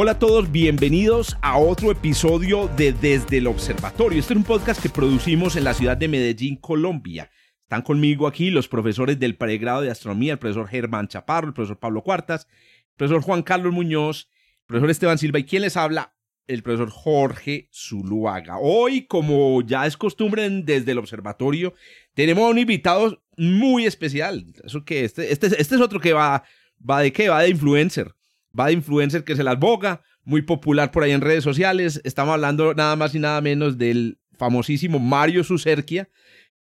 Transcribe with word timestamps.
Hola 0.00 0.12
a 0.12 0.18
todos, 0.20 0.52
bienvenidos 0.52 1.36
a 1.42 1.58
otro 1.58 1.90
episodio 1.90 2.68
de 2.76 2.92
Desde 2.92 3.38
el 3.38 3.48
Observatorio. 3.48 4.20
Este 4.20 4.32
es 4.32 4.36
un 4.36 4.44
podcast 4.44 4.80
que 4.80 4.90
producimos 4.90 5.56
en 5.56 5.64
la 5.64 5.74
ciudad 5.74 5.96
de 5.96 6.06
Medellín, 6.06 6.54
Colombia. 6.54 7.32
Están 7.64 7.82
conmigo 7.82 8.28
aquí 8.28 8.52
los 8.52 8.68
profesores 8.68 9.18
del 9.18 9.36
pregrado 9.36 9.80
de 9.80 9.90
astronomía, 9.90 10.34
el 10.34 10.38
profesor 10.38 10.68
Germán 10.68 11.08
Chaparro, 11.08 11.48
el 11.48 11.52
profesor 11.52 11.80
Pablo 11.80 12.04
Cuartas, 12.04 12.46
el 12.90 12.94
profesor 12.96 13.22
Juan 13.22 13.42
Carlos 13.42 13.72
Muñoz, 13.72 14.28
el 14.60 14.66
profesor 14.68 14.90
Esteban 14.90 15.18
Silva 15.18 15.40
y 15.40 15.44
quien 15.44 15.62
les 15.62 15.76
habla, 15.76 16.14
el 16.46 16.62
profesor 16.62 16.90
Jorge 16.90 17.68
Zuluaga. 17.74 18.58
Hoy, 18.60 19.04
como 19.06 19.62
ya 19.62 19.84
es 19.84 19.96
costumbre 19.96 20.48
desde 20.48 20.92
el 20.92 20.98
observatorio, 20.98 21.74
tenemos 22.14 22.44
a 22.44 22.50
un 22.50 22.58
invitado 22.58 23.24
muy 23.36 23.84
especial. 23.84 24.46
Eso 24.62 24.84
que 24.84 25.02
este, 25.02 25.32
este, 25.32 25.48
este 25.60 25.74
es 25.74 25.80
otro 25.80 25.98
que 25.98 26.12
va, 26.12 26.44
va 26.88 27.00
de 27.00 27.12
qué, 27.12 27.28
va 27.28 27.42
de 27.42 27.50
influencer 27.50 28.14
va 28.58 28.66
de 28.66 28.72
influencer 28.72 29.24
que 29.24 29.36
se 29.36 29.44
las 29.44 29.58
boga, 29.58 30.02
muy 30.24 30.42
popular 30.42 30.90
por 30.90 31.02
ahí 31.02 31.12
en 31.12 31.20
redes 31.20 31.44
sociales. 31.44 32.00
Estamos 32.04 32.34
hablando 32.34 32.74
nada 32.74 32.96
más 32.96 33.14
y 33.14 33.18
nada 33.18 33.40
menos 33.40 33.78
del 33.78 34.18
famosísimo 34.36 34.98
Mario 34.98 35.44
Sucerquia. 35.44 36.08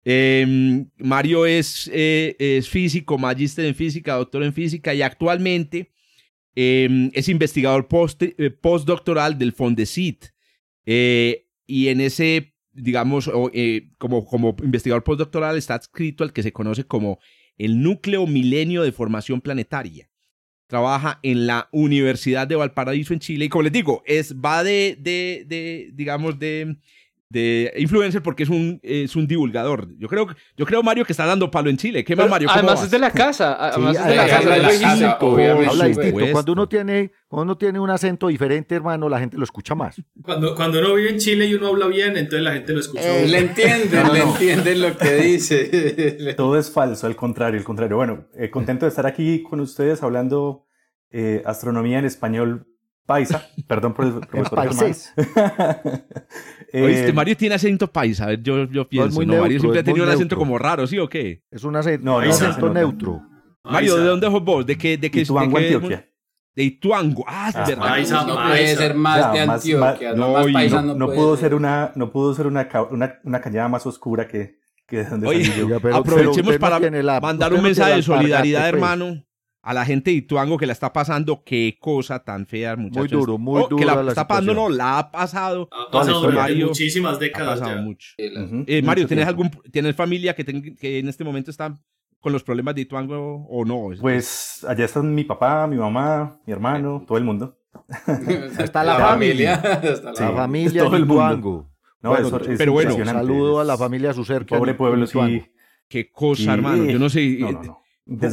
Em, 0.06 0.90
Mario 0.98 1.46
es, 1.46 1.90
eh, 1.94 2.36
es, 2.38 2.68
físico, 2.68 3.18
magíster 3.18 3.66
en 3.66 3.76
física, 3.76 4.16
doctor 4.16 4.44
en 4.44 4.54
física 4.54 4.94
y 4.94 5.02
actualmente 5.02 5.94
em, 6.56 7.10
es 7.14 7.30
investigador 7.30 7.88
eh, 8.20 8.50
postdoctoral 8.50 9.38
del 9.38 9.54
Fondesit. 9.54 10.26
Eh, 10.86 11.48
y 11.66 11.88
en 11.88 12.02
ese, 12.02 12.54
digamos, 12.74 13.32
como, 13.98 14.26
como 14.26 14.56
investigador 14.62 15.04
postdoctoral 15.04 15.58
está 15.58 15.76
adscrito 15.76 16.26
al 16.26 16.34
que 16.34 16.44
se 16.44 16.52
conoce 16.52 16.84
como 16.84 17.20
el 17.58 17.82
núcleo 17.82 18.28
milenio 18.28 18.84
de 18.84 18.92
formación 18.92 19.40
planetaria 19.40 20.10
trabaja 20.74 21.20
en 21.22 21.46
la 21.46 21.70
Universidad 21.70 22.48
de 22.48 22.56
Valparaíso 22.56 23.14
en 23.14 23.20
Chile 23.20 23.46
y 23.46 23.50
como 23.50 23.62
les 23.62 23.72
digo, 23.72 24.02
es, 24.08 24.34
va 24.34 24.64
de, 24.64 24.98
de, 25.00 25.46
de 25.48 25.92
digamos, 25.94 26.40
de, 26.40 26.78
de 27.34 27.74
influencer 27.78 28.22
porque 28.22 28.44
es 28.44 28.50
un, 28.50 28.80
es 28.84 29.16
un 29.16 29.26
divulgador. 29.26 29.88
Yo 29.98 30.08
creo, 30.08 30.28
yo 30.56 30.66
creo, 30.68 30.84
Mario, 30.84 31.04
que 31.04 31.14
está 31.14 31.26
dando 31.26 31.50
palo 31.50 31.72
en 31.72 31.78
Chile. 31.78 32.04
¿Qué 32.04 32.16
más, 32.16 32.30
Mario? 32.30 32.48
Además 32.52 32.84
es 32.84 32.92
de 32.92 33.00
la 33.00 33.10
casa. 33.10 33.58
Además 33.60 33.98
es 33.98 34.06
de 34.06 34.16
la, 34.16 34.28
casa. 34.28 34.38
Habla 34.38 35.88
distinto. 35.88 36.32
Cuando 36.32 36.52
uno, 36.52 36.70
tiene, 36.70 37.12
cuando 37.28 37.44
uno 37.44 37.58
tiene 37.58 37.80
un 37.80 37.90
acento 37.90 38.28
diferente, 38.28 38.76
hermano, 38.76 39.10
la 39.10 39.20
gente 39.20 39.36
lo 39.38 39.44
escucha 39.44 39.74
más. 39.74 40.00
Cuando, 40.22 40.56
cuando 40.56 40.78
uno 40.78 40.94
vive 40.94 41.10
en 41.10 41.18
Chile 41.18 41.48
y 41.48 41.56
uno 41.56 41.70
habla 41.70 41.88
bien, 41.88 42.16
entonces 42.18 42.42
la 42.44 42.54
gente 42.54 42.72
lo 42.72 42.80
escucha. 42.80 43.18
Eh, 43.18 43.28
le 43.28 43.40
entienden, 43.40 44.14
le 44.14 44.20
entienden 44.20 44.82
lo 44.82 44.96
que 44.96 45.16
dice. 45.16 46.34
Todo 46.38 46.60
es 46.60 46.70
falso, 46.70 47.08
al 47.08 47.16
contrario, 47.16 47.60
al 47.60 47.66
contrario. 47.66 47.98
Bueno, 47.98 48.28
eh, 48.38 48.52
contento 48.52 48.86
de 48.86 48.90
estar 48.90 49.08
aquí 49.08 49.42
con 49.42 49.60
ustedes 49.60 50.04
hablando 50.04 50.68
eh, 51.10 51.42
astronomía 51.48 51.98
en 51.98 52.06
español 52.06 52.68
paisa. 53.06 53.50
Perdón 53.68 53.94
por 53.94 54.06
el 54.06 54.14
profesor 54.14 54.96
eh, 56.74 57.12
Mario 57.14 57.38
tiene 57.38 57.56
acento 57.56 57.92
paisa. 57.92 58.26
A 58.26 58.28
ver, 58.28 58.42
yo, 58.42 58.66
yo 58.66 58.88
pienso. 58.88 59.24
No, 59.24 59.42
Mario 59.42 59.60
siempre 59.60 59.82
ha 59.82 59.84
tenido 59.84 60.06
un 60.06 60.12
acento 60.12 60.36
como 60.36 60.58
raro, 60.58 60.88
¿sí 60.88 61.00
o 61.00 61.08
qué? 61.08 61.44
Es 61.52 61.64
un 61.64 61.76
acento, 61.76 62.06
no, 62.06 62.20
acento 62.20 62.70
neutro. 62.74 63.22
Mario, 63.64 63.98
¿de 63.98 64.06
dónde 64.06 64.28
sos 64.28 64.44
vos? 64.44 64.66
¿De 64.66 64.78
qué? 64.78 64.98
De 64.98 65.10
qué 65.10 65.22
Ituango, 65.22 65.58
de 65.58 65.68
qué, 65.68 65.74
Antioquia. 65.76 66.10
De 66.56 66.64
Ituango. 66.64 67.24
Ah, 67.28 67.52
ah 67.54 67.66
de 67.66 67.78
paisa, 67.78 68.26
no 68.26 68.36
puede 68.36 68.76
ser 68.76 68.94
más 68.96 69.34
de 69.34 69.40
Antioquia. 69.40 70.14
no, 70.14 70.34
más 70.34 70.48
paisa 70.52 70.82
no, 70.82 70.96
no, 70.96 71.12
pudo 71.12 71.38
ser 71.38 71.56
una, 71.56 71.92
no 71.96 72.12
pudo 72.12 72.34
ser 72.34 72.48
una, 72.48 72.68
una, 72.92 73.20
una 73.24 73.42
cañada 73.42 73.70
más 73.70 73.86
oscura 73.86 74.28
que, 74.28 74.60
que 74.86 74.98
de 74.98 75.06
donde 75.06 75.28
Oye, 75.28 75.52
yo. 75.58 75.78
aprovechemos 75.96 76.58
para 76.58 76.80
mandar 77.22 77.54
un 77.54 77.64
mensaje 77.64 77.96
de 77.96 78.04
solidaridad, 78.04 78.62
pues. 78.62 78.74
hermano 78.74 79.24
a 79.64 79.74
la 79.74 79.86
gente 79.86 80.12
de 80.12 80.18
Ituango 80.18 80.58
que 80.58 80.66
la 80.66 80.74
está 80.74 80.92
pasando, 80.92 81.42
qué 81.46 81.78
cosa 81.80 82.20
tan 82.20 82.46
fea, 82.46 82.76
muchachos. 82.76 83.12
Muy 83.14 83.22
duro, 83.22 83.38
muy 83.38 83.62
oh, 83.62 83.68
duro. 83.70 83.78
Que 83.78 83.86
la, 83.86 84.10
está 84.10 84.28
pasando, 84.28 84.54
no, 84.54 84.68
la 84.70 85.00
ha 85.00 85.10
pasado. 85.10 85.70
Ha 85.72 85.90
pasado 85.90 86.30
Mario, 86.32 86.68
muchísimas 86.68 87.18
décadas. 87.18 87.62
Ha 87.62 87.64
pasado 87.64 87.82
mucho. 87.82 88.10
Eh, 88.18 88.82
Mario, 88.84 89.08
¿tienes, 89.08 89.26
algún, 89.26 89.50
¿tienes 89.72 89.96
familia 89.96 90.36
que, 90.36 90.76
que 90.76 91.00
en 91.00 91.08
este 91.08 91.24
momento 91.24 91.50
está 91.50 91.74
con 92.20 92.34
los 92.34 92.44
problemas 92.44 92.76
de 92.76 92.82
Ituango 92.82 93.48
o 93.50 93.64
no? 93.64 93.90
Pues 94.02 94.66
allá 94.68 94.84
están 94.84 95.16
mi 95.16 95.24
papá, 95.24 95.66
mi 95.66 95.78
mamá, 95.78 96.42
mi 96.46 96.52
hermano, 96.52 97.06
todo 97.08 97.18
el 97.18 97.24
mundo. 97.24 97.58
está 98.60 98.84
la 98.84 98.98
familia. 99.00 99.54
Está 99.82 100.12
la, 100.12 100.32
familia 100.34 100.84
de 100.84 101.00
Ituango. 101.00 101.72
No, 102.02 102.18
eso, 102.18 102.38
es 102.42 102.58
pero 102.58 102.74
bueno, 102.74 102.94
saludo 103.06 103.62
a 103.62 103.64
la 103.64 103.78
familia 103.78 104.14
Sucerca. 104.14 104.58
Pobre 104.58 104.74
pueblo, 104.74 105.08
sí. 105.08 105.46
Qué 105.88 106.12
cosa, 106.12 106.54
hermano. 106.54 106.84
Yo 106.84 107.00
no 107.00 107.10
sé. 107.10 107.38
No, 107.40 107.52
no, 107.54 107.64
no. 107.64 107.83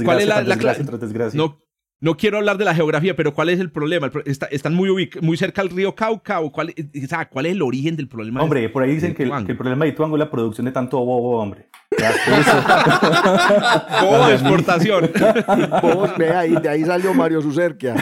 ¿Cuál 0.04 0.20
es 0.20 0.26
la, 0.26 0.42
desgracia 0.42 0.84
desgracia. 0.84 1.38
No, 1.38 1.62
no 2.02 2.16
quiero 2.16 2.38
hablar 2.38 2.56
de 2.56 2.64
la 2.64 2.74
geografía, 2.74 3.14
pero 3.14 3.34
¿cuál 3.34 3.50
es 3.50 3.60
el 3.60 3.70
problema? 3.70 4.10
¿Están 4.24 4.74
muy, 4.74 5.10
muy 5.20 5.36
cerca 5.36 5.62
del 5.62 5.70
río 5.70 5.94
Cauca? 5.94 6.40
¿O 6.40 6.50
cuál, 6.50 6.74
¿Cuál 7.30 7.46
es 7.46 7.52
el 7.52 7.60
origen 7.60 7.94
del 7.94 8.08
problema? 8.08 8.42
Hombre, 8.42 8.70
por 8.70 8.82
ahí 8.82 8.94
dicen 8.94 9.14
que 9.14 9.24
el, 9.24 9.44
que 9.44 9.52
el, 9.52 9.58
problema 9.58 9.84
de 9.84 9.90
Ituango 9.90 10.16
es 10.16 10.20
la 10.20 10.30
producción 10.30 10.64
de 10.64 10.72
tanto 10.72 10.98
bobo, 10.98 11.38
hombre. 11.38 11.68
bobo 14.00 14.28
de 14.28 14.32
exportación. 14.32 15.10
ve 16.18 16.30
ahí, 16.30 16.56
de 16.56 16.68
ahí 16.70 16.84
salió 16.84 17.12
Mario 17.12 17.42
Sucerquia. 17.42 17.94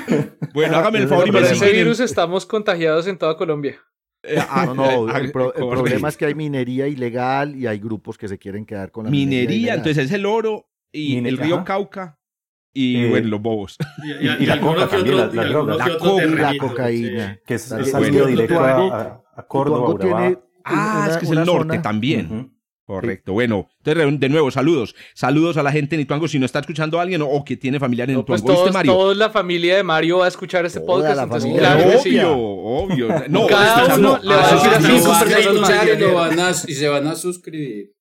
Bueno, 0.55 0.77
hágame 0.77 1.01
el 1.01 1.09
favor. 1.09 1.33
Por 1.33 1.43
ese 1.43 1.73
virus 1.73 1.99
estamos 1.99 2.47
contagiados 2.47 3.09
en 3.09 3.19
toda 3.19 3.37
Colombia. 3.37 3.81
Eh, 4.23 4.39
ah, 4.49 4.67
no, 4.67 5.07
no, 5.07 5.17
el, 5.17 5.33
problema 5.33 6.09
es 6.09 6.17
que 6.17 6.27
hay 6.27 6.35
minería 6.35 6.87
ilegal 6.87 7.57
y 7.57 7.67
hay 7.67 7.79
grupos 7.79 8.19
que 8.19 8.29
se 8.29 8.39
quieren 8.39 8.65
quedar 8.65 8.93
con 8.93 9.05
la 9.05 9.11
minería. 9.11 9.49
Minería, 9.49 9.75
entonces 9.75 10.07
es 10.07 10.13
el 10.13 10.27
oro 10.27 10.68
y 10.93 11.17
el 11.17 11.37
río 11.39 11.65
Cauca 11.65 12.19
y 12.73 12.97
eh, 12.97 13.09
bueno, 13.09 13.29
los 13.29 13.43
bobos. 13.43 13.77
Y, 14.05 14.47
la 14.47 14.61
coca 14.61 14.87
también, 14.89 15.17
la, 15.17 15.27
droga. 15.27 15.77
La, 15.77 16.59
cocaína. 16.59 17.41
Que 17.45 17.55
es, 17.55 17.63
salido 17.63 18.27
directo 18.27 18.61
a, 18.61 19.21
a, 19.35 19.47
Córdoba, 19.47 20.39
Ah, 20.65 21.09
es 21.11 21.17
que 21.17 21.25
es 21.25 21.31
el 21.33 21.45
norte 21.45 21.79
también. 21.79 22.55
Correcto. 22.85 23.33
Bueno, 23.33 23.69
entonces 23.85 24.21
de 24.21 24.29
nuevo, 24.29 24.51
saludos. 24.51 24.95
Saludos 25.15 25.57
a 25.57 25.63
la 25.63 25.73
gente 25.73 25.95
en 25.95 26.03
Ituango. 26.03 26.29
Si 26.29 26.39
no 26.39 26.47
está 26.47 26.61
escuchando 26.61 26.99
a 26.99 27.03
alguien 27.03 27.21
o, 27.23 27.45
que 27.45 27.57
tiene 27.57 27.81
familiar 27.81 28.09
en 28.09 28.17
no, 28.17 28.25
pues 28.25 28.41
Ituango. 28.41 28.61
Todos, 28.61 28.75
Mario? 28.75 28.93
Toda 28.93 29.15
la 29.15 29.31
familia 29.31 29.77
de 29.77 29.83
Mario 29.83 30.19
va 30.19 30.27
a 30.27 30.29
escuchar 30.29 30.65
este 30.65 30.81
podcast. 30.81 31.21
Entonces, 31.21 31.53
claro, 31.59 31.99
obvio, 31.99 32.33
obvio. 32.33 33.09
No, 33.29 33.47
Cada 33.47 33.97
uno 33.97 34.19
le 34.23 34.35
va 34.35 34.49
a 34.49 34.55
decir 34.55 34.71
a 34.71 34.81
cinco 34.81 35.13
personas 35.19 36.69
y 36.69 36.75
se 36.75 36.89
van 36.89 37.09
a 37.09 37.15
suscribir. 37.15 37.98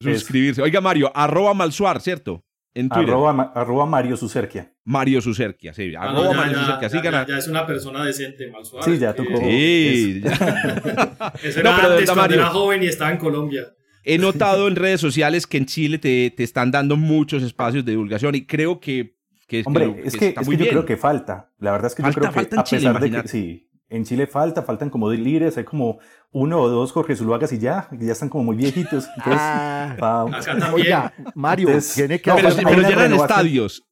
Suscribirse. 0.00 0.62
Oiga, 0.62 0.80
Mario, 0.80 1.10
arroba 1.14 1.54
Malsuar, 1.54 2.00
¿cierto? 2.00 2.44
En 2.72 2.88
Twitter. 2.88 3.10
Arroba, 3.10 3.52
arroba 3.54 3.86
Mario 3.86 4.16
Sucerquia. 4.16 4.72
Mario 4.84 5.20
Sucerquia, 5.20 5.74
sí. 5.74 5.92
Ah, 5.96 6.10
arroba 6.10 6.32
Mario 6.32 6.58
Sucerquia. 6.60 6.88
Sí, 6.88 6.98
ya, 7.02 7.26
ya, 7.26 7.38
es 7.38 7.48
una 7.48 7.66
persona 7.66 8.04
decente, 8.04 8.48
Malsuar. 8.50 8.84
Sí, 8.84 8.98
ya 8.98 9.12
tocó. 9.14 9.36
Sí. 9.38 10.22
Eso 11.42 11.60
era 11.60 11.70
no, 11.70 11.76
pero 11.76 11.92
antes, 11.92 12.10
cuando 12.10 12.34
era 12.34 12.46
joven 12.46 12.82
y 12.82 12.86
estaba 12.86 13.10
en 13.10 13.18
Colombia. 13.18 13.74
He 14.04 14.18
notado 14.18 14.68
en 14.68 14.76
redes 14.76 15.00
sociales 15.00 15.46
que 15.46 15.58
en 15.58 15.66
Chile 15.66 15.98
te, 15.98 16.30
te 16.30 16.42
están 16.42 16.70
dando 16.70 16.96
muchos 16.96 17.42
espacios 17.42 17.84
de 17.84 17.92
divulgación 17.92 18.34
y 18.34 18.46
creo 18.46 18.80
que, 18.80 19.16
que 19.46 19.62
Hombre, 19.66 19.94
que, 19.94 20.08
es 20.08 20.16
que, 20.16 20.34
es 20.40 20.48
que 20.48 20.56
yo 20.56 20.68
creo 20.68 20.86
que 20.86 20.96
falta. 20.96 21.50
La 21.58 21.72
verdad 21.72 21.88
es 21.88 21.94
que 21.94 22.02
yo 22.02 22.12
creo 22.12 22.32
que 22.32 22.56
a 22.56 22.64
pesar 22.64 23.00
de 23.00 23.10
que 23.10 23.28
sí, 23.28 23.69
en 23.90 24.04
Chile 24.04 24.26
falta, 24.26 24.62
faltan 24.62 24.88
como 24.88 25.10
líderes, 25.10 25.58
hay 25.58 25.64
como 25.64 25.98
uno 26.30 26.60
o 26.60 26.68
dos 26.68 26.92
Jorge 26.92 27.16
Zuluagas 27.16 27.52
y 27.52 27.58
ya, 27.58 27.88
que 27.90 28.06
ya 28.06 28.12
están 28.12 28.28
como 28.28 28.44
muy 28.44 28.56
viejitos. 28.56 29.08
Entonces, 29.16 29.40
ah, 29.42 30.26
oiga, 30.72 31.12
Mario, 31.34 31.68
tiene 31.94 32.20
que 32.20 32.32
pero, 32.32 32.48
pero 32.56 32.88
llenan 32.88 33.12
estadios. 33.14 33.86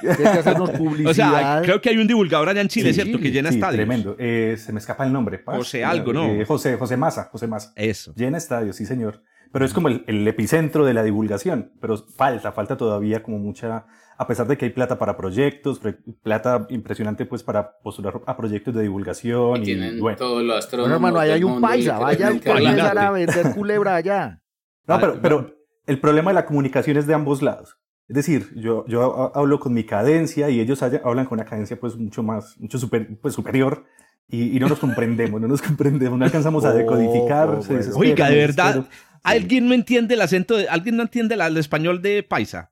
Tiene 0.00 0.16
que 0.16 0.38
hacernos 0.38 0.70
publicidad. 0.70 1.10
O 1.10 1.14
sea, 1.14 1.60
creo 1.62 1.80
que 1.80 1.90
hay 1.90 1.98
un 1.98 2.06
divulgador 2.08 2.48
allá 2.48 2.62
en 2.62 2.68
Chile, 2.68 2.92
¿cierto? 2.92 3.18
Que 3.18 3.30
llena 3.30 3.50
sí, 3.50 3.56
estadios. 3.56 3.76
tremendo. 3.76 4.16
Eh, 4.18 4.56
se 4.58 4.72
me 4.72 4.80
escapa 4.80 5.04
el 5.04 5.12
nombre. 5.12 5.42
José 5.44 5.84
algo, 5.84 6.12
¿no? 6.12 6.26
Eh, 6.26 6.44
José, 6.44 6.76
José 6.76 6.96
Massa, 6.96 7.28
José 7.30 7.46
Massa. 7.46 7.72
Eso. 7.76 8.12
Llena 8.16 8.38
estadios, 8.38 8.74
sí, 8.76 8.86
señor. 8.86 9.22
Pero 9.52 9.66
es 9.66 9.74
como 9.74 9.88
el, 9.88 10.02
el 10.06 10.26
epicentro 10.26 10.84
de 10.86 10.94
la 10.94 11.04
divulgación. 11.04 11.72
Pero 11.80 11.98
falta, 11.98 12.52
falta 12.52 12.76
todavía 12.76 13.22
como 13.22 13.38
mucha 13.38 13.84
a 14.22 14.26
pesar 14.26 14.46
de 14.46 14.56
que 14.56 14.66
hay 14.66 14.70
plata 14.70 14.98
para 14.98 15.16
proyectos, 15.16 15.80
plata 16.22 16.66
impresionante 16.70 17.26
pues 17.26 17.42
para 17.42 17.78
postular 17.78 18.20
a 18.26 18.36
proyectos 18.36 18.74
de 18.74 18.82
divulgación. 18.82 19.62
Y, 19.66 19.72
y 19.72 20.00
bueno. 20.00 20.16
todos 20.16 20.42
los 20.42 20.70
Bueno, 20.70 20.94
hermano, 20.94 21.18
ahí 21.18 21.30
hay 21.30 21.44
un 21.44 21.60
paisa, 21.60 21.98
vaya 21.98 22.30
un 22.30 22.40
paisa 22.40 22.90
a 22.90 23.10
vender 23.12 23.54
culebra 23.54 23.96
allá. 23.96 24.40
No, 24.86 25.00
pero, 25.00 25.20
pero 25.20 25.56
el 25.86 26.00
problema 26.00 26.30
de 26.30 26.34
la 26.36 26.46
comunicación 26.46 26.96
es 26.96 27.06
de 27.06 27.14
ambos 27.14 27.42
lados. 27.42 27.76
Es 28.08 28.16
decir, 28.16 28.50
yo, 28.54 28.84
yo 28.86 29.32
hablo 29.34 29.58
con 29.58 29.74
mi 29.74 29.84
cadencia 29.84 30.50
y 30.50 30.60
ellos 30.60 30.82
hablan 30.82 31.26
con 31.26 31.38
una 31.38 31.48
cadencia 31.48 31.78
pues 31.78 31.96
mucho 31.96 32.22
más, 32.22 32.58
mucho 32.58 32.78
super, 32.78 33.08
pues, 33.20 33.34
superior 33.34 33.84
y, 34.28 34.56
y, 34.56 34.60
no 34.60 34.68
nos 34.68 34.78
comprendemos, 34.78 35.40
no 35.40 35.48
nos 35.48 35.62
comprendemos, 35.62 36.18
no 36.18 36.24
alcanzamos 36.24 36.64
a 36.64 36.72
decodificar. 36.72 37.48
Oh, 37.48 37.98
Oiga, 37.98 38.28
de 38.28 38.36
verdad, 38.36 38.86
¿Alguien 39.22 39.68
no 39.68 39.74
entiende 39.74 40.14
el 40.14 40.20
acento? 40.20 40.56
De, 40.56 40.68
¿Alguien 40.68 40.96
no 40.96 41.02
entiende 41.02 41.34
el 41.34 41.56
español 41.56 42.02
de 42.02 42.22
paisa? 42.22 42.71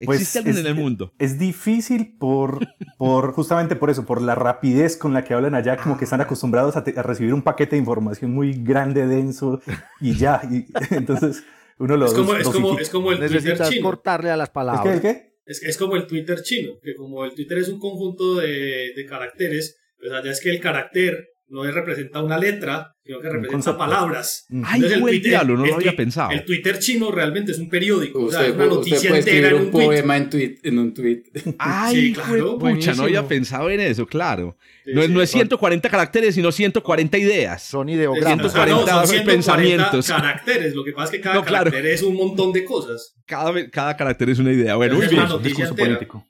Pues 0.00 0.20
¿Existe 0.20 0.40
alguien 0.40 0.58
en 0.58 0.66
el 0.66 0.74
mundo? 0.74 1.12
Es 1.18 1.38
difícil 1.38 2.16
por, 2.18 2.58
por, 2.98 3.32
justamente 3.32 3.76
por 3.76 3.90
eso, 3.90 4.04
por 4.04 4.20
la 4.20 4.34
rapidez 4.34 4.96
con 4.96 5.12
la 5.14 5.24
que 5.24 5.34
hablan 5.34 5.54
allá, 5.54 5.76
como 5.76 5.96
que 5.96 6.04
están 6.04 6.20
acostumbrados 6.20 6.76
a, 6.76 6.80
recibir 7.02 7.32
un 7.32 7.42
paquete 7.42 7.76
de 7.76 7.80
información 7.80 8.32
muy 8.32 8.52
grande, 8.52 9.06
denso, 9.06 9.60
y 10.00 10.16
ya. 10.16 10.42
Y, 10.50 10.66
entonces, 10.94 11.44
uno 11.78 11.96
lo 11.96 12.06
es 12.06 12.14
como, 12.14 12.34
es 12.34 12.48
como, 12.48 12.78
es 12.78 12.90
como 12.90 13.12
el 13.12 13.18
Twitter 13.18 13.58
chino. 13.68 13.82
cortarle 13.82 14.30
a 14.30 14.36
las 14.36 14.50
palabras. 14.50 14.96
¿Es, 14.96 15.00
qué? 15.00 15.34
Es, 15.46 15.62
es, 15.62 15.76
como 15.76 15.96
el 15.96 16.06
Twitter 16.06 16.42
chino, 16.42 16.72
que 16.82 16.94
como 16.94 17.24
el 17.24 17.34
Twitter 17.34 17.58
es 17.58 17.68
un 17.68 17.78
conjunto 17.78 18.36
de, 18.36 18.92
de 18.94 19.06
caracteres, 19.06 19.78
pues 19.98 20.12
allá 20.12 20.30
es 20.30 20.40
que 20.40 20.50
el 20.50 20.60
carácter 20.60 21.33
no 21.48 21.62
representa 21.64 22.22
una 22.22 22.38
letra, 22.38 22.96
sino 23.04 23.20
que 23.20 23.28
representa 23.28 23.76
palabras. 23.76 24.46
Ay, 24.64 24.82
el 24.84 25.00
Twitter, 25.00 25.30
diablo, 25.30 25.56
no 25.56 25.66
lo 25.66 25.74
había 25.76 25.94
pensado. 25.94 26.30
El 26.30 26.44
Twitter 26.44 26.78
chino 26.78 27.10
realmente 27.10 27.52
es 27.52 27.58
un 27.58 27.68
periódico, 27.68 28.20
usted, 28.20 28.38
o 28.38 28.40
sea, 28.40 28.48
es 28.48 28.54
una 28.54 28.66
noticia 28.66 29.10
puede 29.10 29.18
entera 29.20 29.48
en 29.48 29.54
un, 29.54 29.62
un 29.62 29.70
poema 29.70 30.16
en, 30.16 30.30
tweet, 30.30 30.58
en 30.62 30.78
un 30.78 30.94
tweet. 30.94 31.22
Ay, 31.58 31.96
sí, 31.96 32.12
claro. 32.14 32.58
pucha, 32.58 32.94
no 32.94 33.04
había 33.04 33.26
pensado 33.28 33.70
en 33.70 33.80
eso, 33.80 34.06
claro. 34.06 34.56
Sí, 34.84 34.92
no, 34.94 35.02
sí, 35.02 35.08
no, 35.08 35.22
es 35.22 35.30
140 35.30 35.88
caracteres, 35.88 36.34
sino 36.34 36.50
140 36.50 37.18
ideas. 37.18 37.62
Son 37.62 37.88
ideogramas. 37.88 38.52
140, 38.52 38.80
no, 38.80 38.86
son 38.86 39.08
140 39.08 39.32
pensamientos. 39.32 40.08
caracteres. 40.08 40.74
Lo 40.74 40.84
que 40.84 40.92
pasa 40.92 41.04
es 41.06 41.10
que 41.12 41.20
cada 41.20 41.36
no, 41.36 41.44
claro. 41.44 41.70
carácter 41.70 41.92
es 41.92 42.02
un 42.02 42.14
montón 42.14 42.52
de 42.52 42.64
cosas. 42.64 43.14
Cada, 43.26 43.70
cada 43.70 43.96
carácter 43.96 44.30
es 44.30 44.38
una 44.38 44.52
idea. 44.52 44.76
Bueno, 44.76 45.02
es 45.02 45.12
una 45.12 45.26
noticia 45.26 45.66
entera. 45.66 45.88
político. 45.88 46.26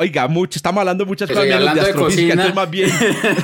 Oiga, 0.00 0.26
mucho, 0.28 0.58
estamos 0.58 0.80
hablando 0.80 1.04
muchas 1.04 1.28
cosas 1.28 1.44
hablando 1.52 1.82
de 1.82 1.88
de 1.88 1.94
cocina. 1.94 2.52
más 2.54 2.70
bien. 2.70 2.88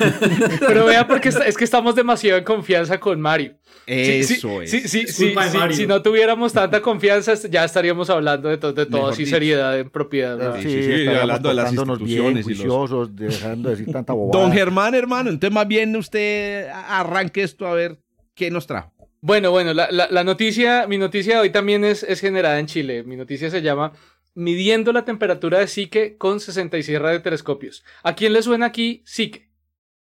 Pero 0.60 0.86
vea, 0.86 1.06
porque 1.06 1.28
es 1.28 1.54
que 1.54 1.64
estamos 1.64 1.94
demasiado 1.94 2.38
en 2.38 2.44
confianza 2.44 2.98
con 2.98 3.20
Mario. 3.20 3.58
Eso 3.86 4.34
sí, 4.34 4.48
es. 4.62 4.70
Sí, 4.70 4.80
sí, 4.88 5.06
sí, 5.06 5.34
si 5.72 5.86
no 5.86 6.00
tuviéramos 6.00 6.54
tanta 6.54 6.80
confianza, 6.80 7.34
ya 7.50 7.62
estaríamos 7.62 8.08
hablando 8.08 8.48
de, 8.48 8.56
to 8.56 8.72
de 8.72 8.86
todo, 8.86 9.08
así 9.08 9.26
seriedad 9.26 9.78
en 9.78 9.90
propiedad. 9.90 10.56
Sí, 10.56 10.62
sí, 10.62 10.82
sí 10.82 11.06
hablando 11.08 11.50
de 11.50 11.54
las 11.56 11.74
instituciones. 11.74 12.46
Bien, 12.46 12.56
juiciosos, 12.56 13.10
y 13.18 13.22
los... 13.22 13.32
dejando 13.32 13.68
de 13.68 13.76
decir 13.76 13.92
tanta 13.92 14.12
bobada. 14.14 14.42
Don 14.42 14.50
Germán, 14.50 14.94
hermano, 14.94 15.28
entonces 15.28 15.54
más 15.54 15.68
bien 15.68 15.94
usted 15.94 16.68
arranque 16.70 17.42
esto 17.42 17.66
a 17.66 17.74
ver 17.74 17.98
qué 18.34 18.50
nos 18.50 18.66
trajo. 18.66 18.94
Bueno, 19.20 19.50
bueno, 19.50 19.74
la, 19.74 19.90
la, 19.90 20.08
la 20.10 20.24
noticia, 20.24 20.86
mi 20.86 20.96
noticia 20.96 21.34
de 21.34 21.40
hoy 21.42 21.50
también 21.50 21.84
es, 21.84 22.02
es 22.02 22.20
generada 22.20 22.58
en 22.58 22.66
Chile. 22.66 23.02
Mi 23.02 23.16
noticia 23.16 23.50
se 23.50 23.60
llama 23.60 23.92
midiendo 24.36 24.92
la 24.92 25.04
temperatura 25.04 25.58
de 25.58 25.66
Psique 25.66 26.16
con 26.16 26.38
66 26.38 26.98
radiotelescopios. 27.00 27.82
¿A 28.04 28.14
quién 28.14 28.32
le 28.32 28.42
suena 28.42 28.66
aquí 28.66 29.02
Psique? 29.04 29.46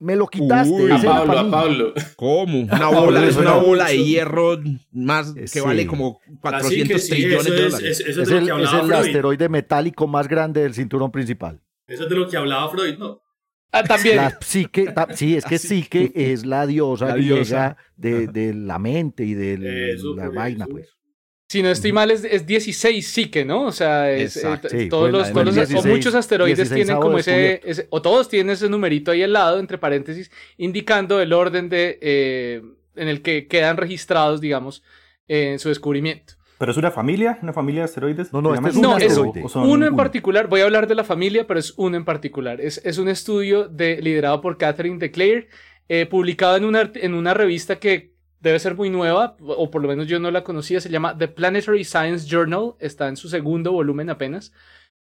Me 0.01 0.15
lo 0.15 0.29
quitaste. 0.29 0.73
Uy, 0.73 0.91
a 0.93 0.99
Pablo, 1.03 1.39
a 1.39 1.51
Pablo. 1.51 1.95
¿Cómo? 2.17 2.61
Una 2.61 2.89
bola, 2.89 3.27
es 3.27 3.37
una 3.37 3.55
bola 3.55 3.87
de 3.87 4.05
hierro 4.05 4.61
más 4.93 5.33
que 5.35 5.49
sí. 5.49 5.61
vale 5.61 5.87
como 5.87 6.21
400 6.41 7.01
sí, 7.03 7.11
trillones 7.11 7.45
de 7.45 7.51
es, 7.67 7.73
dólares. 7.73 8.01
Es, 8.01 8.07
eso 8.07 8.23
es, 8.23 8.29
es, 8.29 8.35
el, 8.35 8.49
es 8.49 8.73
asteroide 8.93 9.49
metálico 9.49 10.07
más 10.07 10.29
grande 10.29 10.61
del 10.63 10.75
cinturón 10.75 11.11
principal. 11.11 11.61
Eso 11.87 12.05
es 12.05 12.09
de 12.11 12.15
lo 12.17 12.29
que 12.29 12.37
hablaba 12.37 12.71
Freud, 12.71 12.97
¿no? 12.99 13.23
Ah, 13.73 13.83
también. 13.83 14.17
La 14.17 14.39
psique, 14.41 14.85
ta, 14.93 15.09
sí, 15.15 15.37
es 15.37 15.45
que 15.45 15.55
Así 15.57 15.69
psique 15.69 16.13
que- 16.13 16.33
es 16.33 16.47
la 16.47 16.67
diosa 16.67 17.07
La 17.09 17.15
griega 17.17 17.35
diosa. 17.37 17.77
de, 17.97 18.27
de 18.29 18.55
la 18.55 18.79
mente 18.79 19.25
y 19.25 19.35
de 19.35 19.93
Eso, 19.95 20.15
la 20.15 20.29
vaina, 20.29 20.65
eso. 20.65 20.73
pues. 20.75 20.98
Si 21.51 21.63
no 21.63 21.71
estoy 21.71 21.93
mal, 21.93 22.11
es, 22.11 22.25
es 22.25 22.47
16 22.47 23.07
Psique, 23.09 23.43
¿no? 23.43 23.63
O 23.63 23.73
sea, 23.73 24.13
es, 24.13 24.37
Exacto. 24.37 24.69
eh, 24.69 24.83
Sí, 24.83 24.89
todos 24.91 25.11
los, 25.11 25.33
todos 25.33 25.49
o 25.49 25.53
16 25.53 25.87
muchos 25.87 26.15
asteroides 26.15 26.59
16 26.59 26.87
tienen 26.87 27.01
como 27.01 27.17
ese, 27.17 27.87
o 27.89 28.03
todos 28.03 28.29
tienen 28.29 28.51
ese 28.51 28.69
numerito 28.69 29.13
ahí 29.13 29.23
al 29.23 29.33
lado, 29.33 29.59
entre 29.59 29.79
paréntesis, 29.79 30.31
indicando 30.59 31.23
el 31.23 31.33
orden 31.33 31.71
de, 31.71 31.99
eh, 32.03 32.63
en 32.97 33.09
el 33.09 33.23
que 33.23 33.47
quedan 33.47 33.79
registrados, 33.79 34.43
digamos, 34.43 34.83
eh, 35.27 35.53
en 35.53 35.59
su 35.59 35.71
descubrimiento. 35.71 36.35
¿Pero 36.59 36.73
es 36.73 36.77
una 36.77 36.91
familia? 36.91 37.39
¿Una 37.41 37.55
familia 37.55 37.81
de 37.81 37.85
asteroides? 37.87 38.31
No, 38.31 38.43
no, 38.43 38.51
¿Se 38.51 38.57
este 38.57 38.69
es 38.69 38.77
un 38.77 38.83
No, 38.83 38.99
es 38.99 39.07
asteroide. 39.07 39.43
¿O 39.43 39.49
son 39.49 39.71
Uno 39.71 39.87
en 39.87 39.97
particular, 39.97 40.49
voy 40.49 40.61
a 40.61 40.65
hablar 40.65 40.87
de 40.87 40.97
la 40.97 41.05
familia, 41.05 41.47
pero 41.47 41.59
es 41.59 41.73
uno 41.79 41.97
en 41.97 42.05
particular. 42.05 42.61
Es, 42.61 42.83
es 42.85 42.99
un 42.99 43.09
estudio 43.09 43.69
de, 43.69 44.03
liderado 44.03 44.43
por 44.43 44.59
Catherine 44.59 44.99
DeClaire, 44.99 45.49
eh, 45.89 46.05
publicado 46.05 46.57
en 46.57 46.67
una, 46.67 46.91
en 46.95 47.15
una 47.15 47.33
revista 47.33 47.77
que 47.77 48.18
debe 48.41 48.59
ser 48.59 48.75
muy 48.77 48.91
nueva, 48.91 49.37
o 49.41 49.71
por 49.71 49.83
lo 49.83 49.89
menos 49.89 50.07
yo 50.07 50.19
no 50.19 50.31
la 50.31 50.45
conocía, 50.45 50.81
se 50.81 50.91
llama 50.91 51.17
The 51.17 51.29
Planetary 51.29 51.85
Science 51.85 52.27
Journal, 52.29 52.75
está 52.79 53.09
en 53.09 53.17
su 53.17 53.29
segundo 53.29 53.73
volumen 53.73 54.11
apenas, 54.11 54.53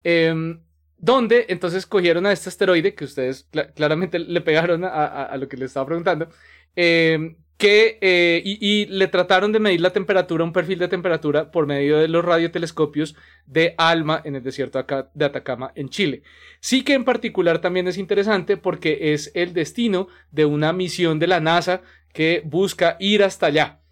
em, 0.03 0.61
donde 0.99 1.47
entonces 1.49 1.87
cogieron 1.87 2.27
a 2.27 2.33
este 2.33 2.49
asteroide, 2.49 2.95
que 2.95 3.05
ustedes 3.05 3.51
cla- 3.51 3.73
claramente 3.75 4.19
le 4.19 4.41
pegaron 4.41 4.85
a, 4.85 5.37
lo 5.39 5.49
que 5.49 5.57
les 5.57 5.67
estaba 5.69 5.87
preguntando, 5.87 6.29
em, 6.77 7.37
eh, 7.67 8.43
y, 8.45 8.59
y 8.61 8.87
le 8.87 9.07
trataron 9.09 9.51
de 9.53 9.59
medir 9.59 9.81
la 9.81 9.91
temperatura, 9.91 10.45
un 10.45 10.53
perfil 10.53 10.79
de 10.79 10.89
temperatura, 10.89 11.51
por 11.51 11.67
medio 11.67 11.99
de 11.99 12.09
los 12.09 12.23
radiotelescopios 12.23 13.17
de 13.47 13.75
ALMA 13.79 14.21
en 14.25 14.37
el 14.37 14.43
desierto 14.43 14.85
de 15.15 15.25
Atacama, 15.25 15.73
en 15.75 15.89
Chile. 15.89 16.23
Sí 16.61 16.85
que 16.85 16.93
en 16.93 17.05
particular 17.05 17.61
también 17.61 17.89
es 17.89 17.97
interesante 17.97 18.59
porque 18.59 19.15
es 19.15 19.31
el 19.35 19.55
destino 19.55 20.09
de 20.31 20.45
una 20.45 20.75
misión 20.75 21.19
de 21.19 21.27
la 21.27 21.41
NASA 21.41 21.81
que 22.15 22.41
busca 22.47 22.97
ir 22.99 23.23
hasta 23.23 23.47
allá. 23.47 23.83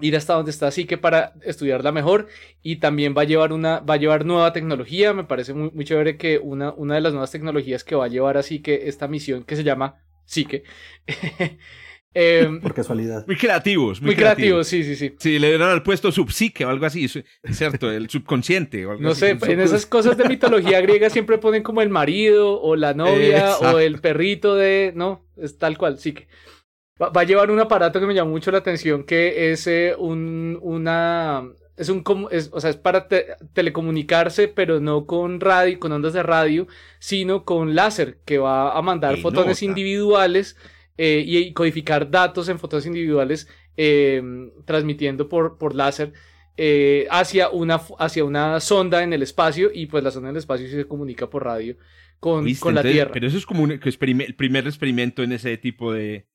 Ir 0.00 0.16
hasta 0.16 0.32
donde 0.32 0.50
está 0.50 0.68
así 0.68 0.86
que 0.86 0.96
para 0.96 1.34
estudiarla 1.42 1.92
mejor 1.92 2.28
y 2.62 2.76
también 2.76 3.14
va 3.14 3.20
a 3.22 3.26
llevar 3.26 3.52
una 3.52 3.80
va 3.80 3.94
a 3.94 3.98
llevar 3.98 4.24
nueva 4.24 4.54
tecnología, 4.54 5.12
me 5.12 5.24
parece 5.24 5.52
muy, 5.52 5.70
muy 5.72 5.84
chévere 5.84 6.16
que 6.16 6.38
una, 6.38 6.72
una 6.72 6.94
de 6.94 7.02
las 7.02 7.12
nuevas 7.12 7.30
tecnologías 7.30 7.84
que 7.84 7.96
va 7.96 8.06
a 8.06 8.08
llevar 8.08 8.38
así 8.38 8.62
que 8.62 8.88
esta 8.88 9.08
misión 9.08 9.44
que 9.44 9.56
se 9.56 9.64
llama 9.64 10.02
Psique. 10.24 10.62
Em, 12.12 12.60
Por 12.62 12.74
casualidad. 12.74 13.26
Muy 13.26 13.36
creativos, 13.36 14.00
muy, 14.00 14.08
muy 14.08 14.16
creativo, 14.16 14.64
sí, 14.64 14.82
sí, 14.82 14.96
sí. 14.96 15.14
Sí, 15.18 15.38
le 15.38 15.48
dieron 15.48 15.68
al 15.68 15.82
puesto 15.82 16.10
subpsique 16.10 16.64
o 16.64 16.68
algo 16.68 16.86
así, 16.86 17.06
cierto, 17.52 17.90
el 17.90 18.08
subconsciente 18.10 18.84
o 18.86 18.92
algo 18.92 19.02
No 19.02 19.10
así. 19.10 19.20
sé, 19.20 19.52
en 19.52 19.60
esas 19.60 19.86
cosas 19.86 20.16
de 20.16 20.28
mitología 20.28 20.80
griega 20.82 21.10
siempre 21.10 21.38
ponen 21.38 21.62
como 21.62 21.82
el 21.82 21.88
marido 21.88 22.60
o 22.60 22.74
la 22.74 22.94
novia 22.94 23.52
Exacto. 23.52 23.76
o 23.76 23.78
el 23.78 24.00
perrito 24.00 24.56
de... 24.56 24.92
No, 24.96 25.28
es 25.36 25.58
tal 25.58 25.78
cual, 25.78 25.98
sí 25.98 26.12
que... 26.12 26.28
Va, 27.00 27.10
va 27.10 27.20
a 27.22 27.24
llevar 27.24 27.50
un 27.50 27.60
aparato 27.60 27.98
que 28.00 28.06
me 28.06 28.14
llamó 28.14 28.30
mucho 28.30 28.50
la 28.50 28.58
atención 28.58 29.04
que 29.04 29.52
es 29.52 29.66
eh, 29.66 29.94
un, 29.98 30.58
una... 30.62 31.48
Es 31.76 31.88
un, 31.88 32.04
es, 32.30 32.50
o 32.52 32.60
sea, 32.60 32.68
es 32.68 32.76
para 32.76 33.08
te- 33.08 33.28
telecomunicarse, 33.54 34.48
pero 34.48 34.80
no 34.80 35.06
con 35.06 35.40
radio, 35.40 35.80
con 35.80 35.92
ondas 35.92 36.12
de 36.12 36.22
radio, 36.22 36.66
sino 36.98 37.46
con 37.46 37.74
láser, 37.74 38.18
que 38.26 38.36
va 38.36 38.76
a 38.76 38.82
mandar 38.82 39.16
Y 39.16 39.22
fotones 39.22 39.62
individuales 39.62 40.58
eh, 40.98 41.24
y, 41.26 41.54
codificar 41.54 42.10
datos 42.10 42.50
en 42.50 42.58
fotones 42.58 42.84
individuales 42.84 43.48
eh, 43.78 44.22
transmitiendo 44.66 45.30
por, 45.30 45.56
por 45.56 45.74
láser 45.74 46.12
eh, 46.58 47.06
hacia, 47.10 47.48
una, 47.48 47.80
hacia 47.98 48.24
una 48.24 48.60
sonda 48.60 49.02
en 49.02 49.14
el 49.14 49.22
espacio 49.22 49.70
y 49.72 49.86
pues 49.86 50.04
la 50.04 50.10
sonda 50.10 50.28
en 50.28 50.36
el 50.36 50.40
espacio 50.40 50.66
sí 50.66 50.74
se 50.74 50.84
comunica 50.86 51.30
por 51.30 51.44
radio 51.44 51.78
con, 52.18 52.52
con 52.56 52.74
la 52.74 52.82
Tierra. 52.82 53.10
Pero 53.14 53.26
eso 53.26 53.38
es 53.38 53.46
como 53.46 53.62
un 53.62 53.72
el 53.72 54.36
primer 54.36 54.66
experimento 54.66 55.22
en 55.22 55.32
ese 55.32 55.56
tipo 55.56 55.94
de... 55.94 56.26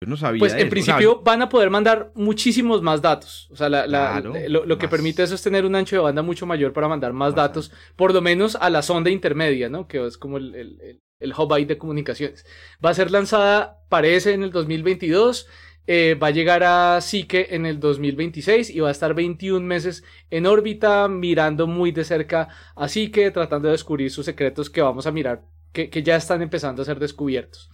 Yo 0.00 0.08
no 0.08 0.16
sabía 0.16 0.38
Pues 0.38 0.52
en 0.52 0.60
eso. 0.60 0.68
principio 0.70 1.10
O 1.12 1.14
sea, 1.16 1.22
van 1.24 1.42
a 1.42 1.48
poder 1.48 1.70
mandar 1.70 2.12
muchísimos 2.14 2.82
más 2.82 3.02
datos. 3.02 3.48
O 3.50 3.56
sea, 3.56 3.68
la- 3.68 3.86
la- 3.86 4.20
Claro, 4.20 4.34
lo, 4.48 4.64
lo 4.64 4.78
que 4.78 4.86
más. 4.86 4.90
permite 4.92 5.22
eso 5.24 5.34
es 5.34 5.42
tener 5.42 5.64
un 5.64 5.74
ancho 5.74 5.96
de 5.96 6.02
banda 6.02 6.22
mucho 6.22 6.46
mayor 6.46 6.72
para 6.72 6.86
mandar 6.88 7.12
más 7.12 7.34
datos, 7.34 7.72
por 7.96 8.14
lo 8.14 8.20
menos 8.22 8.56
a 8.60 8.70
la 8.70 8.82
sonda 8.82 9.10
intermedia, 9.10 9.68
¿no? 9.68 9.88
Que 9.88 10.06
es 10.06 10.16
como 10.16 10.36
el, 10.36 10.54
el, 10.54 10.80
el- 10.80 11.00
el 11.20 11.32
hub 11.36 11.52
ahí 11.52 11.64
de 11.64 11.76
comunicaciones. 11.78 12.46
Va 12.84 12.90
a 12.90 12.94
ser 12.94 13.10
lanzada, 13.10 13.78
parece, 13.88 14.34
en 14.34 14.44
el 14.44 14.50
2022. 14.52 15.46
eh, 15.90 16.14
va 16.22 16.26
a 16.26 16.30
llegar 16.32 16.62
a 16.64 17.00
Psique 17.00 17.46
en 17.50 17.64
el 17.64 17.80
2026 17.80 18.68
y 18.68 18.78
va 18.80 18.88
a 18.88 18.92
estar 18.92 19.14
21 19.14 19.66
meses 19.66 20.04
en 20.30 20.44
órbita, 20.44 21.08
mirando 21.08 21.66
muy 21.66 21.92
de 21.92 22.04
cerca 22.04 22.48
a 22.76 22.88
Psique, 22.88 23.30
tratando 23.30 23.68
de 23.68 23.72
descubrir 23.72 24.10
sus 24.10 24.26
secretos 24.26 24.68
que 24.68 24.82
vamos 24.82 25.06
a 25.06 25.12
mirar, 25.12 25.44
que, 25.72 25.88
que 25.88 26.02
ya 26.02 26.14
están 26.16 26.42
empezando 26.42 26.82
a 26.82 26.84
ser 26.84 26.98
descubiertos. 26.98 27.70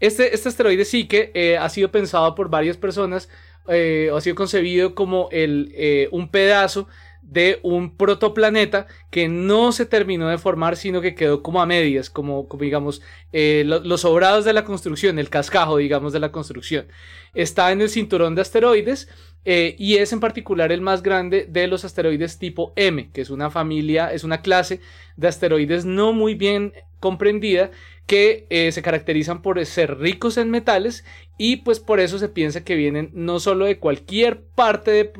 Este, 0.00 0.34
este 0.34 0.48
asteroide 0.48 0.84
Psique 0.84 1.30
eh, 1.34 1.56
ha 1.58 1.68
sido 1.68 1.90
pensado 1.90 2.34
por 2.34 2.48
varias 2.50 2.76
personas, 2.76 3.28
eh, 3.68 4.10
ha 4.14 4.20
sido 4.20 4.36
concebido 4.36 4.94
como 4.94 5.28
eh, 5.32 6.08
un 6.12 6.30
pedazo 6.30 6.88
de 7.22 7.58
un 7.62 7.94
protoplaneta 7.96 8.86
que 9.10 9.28
no 9.28 9.72
se 9.72 9.84
terminó 9.84 10.28
de 10.28 10.38
formar, 10.38 10.76
sino 10.76 11.02
que 11.02 11.14
quedó 11.14 11.42
como 11.42 11.60
a 11.60 11.66
medias, 11.66 12.08
como, 12.08 12.48
digamos, 12.58 13.02
lo- 13.32 13.80
los 13.80 14.00
sobrados 14.02 14.44
de 14.46 14.54
la 14.54 14.64
construcción, 14.64 15.18
el 15.18 15.28
cascajo, 15.28 15.76
digamos, 15.76 16.12
de 16.14 16.20
la 16.20 16.32
construcción. 16.32 16.86
Está 17.34 17.70
en 17.72 17.82
el 17.82 17.90
cinturón 17.90 18.34
de 18.34 18.40
asteroides 18.42 19.08
eh, 19.44 19.76
y 19.78 19.96
es 19.96 20.12
en 20.12 20.20
particular 20.20 20.72
el 20.72 20.80
más 20.80 21.02
grande 21.02 21.46
de 21.48 21.66
los 21.66 21.84
asteroides 21.84 22.38
tipo 22.38 22.72
M, 22.76 23.10
que 23.12 23.20
es 23.20 23.30
una 23.30 23.50
familia, 23.50 24.12
es 24.12 24.24
una 24.24 24.42
clase 24.42 24.80
de 25.16 25.28
asteroides 25.28 25.84
no 25.84 26.12
muy 26.12 26.34
bien 26.34 26.72
comprendida 27.00 27.70
que 28.06 28.46
eh, 28.48 28.72
se 28.72 28.82
caracterizan 28.82 29.42
por 29.42 29.64
ser 29.66 29.98
ricos 29.98 30.38
en 30.38 30.50
metales 30.50 31.04
y 31.36 31.56
pues 31.56 31.78
por 31.78 32.00
eso 32.00 32.18
se 32.18 32.30
piensa 32.30 32.64
que 32.64 32.74
vienen 32.74 33.10
no 33.12 33.38
solo 33.38 33.66
de 33.66 33.78
cualquier 33.78 34.42
parte 34.42 34.90
de, 34.90 35.12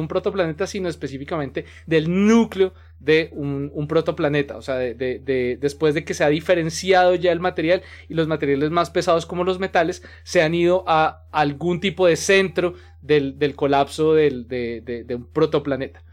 un 0.00 0.08
protoplaneta, 0.08 0.66
sino 0.66 0.88
específicamente 0.88 1.64
del 1.86 2.26
núcleo 2.26 2.74
de 3.02 3.30
un, 3.32 3.70
un 3.74 3.88
protoplaneta, 3.88 4.56
o 4.56 4.62
sea, 4.62 4.76
de, 4.76 4.94
de- 4.94 5.18
de- 5.18 5.58
después 5.60 5.92
de 5.94 6.04
que 6.04 6.14
se 6.14 6.22
ha 6.22 6.28
diferenciado 6.28 7.14
ya 7.16 7.32
el 7.32 7.40
material 7.40 7.82
y 8.08 8.14
los 8.14 8.28
materiales 8.28 8.70
más 8.70 8.90
pesados 8.90 9.26
como 9.26 9.42
los 9.42 9.58
metales 9.58 10.02
se 10.22 10.40
han 10.42 10.54
ido 10.54 10.84
a 10.86 11.26
algún 11.32 11.80
tipo 11.80 12.06
de 12.06 12.16
centro 12.16 12.74
del, 13.00 13.38
del 13.38 13.56
colapso 13.56 14.14
del, 14.14 14.46
de, 14.46 14.80
de, 14.80 15.14
un 15.14 15.30
protoplaneta. 15.32 16.04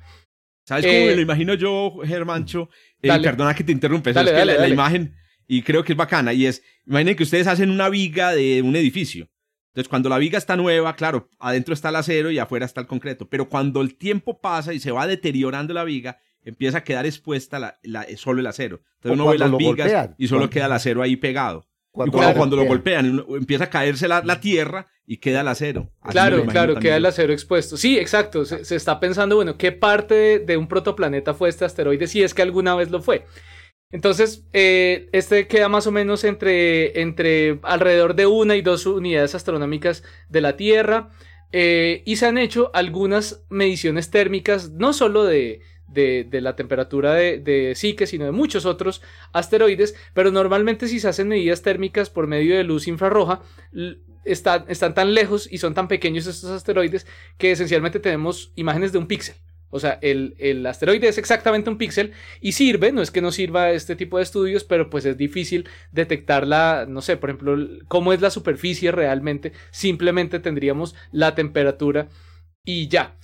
¿Sabes 0.68 0.86
cómo 0.86 1.06
me 1.06 1.16
lo 1.16 1.22
imagino 1.22 1.54
yo, 1.54 1.94
Germancho? 2.04 2.70
Eh, 3.02 3.08
perdona 3.22 3.54
que 3.54 3.64
te 3.64 3.72
interrumpe, 3.72 4.10
es 4.10 4.18
que 4.18 4.46
la, 4.46 4.68
imagen, 4.68 5.16
y 5.48 5.62
creo 5.62 5.84
que 5.84 5.94
es 5.94 5.98
bacana, 5.98 6.34
y 6.34 6.48
es, 6.48 6.64
imaginen 6.86 7.16
que 7.16 7.24
ustedes 7.24 7.48
hacen 7.48 7.70
una 7.70 7.90
viga 7.90 8.34
de 8.34 8.62
un 8.62 8.76
edificio. 8.76 9.30
Entonces, 9.72 9.90
cuando 9.90 10.10
la 10.10 10.18
viga 10.18 10.40
está 10.40 10.56
nueva, 10.56 10.96
claro, 10.96 11.30
adentro 11.38 11.76
está 11.76 11.90
el 11.90 11.98
acero 11.98 12.32
y 12.32 12.40
afuera 12.40 12.66
está 12.66 12.82
el 12.82 12.88
concreto. 12.88 13.30
Pero 13.30 13.48
cuando 13.48 13.82
el 13.82 13.96
tiempo 13.96 14.42
pasa 14.42 14.74
y 14.74 14.80
se 14.80 14.92
va 14.92 15.06
deteriorando 15.06 15.76
la 15.76 15.84
viga, 15.84 16.20
empieza 16.44 16.80
a 16.80 16.84
quedar 16.84 17.06
expuesta 17.06 17.60
la, 17.82 18.08
solo 18.18 18.40
el 18.40 18.48
acero. 18.48 18.82
Entonces 18.96 19.20
uno 19.20 19.32
ve 19.32 19.38
las 19.38 19.56
vigas 19.56 20.12
y 20.18 20.28
solo 20.28 20.50
queda 20.50 20.66
el 20.68 20.74
acero 20.74 21.02
ahí 21.02 21.16
pegado. 21.16 21.66
Cuando, 21.92 22.18
y 22.18 22.34
cuando, 22.34 22.56
lo 22.56 22.66
golpean, 22.66 23.26
empieza 23.30 23.66
a 23.66 23.70
caerse 23.70 24.08
la, 24.08 24.40
tierra 24.40 24.88
y 25.08 25.18
queda 25.18 25.42
el 25.42 25.48
acero. 25.48 25.92
claro, 26.10 26.46
claro, 26.46 26.76
queda 26.76 26.98
el 26.98 27.06
acero 27.06 27.34
expuesto. 27.34 27.78
Sí, 27.78 27.98
exacto. 27.98 28.46
Se, 28.46 28.76
está 28.76 29.00
pensando, 29.00 29.36
bueno, 29.36 29.58
¿qué 29.58 29.72
parte 29.72 30.40
de, 30.40 30.58
un 30.58 30.68
protoplaneta 30.68 31.34
fue 31.34 31.50
este 31.50 31.66
asteroide? 31.66 32.08
Si 32.08 32.22
es 32.22 32.34
que 32.34 32.44
alguna 32.44 32.76
vez 32.76 32.92
lo 32.92 33.02
fue. 33.02 33.26
Entonces, 33.92 34.46
eh, 34.54 35.10
este 35.14 35.48
queda 35.48 35.68
más 35.68 35.88
o 35.88 35.92
menos 35.92 36.24
entre, 36.24 37.02
entre 37.02 37.60
alrededor 37.64 38.16
de 38.16 38.28
una 38.28 38.56
y 38.56 38.62
dos 38.62 38.86
unidades 38.86 39.34
astronómicas 39.34 40.04
de 40.30 40.42
la 40.42 40.56
Tierra. 40.56 41.10
Eh, 41.52 42.04
y 42.06 42.18
se 42.18 42.28
han 42.28 42.38
hecho 42.38 42.70
algunas 42.76 43.44
mediciones 43.50 44.12
térmicas, 44.12 44.70
no 44.70 44.94
solo 44.94 45.24
de, 45.24 45.62
de, 45.92 46.28
la 46.32 46.56
temperatura 46.56 47.14
de, 47.14 47.40
de 47.40 47.76
Psique, 47.76 48.08
sino 48.08 48.26
de 48.26 48.32
muchos 48.32 48.66
otros 48.66 49.02
asteroides, 49.34 49.96
pero 50.14 50.32
normalmente 50.32 50.88
si 50.88 51.00
se 51.00 51.08
hacen 51.08 51.28
medidas 51.28 51.62
térmicas 51.62 52.10
por 52.10 52.28
medio 52.28 52.56
de 52.56 52.64
luz 52.64 52.88
infrarroja, 52.88 53.42
están, 54.26 54.66
están 54.68 54.94
tan 54.94 55.14
lejos 55.14 55.48
y 55.52 55.58
son 55.58 55.74
tan 55.74 55.88
pequeños 55.88 56.28
estos 56.28 56.52
asteroides 56.52 57.08
que 57.38 57.52
esencialmente 57.52 58.00
tenemos 58.00 58.52
imágenes 58.56 58.92
de 58.92 59.00
un 59.00 59.08
píxel. 59.08 59.36
O 59.72 59.80
sea, 59.80 60.00
el, 60.02 60.36
el, 60.40 60.66
asteroide 60.66 61.08
es 61.08 61.20
exactamente 61.20 61.70
un 61.70 61.78
píxel 61.78 62.14
y 62.42 62.54
sirve, 62.54 62.92
no 62.92 63.04
es 63.04 63.12
que 63.12 63.22
no 63.22 63.32
sirva 63.32 63.72
este 63.72 63.96
tipo 63.96 64.18
de 64.18 64.24
estudios, 64.24 64.64
pero 64.64 64.90
pues 64.90 65.06
es 65.06 65.16
difícil 65.16 65.70
detectarla, 65.92 66.86
no 66.88 67.02
sé, 67.02 67.18
por 67.18 67.30
ejemplo, 67.30 67.56
cómo 67.88 68.12
es 68.12 68.20
la 68.20 68.32
superficie 68.32 68.92
realmente, 68.92 69.54
simplemente 69.70 70.40
tendríamos 70.40 70.96
la 71.12 71.36
temperatura 71.36 72.10
y 72.66 72.88
ya. 72.88 73.16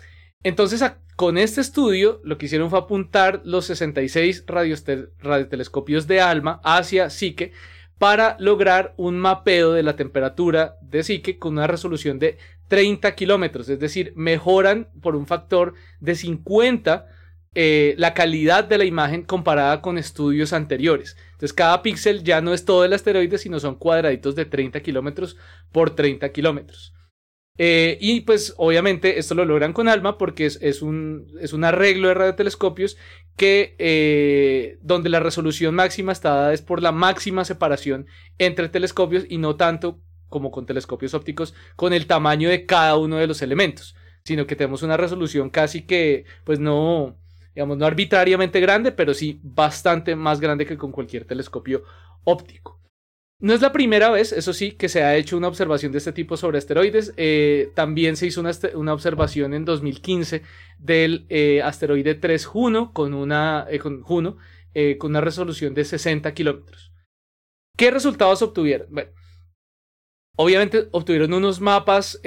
Entonces, 0.43 0.83
con 1.15 1.37
este 1.37 1.61
estudio, 1.61 2.19
lo 2.23 2.37
que 2.37 2.47
hicieron 2.47 2.69
fue 2.69 2.79
apuntar 2.79 3.41
los 3.45 3.65
66 3.65 4.45
radiotelescopios 4.47 6.07
de 6.07 6.21
ALMA 6.21 6.59
hacia 6.63 7.09
Psique 7.09 7.53
para 7.97 8.35
lograr 8.39 8.93
un 8.97 9.17
mapeo 9.17 9.71
de 9.71 9.83
la 9.83 9.95
temperatura 9.95 10.75
de 10.81 11.03
Psique 11.03 11.39
con 11.39 11.53
una 11.53 11.67
resolución 11.67 12.19
de 12.19 12.37
30 12.67 13.15
kilómetros, 13.15 13.69
es 13.69 13.79
decir, 13.79 14.11
mejoran 14.15 14.89
por 15.01 15.15
un 15.15 15.25
factor 15.25 15.73
de 16.01 16.15
50 16.15 17.07
eh, 17.57 17.95
la 17.97 18.13
calidad 18.13 18.65
de 18.65 18.77
la 18.77 18.83
imagen 18.83 19.23
comparada 19.23 19.81
con 19.81 19.97
estudios 19.97 20.51
anteriores. 20.51 21.15
Entonces, 21.27 21.53
cada 21.53 21.81
píxel 21.81 22.21
ya 22.21 22.41
no 22.41 22.53
es 22.53 22.65
todo 22.65 22.83
el 22.83 22.91
asteroide, 22.91 23.37
sino 23.37 23.61
son 23.61 23.75
cuadraditos 23.75 24.35
de 24.35 24.43
30 24.43 24.81
kilómetros 24.81 25.37
por 25.71 25.95
30 25.95 26.33
kilómetros. 26.33 26.93
Eh, 27.57 27.97
y 28.01 28.21
pues 28.21 28.53
obviamente 28.57 29.17
esto 29.17 29.33
lo 29.33 29.45
logran 29.45 29.71
con 29.71 29.87
ALMA 29.87 30.17
porque 30.17 30.45
es, 30.45 30.81
un, 30.81 31.27
es 31.39 31.53
un, 31.53 31.63
arreglo 31.63 32.09
de 32.09 32.13
radiotelescopios 32.13 32.97
que 33.37 33.75
eh, 33.79 34.77
donde 34.81 35.09
la 35.09 35.21
resolución 35.21 35.73
máxima 35.73 36.11
está 36.11 36.31
dada 36.31 36.53
es 36.53 36.61
por 36.61 36.81
la 36.81 36.91
máxima 36.91 37.45
separación 37.45 38.07
entre 38.39 38.67
telescopios 38.67 39.25
y 39.29 39.37
no 39.37 39.55
tanto 39.55 40.01
como 40.27 40.51
con 40.51 40.65
telescopios 40.65 41.13
ópticos 41.13 41.53
con 41.77 41.93
el 41.93 42.07
tamaño 42.07 42.49
de 42.49 42.65
cada 42.65 42.97
uno 42.97 43.17
de 43.17 43.27
los 43.27 43.41
elementos, 43.41 43.95
sino 44.25 44.45
que 44.47 44.57
tenemos 44.57 44.83
una 44.83 44.97
resolución 44.97 45.49
casi 45.49 45.83
que 45.83 46.25
pues 46.43 46.59
no 46.59 47.15
digamos 47.53 47.77
no 47.77 47.85
arbitrariamente 47.85 48.59
grande, 48.59 48.91
pero 48.91 49.13
sí 49.13 49.39
bastante 49.41 50.13
más 50.17 50.41
grande 50.41 50.65
que 50.65 50.77
con 50.77 50.91
cualquier 50.91 51.23
telescopio 51.23 51.83
óptico. 52.25 52.74
No 53.39 53.53
es 53.53 53.61
la 53.61 53.73
primera 53.73 54.09
vez, 54.11 54.31
eso 54.31 54.53
sí, 54.53 54.71
que 54.71 54.87
se 54.87 55.03
ha 55.03 55.17
hecho 55.17 55.35
una 55.35 55.49
observación 55.49 55.91
de 55.91 55.97
este 55.97 56.13
tipo 56.13 56.37
sobre 56.37 56.57
asteroides. 56.57 57.13
Eh, 57.17 57.69
también 57.75 58.15
se 58.15 58.27
hizo 58.27 58.39
una, 58.39 58.93
observación 58.93 59.53
en 59.53 59.65
2015 59.65 60.41
del 60.79 61.25
eh, 61.29 61.61
asteroide 61.61 62.15
3 62.15 62.45
Juno 62.45 62.93
con 62.93 63.13
una, 63.13 63.67
eh, 63.69 63.79
con, 63.79 64.01
Juno, 64.03 64.37
con 64.97 65.11
una 65.11 65.21
resolución 65.21 65.73
de 65.73 65.83
60 65.83 66.33
kilómetros. 66.33 66.93
¿Qué 67.77 67.91
resultados 67.91 68.41
obtuvieron? 68.41 68.87
Bueno, 68.89 69.11
obviamente 70.37 70.87
obtuvieron 70.91 71.33
unos 71.33 71.59
mapas, 71.59 72.21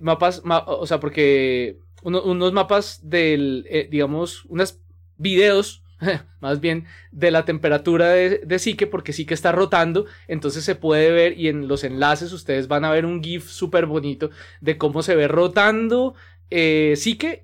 mapas, 0.00 0.42
o 0.66 0.86
sea, 0.86 0.98
porque 0.98 1.78
unos 2.02 2.52
mapas 2.52 3.08
del, 3.08 3.88
digamos, 3.90 4.44
unos 4.46 4.80
videos 5.16 5.81
más 6.40 6.60
bien 6.60 6.86
de 7.10 7.30
la 7.30 7.44
temperatura 7.44 8.10
de, 8.10 8.38
de 8.38 8.58
Psique, 8.58 8.86
porque 8.86 9.12
Psique 9.12 9.34
está 9.34 9.52
rotando, 9.52 10.06
entonces 10.28 10.64
se 10.64 10.74
puede 10.74 11.10
ver 11.10 11.38
y 11.38 11.48
en 11.48 11.68
los 11.68 11.84
enlaces 11.84 12.32
ustedes 12.32 12.68
van 12.68 12.84
a 12.84 12.90
ver 12.90 13.06
un 13.06 13.22
GIF 13.22 13.48
súper 13.48 13.86
bonito 13.86 14.30
de 14.60 14.78
cómo 14.78 15.02
se 15.02 15.16
ve 15.16 15.28
rotando 15.28 16.14
eh, 16.50 16.94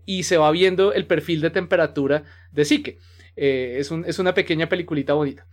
y 0.05 0.23
se 0.25 0.37
va 0.37 0.51
viendo 0.51 0.93
el 0.93 1.07
perfil 1.07 1.41
de 1.41 1.51
temperatura 1.51 2.25
de 2.53 2.65
Psique. 2.65 2.99
Eh, 3.37 3.77
es, 3.79 3.91
un, 3.91 4.05
es 4.05 4.19
una 4.19 4.35
pequeña 4.35 4.69
peliculita 4.69 5.15
bonita. 5.15 5.47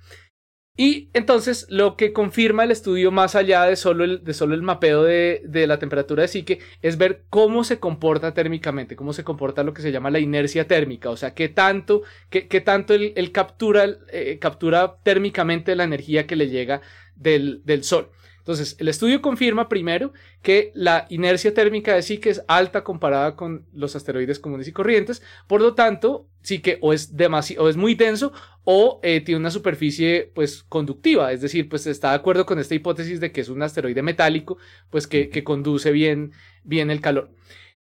Y 0.77 1.10
entonces 1.13 1.67
lo 1.70 1.96
que 1.96 2.12
confirma 2.12 2.65
el 2.65 2.72
estudio 2.72 3.10
más 3.10 3.36
allá 3.36 3.63
de 3.63 3.77
solo 3.77 4.03
el, 4.03 4.25
de 4.25 4.34
solo 4.34 4.55
el 4.55 4.62
mapeo 4.62 5.03
de, 5.03 5.41
la 5.67 5.79
temperatura 5.79 6.24
de 6.24 6.27
psique 6.27 6.60
es 6.82 6.98
ver 6.98 7.24
cómo 7.29 7.63
se 7.63 7.79
comporta 7.79 8.34
térmicamente, 8.34 8.98
cómo 8.98 9.13
se 9.13 9.24
comporta 9.24 9.63
lo 9.63 9.74
que 9.74 9.82
se 9.82 9.94
llama 9.94 10.12
la 10.12 10.20
inercia 10.20 10.67
térmica, 10.67 11.10
o 11.10 11.15
sea, 11.15 11.34
qué 11.34 11.48
tanto, 11.48 12.01
qué, 12.29 12.44
tanto 12.62 12.94
él, 12.94 13.32
captura, 13.32 13.86
eh, 14.12 14.38
captura 14.39 14.98
térmicamente 15.03 15.75
la 15.77 15.86
energía 15.86 16.27
que 16.27 16.36
le 16.36 16.50
llega 16.50 16.82
del, 17.15 17.62
del 17.63 17.86
Sol. 17.86 18.10
Entonces, 18.46 18.75
el 18.80 18.90
estudio 18.90 19.24
confirma 19.24 19.68
primero 19.68 20.14
que 20.44 20.72
la 20.75 21.08
inercia 21.10 21.52
térmica 21.56 21.96
de 21.96 22.04
Psique 22.04 22.30
es 22.30 22.44
alta 22.48 22.84
comparada 22.84 23.36
con 23.36 23.66
los 23.74 23.96
asteroides 23.96 24.38
comunes 24.38 24.68
y 24.68 24.72
corrientes, 24.72 25.24
por 25.48 25.62
lo 25.62 25.74
tanto, 25.74 26.30
Psique 26.44 26.78
o 26.82 26.94
es, 26.94 27.12
o 27.58 27.70
es 27.70 27.75
muy 27.75 27.96
denso 27.96 28.34
o 28.64 29.00
eh, 29.02 29.22
tiene 29.22 29.40
una 29.40 29.50
superficie 29.50 30.32
pues 30.36 30.62
conductiva, 30.62 31.32
es 31.32 31.42
decir, 31.42 31.68
pues 31.68 31.88
está 31.88 32.12
de 32.12 32.18
acuerdo 32.18 32.46
con 32.46 32.60
esta 32.60 32.75
hipótesis 32.75 33.20
de 33.20 33.32
que 33.32 33.42
es 33.42 33.50
un 33.50 33.64
asteroide 33.64 34.04
metálico, 34.04 34.60
pues 34.92 35.08
que, 35.08 35.44
conduce 35.44 35.92
bien, 35.92 36.32
bien 36.64 36.92
el 36.92 37.02
calor. 37.02 37.32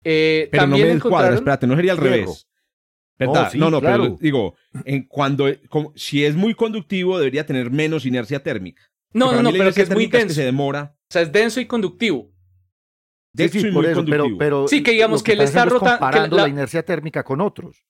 Eh, 0.04 0.50
pero 0.52 0.64
también 0.64 0.82
no 0.82 0.88
me 0.90 0.96
encontraron... 0.98 1.36
espérate, 1.36 1.68
no 1.68 1.78
sería 1.78 1.94
al 1.94 2.00
revés. 2.00 2.50
¿Verdad? 3.18 3.54
no, 3.54 3.72
no, 3.72 3.80
pero 3.80 4.18
digo, 4.20 4.56
en 4.84 5.04
cuando, 5.04 5.48
si 5.96 6.26
es 6.26 6.36
muy 6.36 6.54
conductivo 6.54 7.18
debería 7.18 7.46
tener 7.46 7.72
menos 7.72 8.06
inercia 8.06 8.44
térmica. 8.44 8.82
No, 9.14 9.32
no, 9.32 9.44
no, 9.44 9.52
pero 9.52 9.74
que 9.74 9.82
es 9.82 9.90
muy 9.90 10.08
denso. 10.08 10.36
se 10.36 10.44
demora. 10.44 10.96
O 11.10 11.14
sea, 11.14 11.24
es 11.24 11.32
denso 11.32 11.60
y 11.60 11.66
conductivo. 11.66 12.32
Denso 13.34 13.60
y 13.60 13.72
muy 13.72 13.94
conductivo. 13.94 14.38
Pero, 14.38 14.68
sí, 14.68 14.84
que 14.84 14.92
digamos 14.92 15.24
que, 15.24 15.34
él 15.34 15.42
está 15.42 15.66
rotando. 15.66 16.36
la... 16.36 16.44
la 16.44 16.48
inercia 16.48 16.84
térmica 16.84 17.24
con 17.24 17.42
otros. 17.42 17.86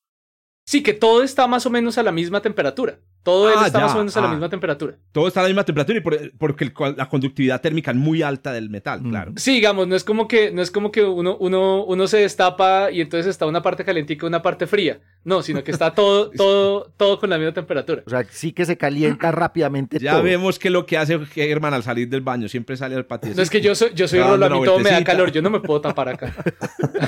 Sí, 0.66 0.84
que 0.84 0.94
todo 0.94 1.24
está 1.24 1.48
más 1.48 1.66
o 1.66 1.70
menos 1.70 1.98
a 1.98 2.04
la 2.04 2.12
misma 2.12 2.42
temperatura. 2.42 3.00
Todo 3.24 3.50
ah, 3.50 3.68
está 3.68 3.80
más 3.80 3.94
o 3.96 3.98
menos 3.98 4.16
a 4.16 4.22
la 4.22 4.28
ah. 4.28 4.32
misma 4.32 4.50
temperatura. 4.50 4.96
Todo 5.12 5.28
está 5.28 5.42
a 5.42 5.44
la 5.44 5.50
misma 5.50 5.66
temperatura 5.66 6.00
y 6.00 6.30
porque 6.38 6.72
la 6.96 7.10
conductividad 7.10 7.62
térmica 7.62 7.92
es 7.92 7.98
muy 7.98 8.22
alta 8.22 8.54
del 8.54 8.70
metal, 8.70 9.02
mm. 9.02 9.10
claro. 9.10 9.34
Sí, 9.36 9.54
digamos, 9.54 9.88
no 9.88 9.96
es 9.96 10.04
como 10.04 10.28
que, 10.28 10.52
no 10.52 10.62
es 10.62 10.72
como 10.72 10.92
que 10.92 11.04
uno, 11.04 11.36
uno, 11.40 11.84
uno 11.84 12.08
se 12.08 12.18
destapa 12.18 12.92
y 12.92 13.02
entonces 13.02 13.28
está 13.28 13.46
una 13.46 13.62
parte 13.62 13.84
calientica 13.84 14.26
y 14.26 14.28
una 14.28 14.42
parte 14.42 14.68
fría. 14.68 15.02
No, 15.26 15.42
sino 15.42 15.64
que 15.64 15.72
está 15.72 15.94
todo, 15.96 16.32
todo, 16.32 16.94
todo 16.96 17.20
con 17.20 17.30
la 17.30 17.38
misma 17.38 17.54
temperatura. 17.54 18.04
O 18.06 18.10
sea, 18.10 18.24
sí 18.30 18.54
que 18.54 18.66
se 18.66 18.78
calienta 18.78 19.32
rápidamente 19.32 20.00
ya 20.00 20.22
vemos 20.22 20.60
que 20.60 20.70
lo 20.70 20.86
que 20.86 20.98
hace 20.98 21.20
Germán 21.26 21.74
al 21.74 21.84
salir 21.84 22.10
del 22.10 22.22
baño 22.22 22.48
siempre 22.48 22.78
sale 22.78 22.96
al 22.96 23.06
patio. 23.06 23.34
No 23.36 23.42
es 23.42 23.50
que 23.50 23.62
yo 23.62 23.76
soy, 23.76 23.92
yo 23.94 24.08
soy 24.08 24.20
Rolo, 24.24 24.46
a 24.46 24.50
mí 24.50 24.64
todo 24.64 24.80
me 24.80 24.92
da 24.92 25.04
calor, 25.04 25.32
yo 25.32 25.42
no 25.42 25.50
me 25.50 25.60
puedo 25.60 25.82
tapar 25.82 26.10
acá. 26.10 26.34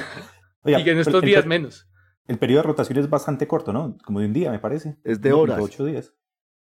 y 0.65 0.83
que 0.83 0.91
en 0.91 0.99
estos 0.99 1.21
días 1.21 1.45
menos. 1.45 1.87
El 2.31 2.39
periodo 2.39 2.61
de 2.61 2.67
rotación 2.67 2.97
es 2.97 3.09
bastante 3.09 3.45
corto, 3.45 3.73
¿no? 3.73 3.97
Como 4.05 4.21
de 4.21 4.27
un 4.27 4.31
día, 4.31 4.51
me 4.51 4.59
parece. 4.59 4.95
Es 5.03 5.19
de 5.19 5.33
horas. 5.33 5.59
Ocho 5.61 5.83
días. 5.83 6.13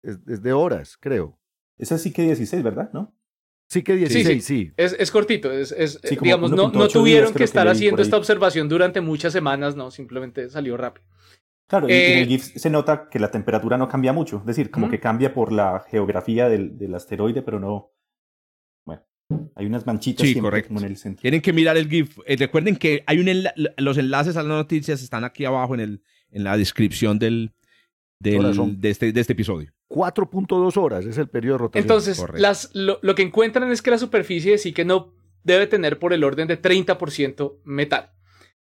Es, 0.03 0.43
de 0.43 0.53
horas, 0.55 0.97
creo. 0.99 1.39
Esa 1.77 1.99
sí 1.99 2.11
que 2.11 2.23
16, 2.23 2.63
¿verdad? 2.63 2.89
¿No? 2.95 3.15
Sí 3.69 3.83
que 3.83 3.95
16, 3.95 4.43
sí. 4.43 4.73
Es, 4.79 4.97
es, 4.99 5.11
cortito, 5.11 5.53
es, 5.53 5.73
es 5.73 6.01
digamos, 6.23 6.53
no, 6.53 6.71
no 6.71 6.89
tuvieron 6.89 7.35
que 7.35 7.45
estar 7.45 7.69
haciendo 7.69 8.01
esta 8.01 8.17
observación 8.17 8.67
durante 8.67 9.03
muchas 9.03 9.35
semanas, 9.35 9.77
no, 9.77 9.91
simplemente 9.91 10.49
salió 10.49 10.79
rápido. 10.79 11.07
Claro, 11.67 11.87
y 11.87 11.93
en 11.93 12.19
el 12.19 12.25
eh, 12.25 12.27
GIF 12.29 12.57
se 12.57 12.71
nota 12.71 13.11
que 13.11 13.19
la 13.19 13.31
temperatura 13.31 13.77
no 13.77 13.89
cambia 13.89 14.15
mucho, 14.15 14.39
es 14.39 14.47
decir, 14.47 14.71
como 14.71 14.89
que 14.89 15.01
cambia 15.01 15.35
por 15.35 15.53
la 15.53 15.85
geografía 15.91 16.49
del, 16.49 16.79
del 16.79 16.95
asteroide, 16.95 17.43
pero 17.43 17.61
no, 17.61 17.93
hay 19.55 19.67
unas 19.67 19.87
manchitas 19.87 20.27
sí, 20.27 20.39
correcto. 20.41 20.73
en 20.79 20.85
el 20.85 20.97
centro. 20.97 21.23
Tienen 21.23 21.41
que 21.41 21.53
mirar 21.53 21.77
el 21.77 21.89
GIF. 21.89 22.19
Eh, 22.27 22.37
recuerden 22.37 22.77
que 22.77 23.03
hay 23.07 23.19
un 23.19 23.45
los 23.77 23.99
enlaces 23.99 24.37
a 24.37 24.43
las 24.43 24.49
noticias 24.49 25.03
están 25.03 25.25
aquí 25.25 25.45
abajo 25.45 25.75
en, 25.75 25.81
el, 25.81 26.03
en 26.31 26.45
la 26.45 26.57
descripción 26.57 27.19
del, 27.19 27.53
del 28.19 28.81
de, 28.81 28.91
este, 28.91 29.13
de 29.13 29.21
este 29.21 29.33
episodio. 29.35 29.73
4.2 29.89 30.77
horas 30.77 31.07
es 31.07 31.19
el 31.19 31.29
periodo 31.29 31.55
de 31.55 31.59
rotación. 31.59 31.83
Entonces, 31.83 32.25
las, 32.35 32.71
lo, 32.75 32.99
lo, 33.03 33.15
que 33.15 33.23
encuentran 33.23 33.71
es 33.71 33.83
que 33.83 33.91
la 33.91 33.99
superficie 33.99 34.59
sí 34.59 34.73
que 34.73 34.85
no 34.85 35.15
debe 35.45 35.67
tener 35.67 35.99
por 35.99 36.13
el 36.13 36.25
orden 36.25 36.47
de 36.47 36.61
30% 36.61 37.59
metal. 37.65 38.13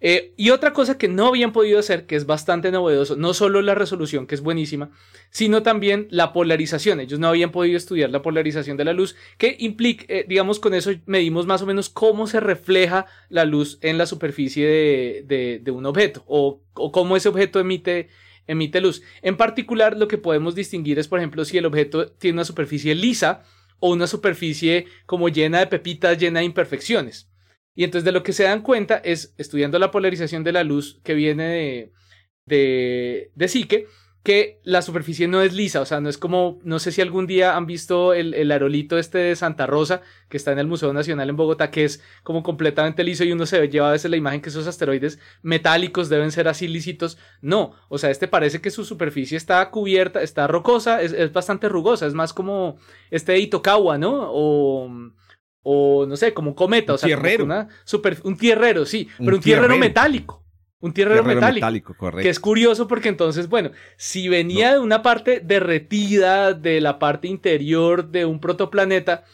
Eh, 0.04 0.34
y 0.36 0.50
otra 0.50 0.72
cosa 0.72 0.98
que 0.98 1.06
no 1.06 1.28
habían 1.28 1.52
podido 1.52 1.78
hacer, 1.78 2.06
que 2.06 2.16
es 2.16 2.26
bastante 2.26 2.72
novedoso, 2.72 3.14
no 3.14 3.34
solo 3.34 3.62
la 3.62 3.76
resolución, 3.76 4.26
que 4.26 4.34
es 4.34 4.40
buenísima, 4.40 4.90
sino 5.30 5.62
también 5.62 6.08
la 6.10 6.32
polarización. 6.32 6.98
Ellos 6.98 7.20
no 7.20 7.28
habían 7.28 7.52
podido 7.52 7.76
estudiar 7.76 8.10
la 8.10 8.20
polarización 8.20 8.76
de 8.76 8.84
la 8.84 8.94
luz, 8.94 9.14
que 9.38 9.54
implica, 9.60 10.04
eh, 10.08 10.26
digamos, 10.28 10.58
con 10.58 10.74
eso 10.74 10.90
medimos 11.06 11.46
más 11.46 11.62
o 11.62 11.66
menos 11.66 11.88
cómo 11.88 12.26
se 12.26 12.40
refleja 12.40 13.06
la 13.28 13.44
luz 13.44 13.78
en 13.80 13.96
la 13.96 14.06
superficie 14.06 14.66
de, 14.66 15.62
un 15.70 15.86
objeto 15.86 16.24
o, 16.26 16.60
o, 16.74 16.90
cómo 16.90 17.16
ese 17.16 17.28
objeto 17.28 17.60
emite, 17.60 18.08
emite 18.48 18.80
luz. 18.80 19.02
En 19.22 19.36
particular, 19.36 19.96
lo 19.96 20.08
que 20.08 20.18
podemos 20.18 20.56
distinguir 20.56 20.98
es, 20.98 21.06
por 21.06 21.20
ejemplo, 21.20 21.44
si 21.44 21.58
el 21.58 21.66
objeto 21.66 22.10
tiene 22.10 22.38
una 22.38 22.44
superficie 22.44 22.96
lisa 22.96 23.44
o 23.78 23.92
una 23.92 24.08
superficie 24.08 24.86
como 25.06 25.28
llena 25.28 25.60
de 25.60 25.68
pepitas, 25.68 26.18
llena 26.18 26.40
de 26.40 26.46
imperfecciones. 26.46 27.31
Y 27.74 27.84
entonces 27.84 28.04
de 28.04 28.12
lo 28.12 28.22
que 28.22 28.32
se 28.32 28.44
dan 28.44 28.62
cuenta 28.62 28.96
es, 28.96 29.34
estudiando 29.38 29.78
la 29.78 29.90
polarización 29.90 30.44
de 30.44 30.52
la 30.52 30.64
luz 30.64 31.00
que 31.02 31.14
viene 31.14 31.44
de, 31.48 31.92
de, 32.46 33.30
de 33.34 33.48
Psique, 33.48 33.86
que 34.22 34.60
la 34.62 34.82
superficie 34.82 35.26
no 35.26 35.42
es 35.42 35.52
lisa, 35.52 35.80
o 35.80 35.84
sea, 35.84 36.00
no 36.00 36.08
es 36.08 36.16
como, 36.16 36.60
no 36.62 36.78
sé 36.78 36.92
si 36.92 37.00
algún 37.00 37.26
día 37.26 37.56
han 37.56 37.66
visto 37.66 38.14
el, 38.14 38.34
el, 38.34 38.52
arolito 38.52 38.96
este 38.96 39.18
de 39.18 39.34
Santa 39.34 39.66
Rosa, 39.66 40.00
que 40.28 40.36
está 40.36 40.52
en 40.52 40.60
el 40.60 40.68
Museo 40.68 40.92
Nacional 40.92 41.28
en 41.28 41.36
Bogotá, 41.36 41.72
que 41.72 41.84
es 41.84 42.04
como 42.22 42.44
completamente 42.44 43.02
liso 43.02 43.24
y 43.24 43.32
uno 43.32 43.46
se 43.46 43.66
lleva 43.68 43.88
a 43.88 43.92
veces 43.92 44.10
la 44.10 44.16
imagen 44.16 44.40
que 44.40 44.50
esos 44.50 44.68
asteroides 44.68 45.18
metálicos 45.42 46.08
deben 46.08 46.30
ser 46.30 46.46
así 46.46 46.68
lícitos. 46.68 47.18
No, 47.40 47.74
o 47.88 47.98
sea, 47.98 48.10
este 48.10 48.28
parece 48.28 48.60
que 48.60 48.70
su 48.70 48.84
superficie 48.84 49.36
está 49.36 49.68
cubierta, 49.70 50.22
está 50.22 50.46
rocosa, 50.46 51.02
es, 51.02 51.12
es 51.12 51.32
bastante 51.32 51.68
rugosa, 51.68 52.06
es 52.06 52.14
más 52.14 52.32
como 52.32 52.76
este 53.10 53.32
de 53.32 53.40
Itokawa, 53.40 53.98
¿no? 53.98 54.30
O 54.30 54.88
o 55.62 56.06
no 56.06 56.16
sé, 56.16 56.34
como 56.34 56.50
un 56.50 56.54
cometa, 56.54 56.94
o 56.94 56.98
sea, 56.98 57.06
tierrero. 57.06 57.44
Una 57.44 57.68
super, 57.84 58.18
un 58.24 58.36
tierrero, 58.36 58.84
sí, 58.84 59.08
pero 59.18 59.36
un 59.36 59.42
tierrero, 59.42 59.76
metálico. 59.76 60.44
Un 60.80 60.92
tierrero, 60.92 61.22
metálico. 61.22 61.94
correcto. 61.96 62.22
Que 62.24 62.28
es 62.28 62.40
curioso 62.40 62.88
porque 62.88 63.08
entonces, 63.08 63.48
bueno, 63.48 63.70
si 63.96 64.28
venía 64.28 64.72
de 64.72 64.80
una 64.80 65.02
parte 65.02 65.40
derretida, 65.40 66.54
de 66.54 66.80
la 66.80 66.98
parte 66.98 67.28
interior 67.28 68.10
de 68.10 68.24
un 68.24 68.40
protoplaneta, 68.40 69.24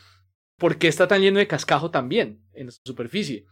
¿por 0.59 0.77
qué 0.77 0.89
está 0.89 1.09
tan 1.09 1.23
lleno 1.23 1.39
de 1.39 1.47
cascajo 1.47 1.91
también 1.91 2.43
en 2.53 2.71
su 2.71 2.81
superficie? 2.85 3.47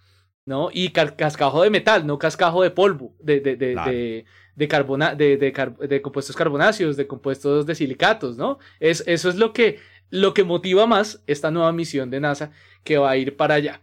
¿No? 0.45 0.68
Y 0.73 0.90
cascajo 0.90 1.62
de 1.62 1.71
metal, 1.71 2.06
no 2.06 2.18
cascajo 2.18 2.62
de 2.62 2.71
polvo, 2.71 3.16
de, 3.18 3.40
de, 3.40 3.56
de, 3.56 3.75
de, 3.75 4.25
de, 4.54 4.68
carbona 4.68 5.14
de, 5.14 5.38
de, 5.38 6.02
compuestos 6.02 6.37
carbonáceos, 6.37 6.97
de 6.97 7.06
compuestos 7.09 7.66
de 7.66 7.75
silicatos, 7.75 8.37
¿no? 8.37 8.59
Es, 8.78 9.02
eso 9.09 9.28
es 9.28 9.35
lo 9.35 9.52
que 9.52 9.80
lo 10.11 10.35
que 10.35 10.45
motiva 10.45 10.87
más 10.87 11.23
esta 11.27 11.51
nueva 11.51 11.73
misión 11.73 12.11
de 12.11 12.21
NASA 12.21 12.53
que 12.85 12.99
va 12.99 13.11
a 13.11 13.17
ir 13.17 13.37
para 13.37 13.55
allá. 13.55 13.83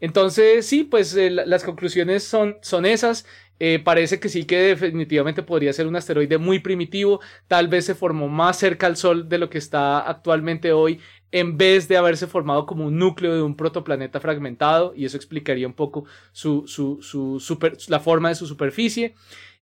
Entonces, 0.00 0.66
sí, 0.66 0.82
pues 0.82 1.14
eh, 1.16 1.30
las 1.30 1.62
conclusiones 1.62 2.24
son, 2.24 2.56
son 2.62 2.86
esas. 2.86 3.24
Eh, 3.60 3.78
parece 3.78 4.18
que 4.18 4.28
sí 4.28 4.44
que 4.44 4.58
definitivamente 4.58 5.44
podría 5.44 5.72
ser 5.72 5.86
un 5.86 5.94
asteroide 5.94 6.38
muy 6.38 6.58
primitivo. 6.58 7.20
Tal 7.46 7.68
vez 7.68 7.84
se 7.84 7.94
formó 7.94 8.28
más 8.28 8.58
cerca 8.58 8.88
al 8.88 8.96
Sol 8.96 9.28
de 9.28 9.38
lo 9.38 9.48
que 9.48 9.58
está 9.58 10.00
actualmente 10.00 10.72
hoy, 10.72 10.98
en 11.30 11.56
vez 11.56 11.86
de 11.86 11.96
haberse 11.96 12.26
formado 12.26 12.66
como 12.66 12.86
un 12.86 12.98
núcleo 12.98 13.32
de 13.36 13.42
un 13.42 13.56
protoplaneta 13.56 14.18
fragmentado. 14.18 14.92
Y 14.96 15.04
eso 15.04 15.16
explicaría 15.16 15.68
un 15.68 15.74
poco 15.74 16.04
su, 16.32 16.64
su, 16.66 16.98
su 17.00 17.58
la 17.88 18.00
forma 18.00 18.30
de 18.30 18.34
su 18.34 18.48
superficie. 18.48 19.14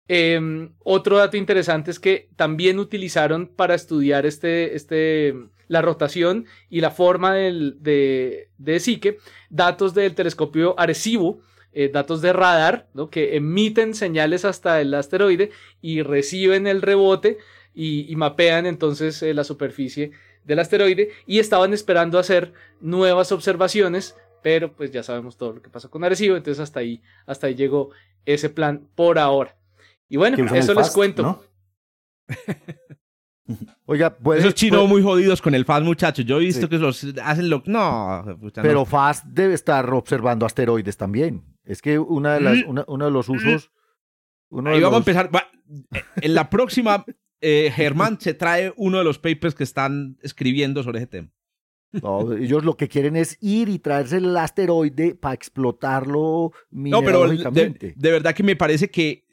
Em, 0.07 0.73
otro 0.79 1.17
dato 1.17 1.37
interesante 1.37 1.91
es 1.91 1.99
que 1.99 2.29
también 2.37 2.79
utilizaron 2.79 3.45
para 3.45 3.75
estudiar 3.75 4.25
este, 4.25 4.75
este, 4.75 5.35
la 5.69 5.81
rotación 5.81 6.45
y 6.69 6.81
la 6.81 6.91
forma 6.91 7.33
del, 7.35 7.77
de, 7.81 8.49
de 8.57 8.79
Psique 8.81 9.19
datos 9.49 9.93
del 9.93 10.15
telescopio 10.15 10.77
Arecibo, 10.77 11.39
eh, 11.71 11.89
datos 11.89 12.21
de 12.21 12.33
radar, 12.33 12.89
¿no? 12.93 13.09
que 13.09 13.37
emiten 13.37 13.93
señales 13.93 14.43
hasta 14.43 14.81
el 14.81 14.93
asteroide 14.93 15.51
y 15.81 16.01
reciben 16.01 16.67
el 16.67 16.81
rebote 16.81 17.37
y, 17.73 18.13
mapean 18.17 18.65
entonces 18.65 19.23
eh, 19.23 19.33
la 19.33 19.45
superficie 19.45 20.11
del 20.43 20.59
asteroide 20.59 21.11
y 21.25 21.39
estaban 21.39 21.71
esperando 21.73 22.19
hacer 22.19 22.51
nuevas 22.81 23.31
observaciones 23.31 24.15
pero 24.41 24.73
pues 24.73 24.91
ya 24.91 25.03
sabemos 25.03 25.37
todo 25.37 25.53
lo 25.53 25.61
que 25.61 25.69
pasó 25.69 25.89
con 25.89 26.03
Arecibo, 26.03 26.35
entonces 26.35 26.61
hasta 26.61 26.79
ahí, 26.79 27.01
hasta 27.25 27.47
ahí 27.47 27.55
llegó 27.55 27.91
ese 28.25 28.49
plan 28.49 28.87
por 28.95 29.19
ahora. 29.19 29.57
Y 30.07 30.17
bueno, 30.17 30.37
eso 30.55 30.73
les 30.73 30.91
cuento. 30.91 31.43
Oiga, 33.85 34.17
esos 34.37 34.53
chinos 34.53 34.87
muy 34.87 35.01
jodidos 35.01 35.41
con 35.41 35.55
el 35.55 35.65
FAST, 35.65 35.85
muchachos. 35.85 36.25
Yo 36.25 36.37
he 36.37 36.45
visto 36.45 36.69
que 36.69 36.77
los 36.77 37.05
hacen 37.23 37.49
lo. 37.49 37.63
No. 37.65 38.39
Pero 38.53 38.85
FAST 38.85 39.25
debe 39.25 39.53
estar 39.53 39.91
observando 39.93 40.45
asteroides 40.45 40.97
también. 40.97 41.43
Es 41.63 41.81
que 41.81 41.99
una 41.99 42.35
de 42.35 42.41
las, 42.41 42.57
mm. 42.57 42.83
uno 42.87 43.05
de 43.05 43.11
los 43.11 43.29
usos. 43.29 43.71
Uno 44.49 44.71
Ahí 44.71 44.81
vamos 44.81 44.95
a 44.95 44.99
empezar. 44.99 45.29
en 46.21 46.33
la 46.33 46.49
próxima, 46.49 47.05
eh, 47.41 47.71
Germán 47.73 48.19
se 48.19 48.33
trae 48.33 48.73
uno 48.77 48.97
de 48.97 49.03
los 49.03 49.19
papers 49.19 49.55
que 49.55 49.63
están 49.63 50.17
escribiendo 50.21 50.83
sobre 50.83 50.99
ese 50.99 51.07
tema. 51.07 51.31
No, 51.91 52.33
ellos 52.33 52.63
lo 52.63 52.77
que 52.77 52.87
quieren 52.87 53.15
es 53.15 53.37
ir 53.41 53.67
y 53.69 53.79
traerse 53.79 54.17
el 54.17 54.35
asteroide 54.37 55.15
para 55.15 55.33
explotarlo 55.33 56.51
No, 56.69 57.01
pero 57.01 57.27
de, 57.27 57.93
verdad 57.95 58.35
que 58.35 58.43
me 58.43 58.55
parece 58.55 58.91
que 58.91 59.25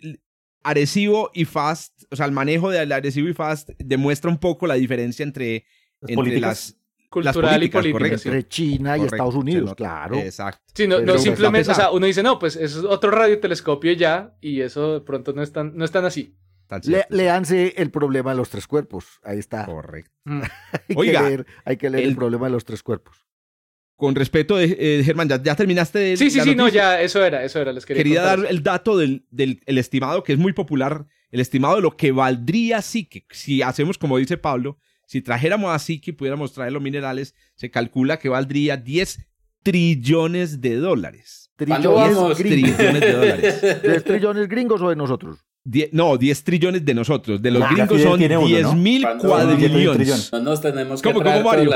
Arecibo 0.66 1.30
y 1.32 1.44
Fast, 1.44 2.02
o 2.10 2.16
sea, 2.16 2.26
el 2.26 2.32
manejo 2.32 2.70
de 2.70 2.80
Arecibo 2.80 3.28
y 3.28 3.34
Fast 3.34 3.70
demuestra 3.78 4.30
un 4.30 4.38
poco 4.38 4.66
la 4.66 4.74
diferencia 4.74 5.22
entre, 5.22 5.64
entre 6.00 6.40
las 6.40 6.76
cultural 7.08 7.62
y 7.62 7.68
política. 7.68 8.08
Entre 8.08 8.48
China 8.48 8.98
y 8.98 9.02
Estados 9.02 9.36
Unidos, 9.36 9.74
claro. 9.76 10.16
Exacto. 10.16 10.62
Sí, 10.74 10.88
no, 10.88 11.00
no 11.00 11.18
simplemente, 11.18 11.70
o 11.70 11.74
sea, 11.74 11.90
uno 11.90 12.06
dice, 12.06 12.22
no, 12.22 12.38
pues 12.38 12.56
eso 12.56 12.80
es 12.80 12.84
otro 12.84 13.10
radiotelescopio 13.10 13.92
ya, 13.92 14.36
y 14.40 14.60
eso 14.60 14.94
de 14.94 15.00
pronto 15.02 15.32
no 15.32 15.42
es 15.42 15.52
tan, 15.52 15.76
no 15.76 15.84
es 15.84 15.92
tan 15.92 16.04
así. 16.04 16.36
Le, 16.84 17.06
leanse 17.10 17.74
el 17.76 17.90
problema 17.90 18.32
de 18.32 18.38
los 18.38 18.50
tres 18.50 18.66
cuerpos. 18.66 19.20
Ahí 19.22 19.38
está. 19.38 19.66
Correcto. 19.66 20.10
hay, 20.26 20.96
Oiga, 20.96 21.20
que 21.20 21.28
leer, 21.28 21.46
hay 21.64 21.76
que 21.76 21.90
leer 21.90 22.08
el, 22.08 22.16
problema 22.16 22.46
de 22.46 22.52
los 22.52 22.64
tres 22.64 22.82
cuerpos. 22.82 23.25
Con 23.96 24.14
respecto 24.14 24.56
de 24.56 24.76
eh, 24.78 25.02
Germán, 25.04 25.28
¿ya, 25.28 25.54
terminaste 25.56 25.98
de 25.98 26.16
Sí, 26.18 26.30
sí, 26.30 26.40
sí, 26.40 26.54
no, 26.54 26.68
ya, 26.68 27.00
eso 27.00 27.24
era, 27.24 27.42
eso 27.44 27.60
era. 27.60 27.72
Les 27.72 27.86
quería, 27.86 28.02
quería 28.02 28.22
dar 28.22 28.46
el 28.48 28.62
dato 28.62 28.98
del, 28.98 29.24
del 29.30 29.62
el 29.64 29.78
estimado, 29.78 30.22
que 30.22 30.34
es 30.34 30.38
muy 30.38 30.52
popular, 30.52 31.06
el 31.30 31.40
estimado 31.40 31.76
de 31.76 31.82
lo 31.82 31.96
que 31.96 32.12
valdría 32.12 32.82
Psique. 32.82 33.24
Si 33.30 33.62
hacemos 33.62 33.96
como 33.96 34.18
dice 34.18 34.36
Pablo, 34.36 34.78
si 35.06 35.22
trajéramos 35.22 35.74
a 35.74 35.78
Psique 35.78 36.10
y 36.10 36.14
pudiéramos 36.14 36.52
traer 36.52 36.72
los 36.72 36.82
minerales, 36.82 37.34
se 37.54 37.70
calcula 37.70 38.18
que 38.18 38.28
valdría 38.28 38.76
10 38.76 39.20
trillones 39.62 40.60
de 40.60 40.76
dólares. 40.76 41.50
Trillones, 41.56 42.36
trillones 42.36 43.00
de 43.00 43.12
dólares. 43.12 43.62
¿10 43.82 44.02
trillones 44.04 44.48
gringos 44.48 44.82
o 44.82 44.90
de 44.90 44.96
nosotros? 44.96 45.38
no, 45.92 46.16
10 46.16 46.44
trillones 46.44 46.84
de 46.84 46.94
nosotros. 46.94 47.42
De 47.42 47.50
los 47.50 47.68
gringos 47.70 48.00
son 48.00 48.18
10 48.18 48.74
mil 48.74 49.06
cuadrillones. 49.18 50.32
No 50.32 50.40
nos 50.40 50.60
tenemos 50.60 51.02
que 51.02 51.12
¿Cómo, 51.12 51.22
traer 51.22 51.42
¿cómo, 51.42 51.56
Mario? 51.56 51.70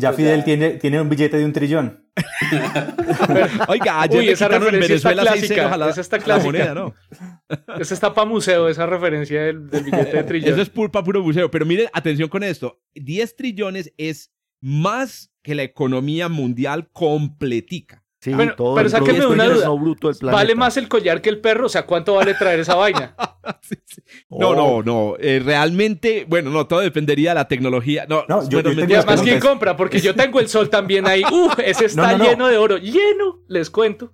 Ya 0.00 0.12
Fidel 0.12 0.44
tiene, 0.44 0.70
tiene 0.70 1.00
un 1.00 1.08
billete 1.08 1.36
de 1.36 1.44
un 1.44 1.52
trillón. 1.52 2.06
Oiga, 3.68 4.00
ayer 4.00 4.20
Uy, 4.20 4.28
esa 4.30 4.48
referencia 4.48 4.88
Venezuela 4.88 5.22
está 5.22 5.34
clásica. 5.34 5.76
La, 5.76 5.90
esa 5.90 6.00
está 6.00 6.18
clásica. 6.18 6.46
moneda, 6.46 6.74
¿no? 6.74 6.94
esa 7.78 7.94
está 7.94 8.14
para 8.14 8.26
museo, 8.26 8.68
esa 8.68 8.86
referencia 8.86 9.42
del, 9.42 9.58
billete 9.60 10.16
de 10.16 10.24
trillón. 10.24 10.52
Eso 10.52 10.62
es 10.62 10.70
para 10.70 11.04
puro 11.04 11.22
museo. 11.22 11.50
Pero 11.50 11.66
miren, 11.66 11.88
atención 11.92 12.28
con 12.28 12.42
esto. 12.42 12.80
10 12.94 13.36
trillones 13.36 13.92
es 13.98 14.32
más 14.60 15.30
que 15.42 15.54
la 15.54 15.62
economía 15.62 16.28
mundial 16.28 16.88
completica. 16.90 18.05
Sí, 18.26 18.34
bueno, 18.34 18.54
todo 18.56 18.74
pero 18.74 18.88
sáquenme 18.88 19.24
una 19.24 19.44
duda. 19.44 19.68
Bruto 19.68 20.12
del 20.12 20.30
¿Vale 20.32 20.56
más 20.56 20.76
el 20.76 20.88
collar 20.88 21.22
que 21.22 21.28
el 21.28 21.38
perro? 21.38 21.66
O 21.66 21.68
sea, 21.68 21.86
¿cuánto 21.86 22.16
vale 22.16 22.34
traer 22.34 22.58
esa 22.58 22.74
vaina? 22.74 23.14
No, 24.28 24.54
no, 24.54 24.64
oh. 24.66 24.82
no. 24.82 25.14
Eh, 25.20 25.40
realmente, 25.42 26.26
bueno, 26.28 26.50
no, 26.50 26.66
todo 26.66 26.80
dependería 26.80 27.30
de 27.30 27.36
la 27.36 27.46
tecnología. 27.46 28.04
No, 28.08 28.24
no 28.28 28.46
yo, 28.48 28.60
bueno, 28.60 28.84
yo 28.84 29.04
más 29.04 29.22
quién 29.22 29.38
compra, 29.38 29.76
porque 29.76 30.00
yo 30.00 30.14
tengo 30.16 30.40
el 30.40 30.48
sol 30.48 30.68
también 30.68 31.06
ahí. 31.06 31.22
Uf, 31.32 31.56
ese 31.60 31.84
está 31.84 32.18
lleno 32.18 32.48
de 32.48 32.58
oro. 32.58 32.76
Lleno, 32.76 33.42
les 33.46 33.70
cuento. 33.70 34.12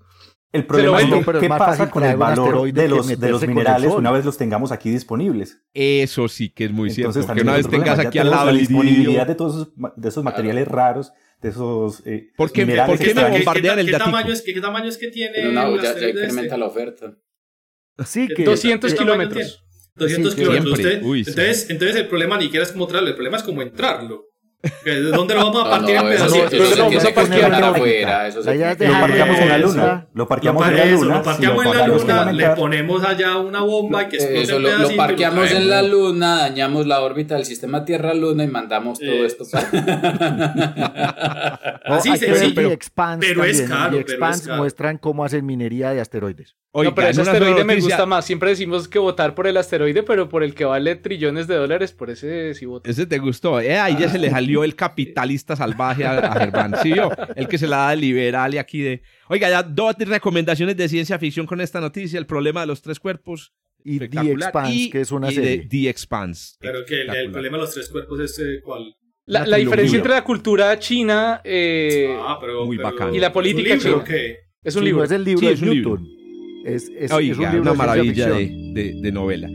El 0.52 0.66
problema 0.66 1.00
es 1.00 1.26
qué 1.40 1.48
pasa 1.48 1.90
con 1.90 2.04
el 2.04 2.16
valor 2.16 2.70
de 2.70 2.88
los, 2.88 3.06
de 3.06 3.30
los 3.30 3.46
minerales 3.46 3.90
una 3.92 4.10
vez 4.10 4.26
los 4.26 4.36
tengamos 4.36 4.70
aquí 4.70 4.90
disponibles. 4.90 5.62
Eso 5.72 6.28
sí 6.28 6.50
que 6.50 6.66
es 6.66 6.72
muy 6.72 6.90
Entonces, 6.90 7.24
cierto. 7.24 7.34
Que 7.34 7.42
una 7.42 7.54
vez 7.54 7.68
tengas 7.68 7.98
aquí 7.98 8.18
al 8.18 8.30
lado 8.30 8.52
la 8.52 8.58
disponibilidad 8.58 9.26
de 9.26 9.34
todos 9.34 9.54
esos, 9.54 9.72
de 9.96 10.08
esos 10.08 10.22
materiales 10.22 10.68
raros 10.68 11.12
de 11.42 11.48
esos 11.48 12.06
eh, 12.06 12.30
¿Por 12.36 12.52
qué, 12.52 12.64
¿por 12.64 12.98
qué 12.98 13.14
me 13.14 13.28
bombardean 13.28 13.80
el 13.80 13.86
¿qué 13.86 13.98
tamaño, 13.98 14.32
es, 14.32 14.42
¿Qué 14.42 14.60
tamaño 14.60 14.88
es 14.88 14.96
que 14.96 15.08
tiene? 15.08 15.32
Pero 15.34 15.52
no, 15.52 15.76
ya, 15.76 15.98
ya 15.98 16.08
incrementa 16.08 16.42
este? 16.42 16.58
la 16.58 16.66
oferta. 16.66 17.18
Sí, 18.06 18.28
que 18.28 18.44
200 18.44 18.94
kilómetros. 18.94 19.64
200 19.96 20.34
kilómetros. 20.34 20.78
entonces, 20.78 21.68
entonces 21.68 21.96
el 21.96 22.08
problema 22.08 22.38
ni 22.38 22.44
siquiera 22.44 22.64
es 22.64 22.72
como 22.72 22.86
traerlo, 22.86 23.10
el 23.10 23.14
problema 23.14 23.36
es 23.36 23.42
como 23.42 23.60
entrarlo. 23.60 24.31
¿Dónde 25.12 25.34
lo 25.34 25.44
vamos 25.50 25.66
a 25.66 25.70
partir 25.70 25.96
no, 25.96 26.02
en 26.06 26.12
eso, 26.12 26.26
pedacitos? 26.32 26.52
eso, 26.72 26.84
afuera. 27.64 28.30
Se 28.30 28.40
de- 28.76 28.86
Lo 28.88 28.92
parqueamos 29.00 29.38
en 29.40 29.48
la 29.48 29.58
luna. 29.58 30.06
Lo 30.14 30.28
parqueamos 30.28 30.62
pa- 30.62 30.70
en 30.70 30.76
la 30.76 30.84
luna. 30.86 31.14
lo 31.16 31.22
parqueamos 31.22 31.66
en 31.66 31.72
la 31.78 31.86
luna, 31.88 32.32
le 32.32 32.48
ponemos 32.50 33.04
allá 33.04 33.36
una 33.38 33.60
bomba 33.62 34.04
y 34.04 34.08
que 34.08 34.16
explote 34.16 34.42
Eso 34.42 34.58
lo, 34.60 34.78
lo 34.78 34.96
parqueamos 34.96 35.50
en 35.50 35.68
la 35.68 35.82
luna, 35.82 36.36
dañamos 36.42 36.86
la 36.86 37.00
órbita 37.00 37.34
del 37.34 37.44
sistema 37.44 37.84
Tierra-Luna 37.84 38.44
y 38.44 38.48
mandamos 38.48 39.00
todo 39.00 39.10
Eh, 39.10 39.26
esto. 39.26 39.44
Así 41.84 42.10
hay 42.10 42.18
se- 42.18 42.26
que 42.26 42.32
ver 42.32 42.40
sí, 42.40 42.48
The 42.48 42.54
pero- 42.54 42.70
es 43.44 43.62
caro, 43.62 43.98
caro. 44.46 44.56
muestran 44.56 44.98
cómo 44.98 45.24
hacen 45.24 45.44
minería 45.44 45.90
de 45.90 46.00
asteroides. 46.00 46.56
Oiga, 46.74 46.90
no, 46.90 46.94
pero 46.94 47.08
ese 47.08 47.20
asteroide 47.20 47.64
me 47.64 47.76
gusta 47.80 48.06
más. 48.06 48.24
Siempre 48.24 48.48
decimos 48.50 48.88
que 48.88 48.98
votar 48.98 49.34
por 49.34 49.46
el 49.46 49.56
asteroide, 49.58 50.02
pero 50.02 50.28
por 50.30 50.42
el 50.42 50.54
que 50.54 50.64
vale 50.64 50.96
trillones 50.96 51.46
de 51.46 51.56
dólares, 51.56 51.92
por 51.92 52.08
ese 52.10 52.54
sí 52.54 52.64
voto. 52.64 52.88
Ese 52.88 53.04
te 53.06 53.18
gustó. 53.18 53.60
Eh, 53.60 53.78
ahí 53.78 53.96
ya 53.98 54.08
se 54.08 54.18
le 54.18 54.30
salió 54.30 54.51
el 54.64 54.76
capitalista 54.76 55.56
salvaje 55.56 56.04
a, 56.04 56.18
a 56.18 56.38
Germán. 56.40 56.74
Sí, 56.82 56.92
yo, 56.94 57.10
el 57.36 57.48
que 57.48 57.58
se 57.58 57.66
la 57.66 57.76
da 57.78 57.90
de 57.90 57.96
liberal 57.96 58.54
y 58.54 58.58
aquí 58.58 58.80
de. 58.82 59.02
Oiga, 59.28 59.48
ya 59.48 59.62
dos 59.62 59.94
recomendaciones 59.98 60.76
de 60.76 60.88
ciencia 60.88 61.18
ficción 61.18 61.46
con 61.46 61.60
esta 61.60 61.80
noticia: 61.80 62.18
el 62.18 62.26
problema 62.26 62.60
de 62.60 62.66
los 62.66 62.82
tres 62.82 63.00
cuerpos. 63.00 63.52
Y 63.84 63.98
The 63.98 64.30
Expanse, 64.30 64.72
y- 64.74 64.90
que 64.90 65.00
es 65.00 65.10
una 65.10 65.32
y 65.32 65.34
de 65.34 65.42
serie. 65.42 65.66
The 65.68 65.88
Expanse. 65.88 66.54
Pero 66.60 66.84
que 66.84 67.00
el, 67.02 67.10
el 67.14 67.30
problema 67.32 67.56
de 67.56 67.62
los 67.64 67.74
tres 67.74 67.88
cuerpos 67.88 68.20
es 68.20 68.38
eh, 68.38 68.60
cuál. 68.62 68.94
La, 69.26 69.44
la 69.46 69.56
diferencia 69.56 69.96
entre 69.96 70.12
la 70.12 70.22
cultura 70.24 70.78
china 70.78 71.40
eh, 71.44 72.14
Ah, 72.20 72.38
pero, 72.40 72.64
muy 72.66 72.76
pero-. 72.76 73.14
Y 73.14 73.18
la 73.20 73.32
política 73.32 73.74
¿Es 73.74 73.84
un 73.84 73.90
libro 73.90 74.04
china. 74.04 74.18
es 74.62 74.76
un 74.76 74.80
Sí, 74.82 74.84
libro. 74.86 74.98
no 74.98 75.04
es 75.04 75.10
el 75.12 75.24
libro 75.24 75.40
Sí, 75.40 75.46
de 75.46 75.52
es 75.52 75.62
un 75.62 75.70
libro. 75.70 75.90
Newton. 75.96 76.08
Es, 76.64 76.82
es- 76.84 76.90
es 76.96 77.12
Oiga, 77.12 77.34
un 77.36 77.42
libro 77.42 77.62
una 77.62 77.70
de 77.72 77.76
maravilla 77.76 78.28
de, 78.30 78.50
de- 78.74 78.94
de 79.00 79.12
novela. 79.12 79.48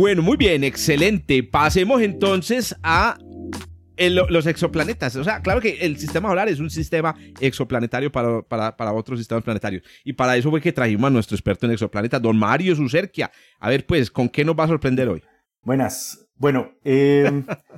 Bueno, 0.00 0.22
muy 0.22 0.38
bien, 0.38 0.64
excelente. 0.64 1.42
Pasemos 1.42 2.00
entonces 2.00 2.74
a 2.82 3.18
el- 3.98 4.14
los 4.30 4.46
exoplanetas. 4.46 5.14
O 5.16 5.24
sea, 5.24 5.42
claro 5.42 5.60
que 5.60 5.72
el 5.82 5.98
sistema 5.98 6.30
solar 6.30 6.48
es 6.48 6.58
un 6.58 6.70
sistema 6.70 7.14
exoplanetario 7.38 8.10
para, 8.10 8.40
para, 8.40 8.74
para 8.74 8.94
otros 8.94 9.18
sistemas 9.18 9.44
planetarios. 9.44 9.82
Y 10.02 10.14
para 10.14 10.38
eso 10.38 10.48
fue 10.48 10.62
que 10.62 10.72
trajimos 10.72 11.08
a 11.08 11.10
nuestro 11.10 11.34
experto 11.36 11.66
en 11.66 11.72
exoplanetas, 11.72 12.22
don 12.22 12.38
Mario 12.38 12.74
Sucerquia. 12.74 13.30
A 13.58 13.68
ver, 13.68 13.84
pues, 13.84 14.10
¿con 14.10 14.30
qué 14.30 14.42
nos 14.42 14.58
va 14.58 14.64
a 14.64 14.68
sorprender 14.68 15.06
hoy? 15.06 15.22
Buenas. 15.60 16.26
Bueno, 16.36 16.70
eh, 16.82 17.30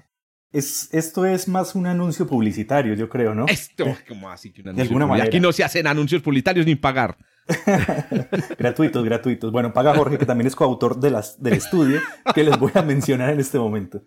es, 0.53 0.91
esto 0.93 1.27
es 1.27 1.49
más 1.49 1.75
un 1.75 1.89
anuncio 1.89 2.25
publicitario, 2.29 2.95
yo 2.95 3.09
creo, 3.09 3.35
¿no? 3.35 3.47
Esto, 3.49 3.85
¿cómo 4.09 4.31
así 4.31 4.53
que 4.53 4.61
un 4.61 4.67
De 4.67 4.71
anuncio 4.71 4.85
alguna 4.91 5.07
publi- 5.07 5.09
manera. 5.09 5.27
Aquí 5.27 5.41
no 5.41 5.51
se 5.51 5.65
hacen 5.65 5.89
anuncios 5.89 6.23
publicitarios 6.23 6.67
ni 6.67 6.77
pagar. 6.77 7.17
gratuitos, 8.59 9.05
gratuitos. 9.05 9.53
Bueno, 9.53 9.73
paga 9.73 9.95
Jorge, 9.95 10.19
que 10.19 10.27
también 10.27 10.47
es 10.47 10.57
coautor 10.57 10.99
de 10.99 11.11
del 11.39 11.53
estudio 11.55 12.01
que 12.35 12.45
les 12.45 12.59
voy 12.59 12.73
a 12.75 12.83
mencionar 12.83 13.31
en 13.31 13.41
este 13.41 13.59
momento. 13.59 14.03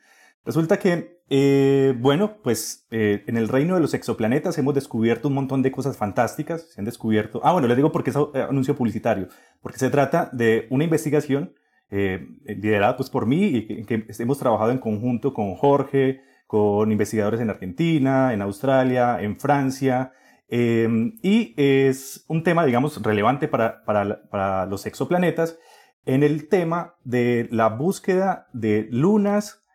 Resulta 0.46 0.78
que, 0.78 1.22
eh, 1.30 1.96
bueno, 1.98 2.38
pues 2.44 2.86
eh, 2.92 3.24
en 3.26 3.36
el 3.36 3.48
reino 3.48 3.74
de 3.74 3.82
los 3.82 3.96
exoplanetas 3.96 4.58
hemos 4.60 4.76
descubierto 4.76 5.28
un 5.28 5.34
montón 5.34 5.64
de 5.64 5.72
cosas 5.72 5.98
fantásticas. 5.98 6.70
Se 6.70 6.80
han 6.80 6.86
descubierto. 6.86 7.42
Ah, 7.44 7.52
bueno, 7.52 7.68
les 7.68 7.76
digo 7.76 7.92
porque 7.92 8.12
es 8.12 8.16
eh, 8.16 8.46
anuncio 8.48 8.76
publicitario. 8.76 9.28
Porque 9.62 9.80
se 9.80 9.90
trata 9.90 10.30
de 10.32 10.68
una 10.70 10.84
investigación 10.84 11.54
liderada 11.90 12.98
pues, 12.98 13.10
por 13.10 13.26
mí 13.26 13.46
y 13.46 13.86
que 13.86 14.06
hemos 14.20 14.38
trabajado 14.38 14.72
en 14.72 14.80
conjunto 14.80 15.34
con 15.34 15.56
Jorge, 15.56 16.20
con 16.46 16.92
investigadores 16.92 17.40
en 17.40 17.50
Argentina, 17.50 18.34
en 18.34 18.42
Australia, 18.42 19.22
en 19.22 19.40
Francia. 19.40 20.12
Eh, 20.48 20.88
y 21.22 21.54
es 21.58 22.26
un 22.28 22.44
tema, 22.44 22.66
digamos, 22.66 23.02
relevante 23.02 23.48
para, 23.48 23.84
para, 23.84 24.30
para 24.30 24.66
los 24.66 24.86
exoplanetas 24.86 25.58
en 26.06 26.24
el 26.24 26.48
tema 26.50 26.96
de 27.04 27.48
la 27.52 27.70
búsqueda 27.70 28.48
de 28.54 28.88
lunas 28.92 29.66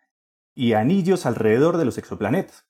y 0.55 0.73
anillos 0.73 1.25
alrededor 1.25 1.77
de 1.77 1.85
los 1.85 1.97
exoplanetas. 1.97 2.67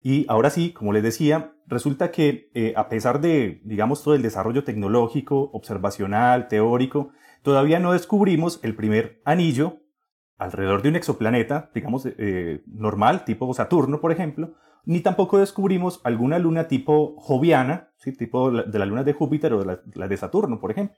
Y 0.00 0.26
ahora 0.28 0.50
sí, 0.50 0.72
como 0.72 0.92
les 0.92 1.02
decía, 1.02 1.54
resulta 1.66 2.10
que 2.10 2.50
eh, 2.54 2.72
a 2.76 2.88
pesar 2.88 3.20
de, 3.20 3.60
digamos, 3.64 4.02
todo 4.02 4.14
el 4.14 4.22
desarrollo 4.22 4.64
tecnológico, 4.64 5.50
observacional, 5.52 6.48
teórico, 6.48 7.10
todavía 7.42 7.80
no 7.80 7.92
descubrimos 7.92 8.60
el 8.62 8.74
primer 8.76 9.20
anillo 9.24 9.80
alrededor 10.36 10.82
de 10.82 10.90
un 10.90 10.96
exoplaneta, 10.96 11.70
digamos, 11.74 12.06
eh, 12.06 12.62
normal, 12.66 13.24
tipo 13.24 13.52
Saturno, 13.52 14.00
por 14.00 14.12
ejemplo, 14.12 14.54
ni 14.84 15.00
tampoco 15.00 15.38
descubrimos 15.38 16.00
alguna 16.04 16.38
luna 16.38 16.68
tipo 16.68 17.16
joviana, 17.18 17.90
¿sí? 17.96 18.12
tipo 18.12 18.50
de 18.50 18.78
las 18.78 18.88
lunas 18.88 19.04
de 19.04 19.12
Júpiter 19.12 19.52
o 19.52 19.64
de 19.64 19.78
la, 19.94 20.08
de 20.08 20.16
Saturno, 20.16 20.60
por 20.60 20.70
ejemplo. 20.70 20.96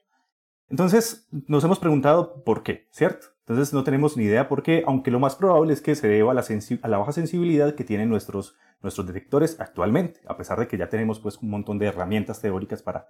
Entonces, 0.69 1.29
nos 1.49 1.65
hemos 1.65 1.81
preguntado 1.81 2.45
por 2.45 2.63
qué, 2.63 2.87
¿cierto? 2.93 3.27
Entonces, 3.41 3.75
no 3.75 3.83
tenemos 3.83 4.17
ni 4.17 4.25
idea 4.25 4.49
por 4.49 4.63
qué, 4.63 4.85
aunque 4.87 5.11
lo 5.11 5.19
más 5.19 5.35
probable 5.35 5.73
es 5.73 5.81
que 5.81 5.97
se 5.97 6.07
deba 6.07 6.31
a 6.31 6.35
la, 6.35 6.45
a 6.83 6.89
la 6.89 6.99
baja 6.99 7.13
sensibilidad 7.13 7.75
que 7.75 7.83
tienen 7.83 8.09
nuestros, 8.09 8.55
nuestros 8.81 9.07
detectores 9.07 9.59
actualmente, 9.59 10.21
a 10.29 10.37
pesar 10.37 10.61
de 10.61 10.69
que 10.69 10.79
ya 10.79 10.89
tenemos 10.89 11.19
pues, 11.19 11.39
un 11.39 11.51
montón 11.51 11.79
de 11.79 11.87
herramientas 11.87 12.41
teóricas 12.41 12.83
para... 12.83 13.09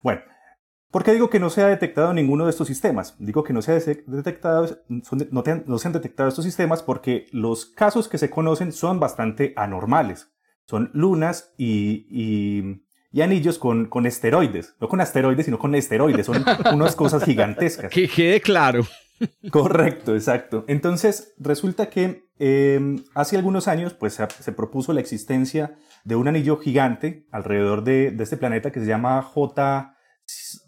Bueno, 0.00 0.22
¿por 0.94 1.02
qué 1.02 1.12
digo 1.12 1.28
que 1.28 1.40
no 1.40 1.50
se 1.50 1.60
ha 1.60 1.66
detectado 1.66 2.14
ninguno 2.14 2.44
de 2.44 2.50
estos 2.50 2.68
sistemas? 2.68 3.16
Digo 3.18 3.42
que 3.42 3.52
no 3.52 3.62
se 3.62 3.72
ha 3.72 3.74
detectado, 4.06 4.68
son 5.02 5.26
no, 5.32 5.42
te 5.42 5.50
han- 5.50 5.64
no 5.66 5.78
se 5.78 5.88
han 5.88 5.92
detectado 5.92 6.28
estos 6.28 6.44
sistemas 6.44 6.84
porque 6.84 7.26
los 7.32 7.66
casos 7.66 8.06
que 8.08 8.16
se 8.16 8.30
conocen 8.30 8.70
son 8.72 9.00
bastante 9.00 9.52
anormales. 9.56 10.28
Son 10.66 10.90
lunas 10.94 11.52
y, 11.58 12.06
y- 12.08 12.84
y 13.10 13.22
anillos 13.22 13.58
con, 13.58 13.86
con 13.86 14.06
esteroides. 14.06 14.76
No 14.80 14.88
con 14.88 15.00
asteroides, 15.00 15.44
sino 15.46 15.58
con 15.58 15.74
esteroides. 15.74 16.26
Son 16.26 16.44
unas 16.72 16.94
cosas 16.94 17.24
gigantescas. 17.24 17.90
Que 17.92 18.08
quede 18.08 18.40
claro. 18.40 18.86
Correcto, 19.50 20.14
exacto. 20.14 20.64
Entonces, 20.68 21.34
resulta 21.38 21.90
que 21.90 22.28
eh, 22.38 22.96
hace 23.14 23.36
algunos 23.36 23.68
años 23.68 23.94
pues, 23.94 24.14
se, 24.14 24.26
se 24.40 24.52
propuso 24.52 24.92
la 24.92 25.00
existencia 25.00 25.76
de 26.04 26.16
un 26.16 26.28
anillo 26.28 26.56
gigante 26.58 27.26
alrededor 27.30 27.84
de, 27.84 28.10
de 28.10 28.22
este 28.24 28.36
planeta 28.36 28.70
que 28.72 28.80
se 28.80 28.86
llama 28.86 29.20
J... 29.22 29.93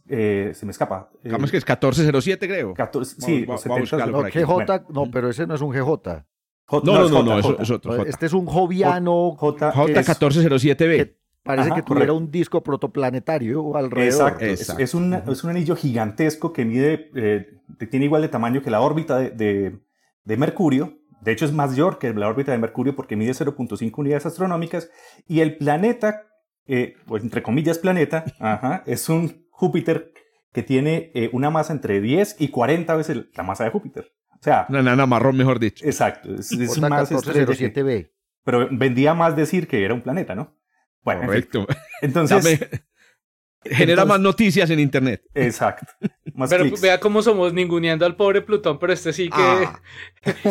eh, 0.09 0.53
se 0.55 0.67
me 0.67 0.73
escapa. 0.73 1.11
eh, 1.15 1.19
Digamos 1.25 1.51
que 1.51 1.57
es 1.57 1.65
1407, 1.65 2.47
creo. 2.49 2.75
14, 2.75 3.17
sí, 3.21 3.45
Vamos, 3.45 3.47
los 3.47 3.47
vamos 3.47 3.61
a 3.61 3.63
70, 3.63 3.81
buscarlo 3.81 4.23
No. 4.23 4.29
GJ, 4.29 4.55
Bueno. 4.55 4.87
no, 5.07 5.11
pero 5.11 5.31
ese 5.31 5.47
no 5.47 5.55
es 5.55 5.61
un 5.61 5.71
GJ. 5.73 6.25
J- 6.69 6.83
No, 6.85 6.93
no, 6.99 7.05
es 7.05 7.11
no, 7.11 7.17
J, 7.19 7.37
no, 7.37 7.43
J. 7.43 7.63
es 7.63 7.71
otro. 7.71 8.05
Este 8.07 8.27
es 8.27 8.33
un 8.33 8.47
joviano 8.47 9.33
J- 9.37 9.73
que 9.87 9.93
es- 10.01 10.09
J1407B. 10.09 10.97
que 10.97 11.19
parece 11.43 11.69
Ajá, 11.69 11.77
que 11.77 11.83
tuviera 11.83 12.09
correcto. 12.09 12.15
un 12.17 12.31
disco 12.33 12.63
protoplanetario 12.63 13.77
alrededor. 13.77 14.13
Exacto. 14.31 14.45
Es- 14.45 14.61
Exacto. 14.63 14.83
Es, 14.83 14.95
un, 14.95 15.15
es 15.15 15.45
un 15.45 15.51
anillo 15.51 15.77
gigantesco 15.77 16.53
que 16.53 16.65
mide, 16.65 17.11
eh, 17.15 17.47
que 17.79 17.87
tiene 17.87 18.07
igual 18.07 18.23
de 18.23 18.29
tamaño 18.29 18.63
que 18.63 18.71
la 18.71 18.81
órbita 18.81 19.19
de, 19.19 19.31
de- 19.31 19.79
de 20.25 20.37
Mercurio. 20.37 20.99
De 21.21 21.33
hecho, 21.33 21.45
es 21.45 21.53
mayor 21.53 21.99
que 21.99 22.13
la 22.13 22.29
órbita 22.29 22.53
de 22.53 22.59
Mercurio 22.59 22.95
porque 22.97 23.17
mide 23.17 23.33
0.5 23.33 24.01
unidades 24.01 24.27
astronómicas. 24.27 24.91
Y 25.29 25.41
el 25.41 25.57
planeta, 25.57 26.23
eh, 26.67 26.95
entre 27.11 27.43
comillas 27.45 27.79
planeta, 27.79 28.25
ajá, 28.41 28.83
es 28.87 29.09
un 29.09 29.46
Júpiter 29.57 30.13
que 30.53 30.63
tiene 30.63 31.11
eh, 31.15 31.29
una 31.33 31.51
masa 31.51 31.73
entre 31.73 32.01
10 32.01 32.37
y 32.39 32.49
40 32.49 32.95
veces 32.97 33.25
la 33.35 33.43
masa 33.43 33.65
de 33.65 33.71
Júpiter. 33.71 34.13
O 34.33 34.39
sea, 34.43 34.67
Una 34.69 34.83
nana 34.83 35.07
marrón, 35.07 35.37
mejor 35.37 35.59
dicho. 35.59 35.85
exacto. 35.85 36.35
Es, 36.35 36.53
es 36.53 36.79
más 36.79 37.11
estrella 37.11 37.47
que- 37.47 37.73
J1407B. 37.73 38.11
Pero 38.45 38.69
vendía 38.71 39.13
más 39.15 39.35
decir 39.35 39.67
que 39.67 39.83
era 39.85 39.93
un 39.95 40.03
planeta, 40.03 40.35
¿no? 40.35 40.57
Bueno, 41.03 41.23
en 41.23 41.29
fin. 41.43 41.49
Correcto. 41.53 41.67
entonces... 42.03 42.45
Dame- 42.45 42.83
Genera 43.65 44.03
entonces- 44.03 44.07
más 44.07 44.21
noticias 44.21 44.71
en 44.71 44.79
internet. 44.79 45.23
Exacto. 45.35 45.87
Más 46.35 46.49
Pero 46.51 46.65
clics. 46.65 46.81
vea 46.81 47.01
cómo 47.01 47.21
somos 47.23 47.53
ninguneando 47.53 48.07
al 48.07 48.15
pobre 48.15 48.41
Plutón, 48.43 48.79
pero 48.79 48.93
este 48.93 49.13
sí 49.13 49.29
que, 49.29 49.35
Ah. 49.43 49.81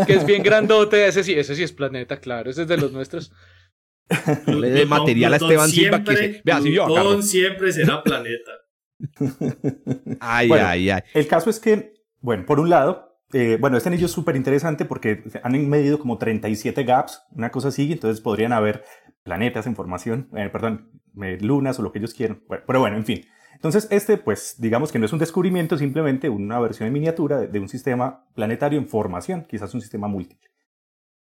que 0.06 0.14
es 0.14 0.26
bien 0.26 0.44
grandote. 0.44 1.08
Ese 1.08 1.24
sí, 1.24 1.34
ese 1.34 1.56
sí 1.56 1.64
es 1.64 1.72
planeta, 1.72 2.20
claro. 2.20 2.50
Ese 2.50 2.64
es 2.64 2.68
de 2.68 2.78
los 2.78 2.92
nuestros. 2.92 3.32
No 4.48 4.60
le 4.60 4.70
dé 4.72 4.82
Plutón- 4.86 4.90
material 4.90 5.34
a 5.34 5.38
Esteban 5.38 5.70
Silva 5.70 6.04
que 6.04 6.16
siempre- 6.16 6.34
se... 6.38 6.42
Vea, 6.44 6.62
si 6.62 6.74
yo 6.74 6.86
Plutón 6.88 7.24
siempre 7.24 7.72
será 7.72 8.04
planeta. 8.04 8.52
Ay, 10.20 10.48
Bueno. 10.48 10.68
ay, 10.68 10.90
ay. 10.90 11.02
El 11.14 11.28
caso 11.28 11.50
es 11.50 11.60
que, 11.60 11.94
bueno, 12.22 12.46
por 12.46 12.60
un 12.60 12.70
lado, 12.70 13.20
eh, 13.34 13.58
bueno, 13.60 13.78
este 13.78 13.90
anillo 13.90 14.06
es 14.06 14.12
súper 14.12 14.36
interesante 14.36 14.86
porque 14.86 15.24
han 15.44 15.70
medido 15.70 16.00
como 16.00 16.18
37 16.18 16.84
gaps, 16.84 17.24
una 17.32 17.52
cosa 17.52 17.70
así, 17.70 17.92
entonces 17.92 18.22
podrían 18.22 18.54
haber 18.54 18.84
planetas 19.24 19.68
en 19.68 19.76
formación, 19.76 20.30
eh, 20.36 20.50
perdón, 20.52 20.92
eh, 21.22 21.38
lunas 21.42 21.80
o 21.80 21.82
lo 21.82 21.92
que 21.92 22.00
ellos 22.00 22.14
quieran. 22.14 22.44
Bueno, 22.48 22.64
pero 22.68 22.80
bueno, 22.80 22.98
en 22.98 23.06
fin. 23.06 23.26
Entonces, 23.54 23.88
este, 23.90 24.18
pues, 24.18 24.56
digamos 24.60 24.92
que 24.92 25.00
no 25.00 25.06
es 25.06 25.14
un 25.14 25.20
descubrimiento, 25.20 25.78
simplemente 25.78 26.30
una 26.30 26.60
versión 26.60 26.88
en 26.88 26.94
miniatura 26.94 27.40
de, 27.40 27.48
de 27.48 27.60
un 27.60 27.70
sistema 27.70 28.26
planetario 28.36 28.78
en 28.78 28.88
formación, 28.88 29.46
quizás 29.50 29.74
un 29.74 29.82
sistema 29.82 30.08
múltiple. 30.08 30.50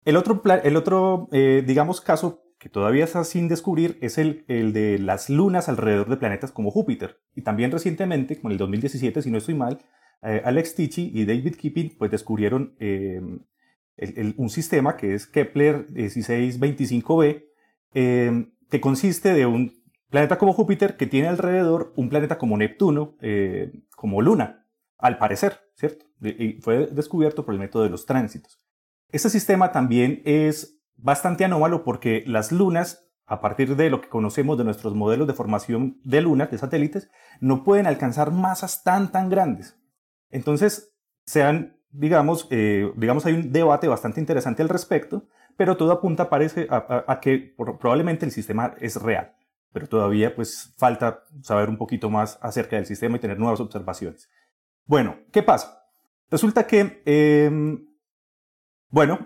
El 0.06 0.17
otro, 0.17 0.41
el 0.63 0.78
otro 0.78 1.28
eh, 1.32 1.63
digamos, 1.65 2.02
caso 2.02 2.43
que 2.62 2.69
todavía 2.69 3.06
está 3.06 3.24
sin 3.24 3.47
descubrir 3.47 3.97
es 4.02 4.19
el, 4.19 4.45
el 4.47 4.71
de 4.71 5.00
las 5.00 5.32
lunas 5.32 5.67
alrededor 5.67 6.08
de 6.10 6.17
planetas 6.17 6.52
como 6.52 6.69
Júpiter. 6.69 7.17
Y 7.36 7.41
también 7.41 7.71
recientemente, 7.71 8.36
como 8.36 8.50
en 8.50 8.54
el 8.54 8.58
2017, 8.60 9.24
si 9.24 9.32
no 9.32 9.39
estoy 9.39 9.56
mal, 9.56 9.80
eh, 10.21 10.43
Alex 10.45 10.76
Tichy 10.76 11.12
y 11.12 11.26
David 11.26 11.56
Kipping 11.56 11.97
pues 11.97 12.12
descubrieron 12.12 12.76
el- 13.97 14.36
un 14.38 14.50
sistema 14.52 14.95
que 14.95 15.15
es 15.15 15.26
Kepler 15.26 15.88
1625b, 15.89 17.45
eh, 17.95 18.45
que 18.69 18.80
consiste 18.80 19.34
de 19.34 19.47
un 19.47 19.74
planeta 20.12 20.38
como 20.38 20.54
Júpiter 20.54 20.97
que 20.97 21.08
tiene 21.08 21.30
alrededor 21.30 21.93
un 21.95 22.10
planeta 22.10 22.38
como 22.38 22.58
Neptuno, 22.58 23.15
eh, 23.21 23.71
como 23.95 24.21
Luna, 24.21 24.67
al 25.00 25.17
parecer, 25.17 25.60
¿cierto? 25.76 26.06
Y 26.21 26.62
fue 26.62 26.86
descubierto 26.88 27.43
por 27.43 27.56
el 27.56 27.60
método 27.60 27.84
de 27.84 27.89
los 27.89 28.06
tránsitos. 28.06 28.62
Este 29.12 29.30
sistema 29.32 29.71
también 29.71 30.21
es 30.26 30.81
bastante 31.01 31.45
anómalo 31.45 31.83
porque 31.83 32.23
las 32.27 32.51
lunas, 32.51 33.07
a 33.25 33.41
partir 33.41 33.75
de 33.75 33.89
lo 33.89 34.01
que 34.01 34.09
conocemos 34.09 34.57
de 34.57 34.63
nuestros 34.63 34.93
modelos 34.93 35.27
de 35.27 35.33
formación 35.33 35.99
de 36.03 36.21
lunas, 36.21 36.51
de 36.51 36.57
satélites, 36.57 37.09
no 37.39 37.63
pueden 37.63 37.87
alcanzar 37.87 38.31
masas 38.31 38.83
tan, 38.83 39.11
tan 39.11 39.29
grandes. 39.29 39.77
Entonces, 40.29 40.93
sean, 41.25 41.77
digamos, 41.91 42.47
eh, 42.51 42.91
digamos, 42.95 43.25
hay 43.25 43.33
un 43.33 43.51
debate 43.51 43.87
bastante 43.87 44.19
interesante 44.19 44.61
al 44.61 44.69
respecto, 44.69 45.27
pero 45.57 45.77
todo 45.77 45.91
apunta 45.91 46.29
parece 46.29 46.67
a, 46.69 47.19
que 47.21 47.53
probablemente 47.57 48.25
el 48.25 48.31
sistema 48.31 48.73
es 48.79 49.01
real. 49.01 49.35
Pero 49.73 49.87
todavía 49.87 50.35
pues 50.35 50.73
falta 50.77 51.23
saber 51.41 51.69
un 51.69 51.77
poquito 51.77 52.09
más 52.09 52.39
acerca 52.41 52.75
del 52.75 52.85
sistema 52.85 53.17
y 53.17 53.19
tener 53.19 53.39
nuevas 53.39 53.59
observaciones. 53.59 54.29
Bueno, 54.85 55.17
¿qué 55.31 55.43
pasa? 55.43 55.85
Resulta 56.29 56.65
que, 56.65 57.01
em, 57.05 57.85
bueno, 58.89 59.19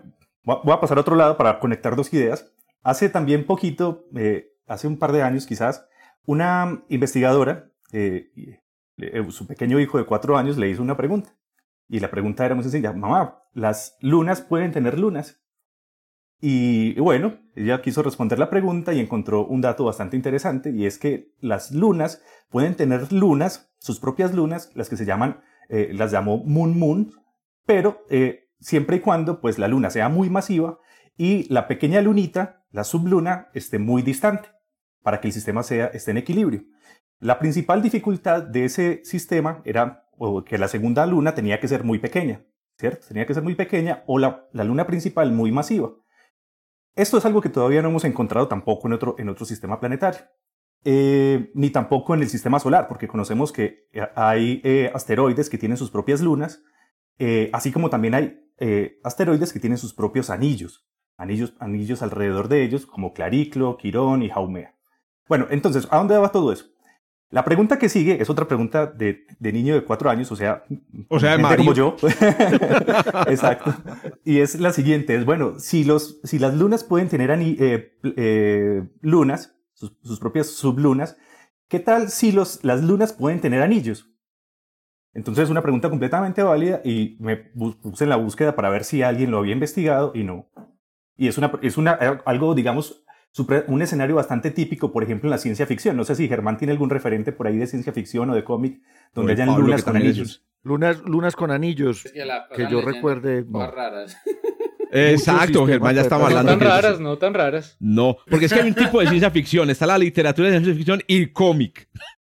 voy 0.46 0.74
a 0.74 0.80
pasar 0.80 0.98
a 0.98 1.02
otro 1.02 1.16
lado 1.16 1.38
para 1.38 1.60
conectar 1.60 1.96
dos 1.96 2.14
ideas. 2.14 2.52
Hace 2.84 3.10
también 3.10 3.46
poquito, 3.46 4.06
eh, 4.16 4.54
hace 4.68 4.88
un 4.88 4.98
par 4.98 5.12
de 5.12 5.24
años 5.24 5.46
quizás, 5.46 5.88
una 6.26 6.84
investigadora, 6.90 7.72
eh, 7.92 8.30
eh, 8.98 9.26
su 9.30 9.48
pequeño 9.48 9.80
hijo 9.80 9.98
de 9.98 10.06
cuatro 10.06 10.38
años 10.38 10.58
le 10.58 10.70
hizo 10.70 10.82
una 10.82 10.96
pregunta. 10.96 11.36
Y 11.88 12.00
la 12.00 12.12
pregunta 12.12 12.46
era 12.46 12.56
muy 12.56 12.64
sencilla, 12.64 12.94
mamá, 12.94 13.44
¿las 13.54 13.98
lunas 14.02 14.42
pueden 14.42 14.72
tener 14.72 15.00
lunas? 15.00 15.42
Y 16.42 17.00
bueno, 17.00 17.40
ella 17.56 17.82
quiso 17.82 18.04
responder 18.04 18.38
la 18.38 18.50
pregunta 18.50 18.94
y 18.94 19.00
encontró 19.00 19.46
un 19.46 19.62
dato 19.62 19.86
bastante 19.86 20.16
interesante 20.16 20.70
y 20.70 20.86
es 20.86 21.00
que 21.00 21.32
las 21.40 21.72
lunas 21.72 22.22
pueden 22.50 22.76
tener 22.76 23.12
lunas, 23.12 23.72
sus 23.80 24.00
propias 24.00 24.34
lunas, 24.34 24.72
las 24.76 24.90
que 24.90 24.98
se 24.98 25.06
llaman, 25.06 25.42
las 25.70 26.12
llamó 26.12 26.44
Moon 26.44 26.78
Moon, 26.78 27.12
pero 27.66 28.04
siempre 28.66 28.98
y 28.98 29.00
cuando 29.00 29.42
pues 29.42 29.60
la 29.60 29.68
luna 29.68 29.92
sea 29.92 30.10
muy 30.10 30.30
masiva 30.30 30.80
y 31.16 31.52
la 31.54 31.68
pequeña 31.68 32.02
lunita, 32.02 32.66
la 32.72 32.84
subluna, 32.84 33.50
esté 33.54 33.78
muy 33.78 34.02
distante 34.02 34.50
para 35.04 35.22
que 35.22 35.28
el 35.28 35.34
sistema 35.34 35.62
sea, 35.62 35.86
esté 35.88 36.12
en 36.12 36.18
equilibrio. 36.18 36.64
La 37.20 37.38
principal 37.38 37.84
dificultad 37.84 38.42
de 38.42 38.66
ese 38.66 39.02
sistema 39.06 39.62
era 39.66 40.10
que 40.48 40.58
la 40.58 40.68
segunda 40.68 41.06
luna 41.06 41.36
tenía 41.36 41.60
que 41.60 41.68
ser 41.68 41.84
muy 41.84 42.00
pequeña, 42.00 42.44
¿cierto? 42.80 43.06
Tenía 43.08 43.28
que 43.28 43.36
ser 43.36 43.44
muy 43.44 43.54
pequeña 43.54 44.04
o 44.08 44.18
la, 44.18 44.48
luna 44.52 44.88
principal 44.88 45.32
muy 45.32 45.52
masiva. 45.52 45.92
Esto 46.96 47.20
es 47.20 47.26
algo 47.26 47.42
que 47.42 47.50
todavía 47.50 47.84
no 47.84 47.90
hemos 47.90 48.04
encontrado 48.04 48.48
tampoco 48.48 48.88
en 48.88 48.94
otro, 48.94 49.16
en 49.20 49.30
otro 49.30 49.46
sistema 49.46 49.80
planetario, 49.80 50.22
eh, 50.84 51.52
ni 51.54 51.70
tampoco 51.70 52.16
en 52.16 52.22
el 52.22 52.30
sistema 52.30 52.60
solar, 52.60 52.88
porque 52.88 53.08
conocemos 53.08 53.52
que 53.52 53.88
eh, 53.94 54.08
hay 54.16 54.62
eh, 54.64 54.92
asteroides 54.94 55.52
que 55.52 55.60
tienen 55.60 55.78
sus 55.78 55.92
propias 55.92 56.22
lunas, 56.22 56.64
así 57.54 57.72
como 57.72 57.90
también 57.90 58.14
hay 58.16 58.45
asteroides 59.04 59.54
que 59.54 59.60
tienen 59.60 59.78
sus 59.78 59.94
propios 59.94 60.30
anillos, 60.30 60.86
anillos, 61.18 61.54
anillos 61.60 62.02
alrededor 62.02 62.48
de 62.48 62.64
ellos, 62.64 62.86
como 62.86 63.14
Clariclo, 63.14 63.78
Quirón 63.78 64.24
y 64.24 64.30
Haumea. 64.30 64.76
Bueno, 65.28 65.48
entonces, 65.50 65.88
¿a 65.92 65.98
dónde 65.98 66.18
va 66.18 66.32
todo 66.32 66.52
eso? 66.52 66.66
La 67.32 67.44
pregunta 67.44 67.80
que 67.80 67.90
sigue 67.90 68.22
es 68.22 68.30
otra 68.30 68.48
pregunta 68.48 68.86
de, 68.86 69.26
niño 69.40 69.74
de 69.74 69.84
cuatro 69.84 70.10
años, 70.10 70.32
o 70.32 70.36
sea, 70.36 70.64
o 71.10 71.20
sea, 71.20 71.38
como 71.58 71.74
yo. 71.74 71.98
Exacto. 73.28 73.74
Y 74.24 74.40
es 74.40 74.60
la 74.60 74.72
siguiente, 74.72 75.16
es 75.16 75.26
bueno, 75.26 75.60
si, 75.60 75.84
los, 75.84 76.20
si 76.24 76.40
las 76.40 76.56
lunas 76.56 76.84
pueden 76.84 77.10
tener 77.10 77.32
eh, 77.32 77.98
eh, 78.16 78.84
lunas, 79.02 79.56
sus, 79.74 80.20
propias 80.20 80.48
sublunas, 80.48 81.18
¿qué 81.68 81.80
tal 81.80 82.10
si 82.10 82.32
los, 82.32 82.64
las 82.64 82.84
lunas 82.84 83.12
pueden 83.12 83.42
tener 83.42 83.62
anillos? 83.62 84.15
Entonces 85.16 85.46
es 85.46 85.50
una 85.50 85.62
pregunta 85.62 85.90
completamente 85.90 86.44
válida 86.44 86.82
y 86.84 87.16
me 87.20 87.38
puse 87.38 88.04
en 88.04 88.10
la 88.10 88.18
búsqueda 88.18 88.54
para 88.56 88.70
ver 88.70 88.84
si 88.84 89.02
alguien 89.02 89.32
lo 89.32 89.40
había 89.40 89.54
investigado 89.54 90.12
y 90.14 90.24
no. 90.24 90.50
Y 91.18 91.30
es, 91.30 91.38
una, 91.38 91.54
es 91.62 91.78
una, 91.78 91.92
algo, 92.26 92.54
digamos, 92.54 93.06
un 93.68 93.82
escenario 93.82 94.18
bastante 94.18 94.52
típico, 94.52 94.92
por 94.92 95.04
ejemplo, 95.04 95.28
en 95.28 95.32
la 95.32 95.38
ciencia 95.38 95.66
ficción. 95.66 95.96
No 95.96 96.04
sé 96.04 96.16
si 96.16 96.28
Germán 96.28 96.58
tiene 96.58 96.74
algún 96.74 96.90
referente 96.90 97.32
por 97.32 97.48
ahí 97.48 97.58
de 97.58 97.66
ciencia 97.66 97.94
ficción 97.94 98.30
o 98.30 98.36
de 98.36 98.44
cómic 98.44 98.82
donde 99.14 99.32
hayan 99.32 99.48
lunas 99.58 99.84
con 99.84 99.96
anillos. 99.96 100.46
Lunas, 100.64 101.02
lunas 101.06 101.36
con 101.38 101.50
anillos. 101.50 102.04
que, 102.54 102.68
yo 102.70 102.82
recuerde. 102.82 103.46
raras. 103.50 104.18
Exacto, 104.92 105.66
Germán 105.66 105.96
ya 105.96 106.02
estaba 106.02 106.28
hablando. 106.28 106.52
No 106.52 106.60
tan 106.60 106.68
raras, 106.68 107.00
no 107.00 107.18
tan 107.18 107.34
raras. 107.34 107.78
No, 107.80 108.18
porque 108.30 108.46
es 108.46 108.54
que 108.54 108.60
hay 108.60 108.68
un 108.68 108.76
tipo 108.76 109.00
de 109.00 109.08
ciencia 109.08 109.32
ficción. 109.32 109.70
Está 109.70 109.86
la 109.86 109.98
literatura 109.98 110.50
de 110.50 110.56
ciencia 110.56 110.76
ficción 110.76 111.02
y 111.08 111.18
el 111.18 111.34
cómic. 111.34 111.90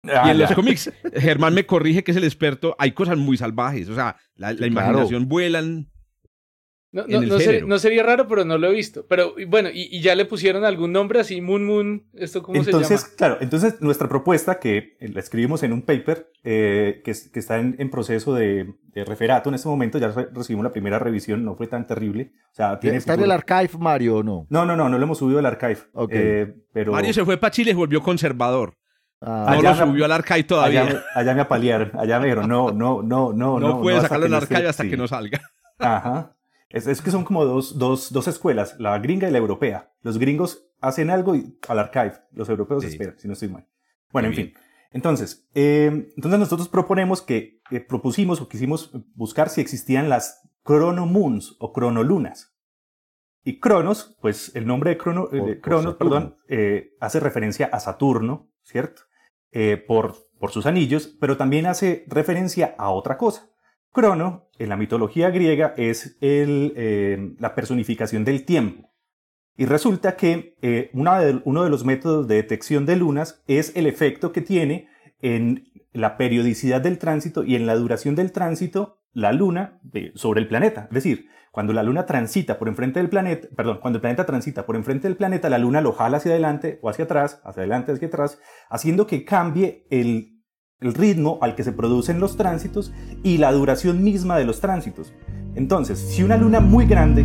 Ah, 0.03 0.23
y 0.27 0.29
en 0.31 0.39
los 0.39 0.53
cómics, 0.53 0.91
Germán 1.13 1.53
me 1.53 1.65
corrige 1.65 2.03
que 2.03 2.11
es 2.11 2.17
el 2.17 2.23
experto, 2.23 2.75
hay 2.79 2.93
cosas 2.93 3.17
muy 3.17 3.37
salvajes. 3.37 3.89
O 3.89 3.95
sea, 3.95 4.15
la, 4.35 4.51
imaginación 4.53 5.27
vuelan. 5.27 5.89
No, 6.91 7.05
no, 7.05 7.77
sería, 7.77 8.01
raro, 8.01 8.27
pero 8.27 8.45
no 8.45 8.57
lo 8.57 8.67
he 8.67 8.73
visto. 8.73 9.05
Pero 9.07 9.35
bueno, 9.47 9.69
y, 9.71 10.01
ya 10.01 10.15
le 10.15 10.25
pusieron 10.25 10.65
algún 10.65 10.91
nombre 10.91 11.19
así, 11.19 11.39
Moon 11.39 11.63
Moon, 11.63 12.07
¿esto 12.13 12.41
cómo 12.41 12.57
entonces, 12.57 13.01
se 13.01 13.05
llama? 13.05 13.15
Claro, 13.15 13.37
entonces 13.41 13.79
nuestra 13.81 14.09
propuesta, 14.09 14.59
que 14.59 14.97
la 14.99 15.19
escribimos 15.19 15.61
en 15.61 15.73
un 15.73 15.83
paper 15.83 16.31
eh, 16.43 17.01
que, 17.03 17.13
que, 17.31 17.39
está 17.39 17.59
en, 17.59 17.89
proceso 17.91 18.33
de, 18.33 18.73
referato 18.95 19.49
en 19.49 19.55
este 19.55 19.69
momento, 19.69 19.99
ya 19.99 20.09
recibimos 20.33 20.63
la 20.63 20.71
primera 20.71 20.97
revisión, 20.97 21.45
no 21.45 21.55
fue 21.55 21.67
tan 21.67 21.85
terrible. 21.85 22.31
O 22.51 22.55
sea, 22.55 22.79
tiene 22.79 22.97
¿Está 22.97 23.13
en 23.13 23.21
el 23.21 23.31
archive, 23.31 23.77
Mario, 23.77 24.17
o 24.17 24.23
no? 24.23 24.47
No, 24.49 24.65
no, 24.65 24.75
no, 24.75 24.89
no 24.89 24.97
lo 24.97 25.03
hemos 25.03 25.19
subido 25.19 25.37
al 25.37 25.45
archive. 25.45 25.77
Eh, 26.09 26.55
pero... 26.73 26.93
Mario 26.93 27.13
se 27.13 27.23
fue 27.23 27.37
para 27.37 27.51
Chile 27.51 27.71
y 27.71 27.75
volvió 27.75 28.01
conservador. 28.01 28.78
Ah, 29.21 29.53
no 29.55 29.61
lo 29.61 29.75
subió 29.75 30.05
al 30.05 30.11
archive 30.13 30.43
todavía. 30.43 31.03
Allá, 31.13 31.33
me 31.33 31.41
apalearon, 31.41 31.91
allá 31.97 32.19
me 32.19 32.25
dijeron, 32.25 32.47
no, 32.47 32.71
no, 32.71 33.01
no, 33.01 33.33
no. 33.33 33.59
No, 33.59 33.59
no 33.59 33.81
puede 33.81 33.99
sacarlo 34.01 34.27
al 34.27 34.33
archive 34.33 34.67
hasta 34.67 34.83
que 34.87 34.97
no 34.97 35.07
salga. 35.07 35.41
Ajá. 35.77 36.35
Es, 36.69 37.01
que 37.01 37.11
son 37.11 37.23
como 37.23 37.45
dos, 37.45 37.79
dos, 37.79 38.13
dos, 38.13 38.27
escuelas, 38.27 38.75
la 38.79 38.97
gringa 38.99 39.27
y 39.27 39.31
la 39.31 39.39
europea. 39.39 39.91
Los 40.01 40.19
gringos 40.19 40.67
hacen 40.81 41.09
algo 41.09 41.35
y, 41.35 41.57
al 41.67 41.79
archive, 41.79 42.13
los 42.31 42.47
europeos 42.47 42.83
esperan, 42.83 43.17
si 43.17 43.27
no 43.27 43.33
estoy 43.33 43.49
mal. 43.49 43.67
Bueno, 44.11 44.29
en 44.29 44.35
fin. 44.35 44.53
Entonces, 44.91 45.47
eh, 45.53 46.11
entonces 46.15 46.39
nosotros 46.39 46.69
proponemos 46.69 47.21
que, 47.21 47.61
propusimos 47.87 48.39
o 48.41 48.47
quisimos 48.47 48.91
buscar 49.15 49.49
si 49.49 49.61
existían 49.61 50.09
las 50.09 50.41
chronomoons 50.65 51.55
o 51.59 51.73
cronolunas. 51.73 52.55
Y 53.43 53.59
Cronos, 53.59 54.17
pues 54.21 54.55
el 54.55 54.67
nombre 54.67 54.91
de 54.91 54.97
Crono, 54.97 55.29
eh, 55.31 55.59
Cronos, 55.61 55.95
perdón, 55.95 56.37
eh, 56.47 56.95
hace 56.99 57.19
referencia 57.19 57.69
a 57.71 57.79
Saturno, 57.79 58.51
¿cierto? 58.63 59.03
Por, 59.87 60.15
por 60.39 60.51
sus 60.51 60.65
anillos, 60.65 61.15
pero 61.19 61.37
también 61.37 61.65
hace 61.65 62.05
referencia 62.07 62.75
a 62.77 62.91
otra 62.91 63.17
cosa. 63.17 63.49
Crono, 63.91 64.49
en 64.59 64.69
la 64.69 64.77
mitología 64.77 65.31
griega, 65.31 65.73
es 65.77 66.17
eh, 66.21 67.33
la 67.39 67.55
personificación 67.55 68.23
del 68.23 68.45
tiempo. 68.45 68.89
Y 69.57 69.65
resulta 69.65 70.15
que 70.15 70.55
eh, 70.61 70.89
uno 70.93 71.63
de 71.63 71.69
los 71.69 71.83
métodos 71.83 72.27
de 72.27 72.35
detección 72.35 72.85
de 72.85 72.95
lunas 72.95 73.43
es 73.47 73.75
el 73.75 73.87
efecto 73.87 74.31
que 74.31 74.41
tiene 74.41 74.87
en 75.21 75.65
la 75.91 76.17
periodicidad 76.17 76.81
del 76.81 76.97
tránsito 76.97 77.43
y 77.43 77.55
en 77.55 77.65
la 77.65 77.75
duración 77.75 78.15
del 78.15 78.31
tránsito 78.31 78.99
la 79.11 79.33
luna 79.33 79.81
sobre 80.13 80.39
el 80.39 80.47
planeta. 80.47 80.87
Es 80.89 80.95
decir, 80.95 81.27
cuando 81.51 81.73
la 81.73 81.83
luna 81.83 82.05
transita 82.05 82.57
por 82.59 82.67
enfrente 82.67 82.99
del 82.99 83.09
planeta, 83.09 83.47
perdón, 83.55 83.79
cuando 83.81 83.97
el 83.97 84.01
planeta 84.01 84.25
transita 84.25 84.65
por 84.65 84.75
enfrente 84.75 85.07
del 85.07 85.17
planeta, 85.17 85.49
la 85.49 85.57
luna 85.57 85.81
lo 85.81 85.93
jala 85.93 86.17
hacia 86.17 86.31
adelante 86.31 86.79
o 86.81 86.89
hacia 86.89 87.05
atrás, 87.05 87.41
hacia 87.43 87.61
adelante, 87.61 87.91
hacia 87.91 88.07
atrás, 88.07 88.39
haciendo 88.69 89.07
que 89.07 89.25
cambie 89.25 89.85
el 89.89 90.39
el 90.81 90.93
ritmo 90.93 91.39
al 91.41 91.55
que 91.55 91.63
se 91.63 91.71
producen 91.71 92.19
los 92.19 92.37
tránsitos 92.37 92.93
y 93.23 93.37
la 93.37 93.51
duración 93.51 94.03
misma 94.03 94.37
de 94.37 94.45
los 94.45 94.61
tránsitos. 94.61 95.13
Entonces, 95.55 95.99
si 95.99 96.23
una 96.23 96.37
luna 96.37 96.59
muy 96.59 96.85
grande, 96.85 97.23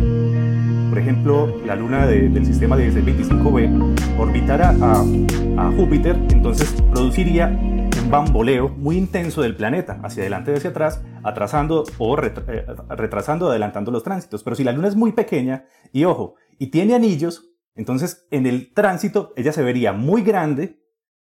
por 0.95 1.01
ejemplo, 1.01 1.61
la 1.65 1.75
luna 1.75 2.07
del 2.07 2.45
sistema 2.45 2.77
de 2.77 2.89
25b, 2.89 4.17
orbitara 4.17 4.73
a, 4.79 5.71
Júpiter, 5.75 6.15
entonces 6.29 6.71
produciría 6.89 7.49
un 7.49 8.09
bamboleo 8.09 8.69
muy 8.69 8.95
intenso 8.95 9.41
del 9.41 9.57
planeta, 9.57 9.99
hacia 10.03 10.23
adelante 10.23 10.53
y 10.53 10.55
hacia 10.55 10.69
atrás, 10.69 11.03
atrasando 11.21 11.83
o 11.97 12.17
eh, 12.17 12.65
retrasando 12.91 13.49
adelantando 13.49 13.91
los 13.91 14.03
tránsitos. 14.03 14.41
Pero 14.41 14.55
si 14.55 14.63
la 14.63 14.71
luna 14.71 14.87
es 14.87 14.95
muy 14.95 15.11
pequeña, 15.11 15.65
y 15.91 16.05
ojo, 16.05 16.35
y 16.59 16.67
tiene 16.67 16.95
anillos, 16.95 17.51
entonces 17.75 18.25
en 18.31 18.45
el 18.45 18.73
tránsito 18.73 19.33
ella 19.35 19.51
se 19.51 19.63
vería 19.63 19.91
muy 19.91 20.21
grande 20.21 20.79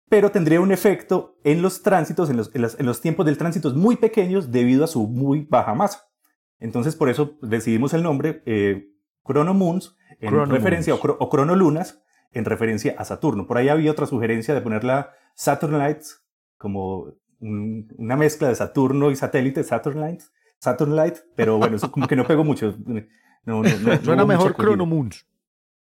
pero 0.09 0.31
tendría 0.31 0.59
un 0.59 0.73
efecto 0.73 1.37
en 1.45 1.61
los 1.61 1.81
tránsitos, 1.81 2.29
en 2.29 2.85
los, 2.85 3.01
tiempos 3.01 3.25
del 3.25 3.37
tránsito 3.37 3.73
muy 3.73 3.95
pequeños 3.95 4.51
debido 4.51 4.83
a 4.83 4.87
su 4.87 5.07
muy 5.07 5.47
baja 5.49 5.73
masa. 5.73 6.09
Entonces, 6.59 6.95
por 6.95 7.09
eso 7.09 7.39
decidimos 7.41 7.93
el 7.95 8.03
nombre 8.03 8.43
eh, 8.45 8.94
Chronomoons 9.25 9.95
en 10.19 10.49
referencia, 10.49 10.95
o, 10.95 10.99
o, 11.01 11.29
Chronolunas, 11.29 12.01
en 12.31 12.45
referencia 12.45 12.95
a 12.97 13.05
Saturno. 13.05 13.47
Por 13.47 13.57
ahí 13.57 13.69
había 13.69 13.91
otra 13.91 14.05
sugerencia 14.05 14.53
de 14.53 14.61
ponerla 14.61 15.11
Saturn 15.35 15.77
Lights, 15.77 16.23
como 16.57 17.13
una 17.39 18.15
mezcla 18.15 18.47
de 18.47 18.55
Saturno 18.55 19.11
y 19.11 19.15
satélite, 19.15 19.63
Saturn 19.63 19.99
Lights, 19.99 20.31
Saturn 20.59 20.95
Light, 20.95 21.17
pero 21.35 21.57
bueno, 21.57 21.75
eso 21.75 21.91
como 21.91 22.07
que 22.07 22.15
no 22.15 22.25
pegó 22.25 22.43
mucho. 22.43 22.75
Suena 24.03 24.25
mejor 24.25 24.55
Chronomoons. 24.55 25.27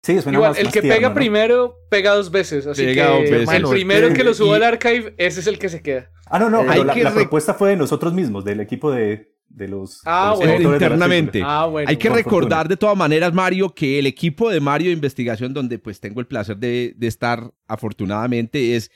Sí, 0.03 0.21
suena 0.21 0.39
Igual, 0.39 0.57
el 0.59 0.73
que 0.73 0.83
pega 0.83 1.15
primero 1.15 1.77
pega 1.89 2.15
dos 2.15 2.33
veces. 2.33 2.67
Así 2.67 2.85
que 2.87 3.01
el 3.01 3.69
primero 3.69 4.13
que 4.13 4.25
lo 4.25 4.35
subo 4.35 4.55
al 4.55 4.65
archive, 4.65 5.15
ese 5.17 5.41
es 5.41 5.47
el 5.47 5.59
que 5.59 5.69
se 5.69 5.81
queda. 5.81 6.11
Ah, 6.27 6.39
no, 6.39 6.51
no, 6.51 6.65
la, 6.65 6.95
la 6.95 7.13
propuesta 7.13 7.55
fue 7.55 7.71
de 7.71 7.77
nosotros 7.77 8.13
mismos, 8.13 8.45
del 8.45 8.61
equipo 8.61 8.91
de, 8.91 9.33
de 9.55 9.69
los, 9.69 10.01
ah, 10.07 10.35
internamente. 10.41 11.43
Ah, 11.45 11.71
Hay 11.87 11.97
que 11.97 12.09
recordar 12.09 12.69
de 12.69 12.77
todas 12.77 12.97
maneras, 12.97 13.33
Mario, 13.33 13.75
que 13.75 13.99
el 13.99 14.07
equipo 14.07 14.51
de 14.51 14.61
Mario 14.61 14.89
de 14.89 14.95
Investigación, 14.95 15.53
donde 15.53 15.79
pues 15.79 16.01
tengo 16.01 16.21
el 16.21 16.27
placer 16.27 16.57
de, 16.57 16.95
de, 16.97 17.07
estar 17.07 17.53
afortunadamente, 17.67 18.77
es, 18.77 18.91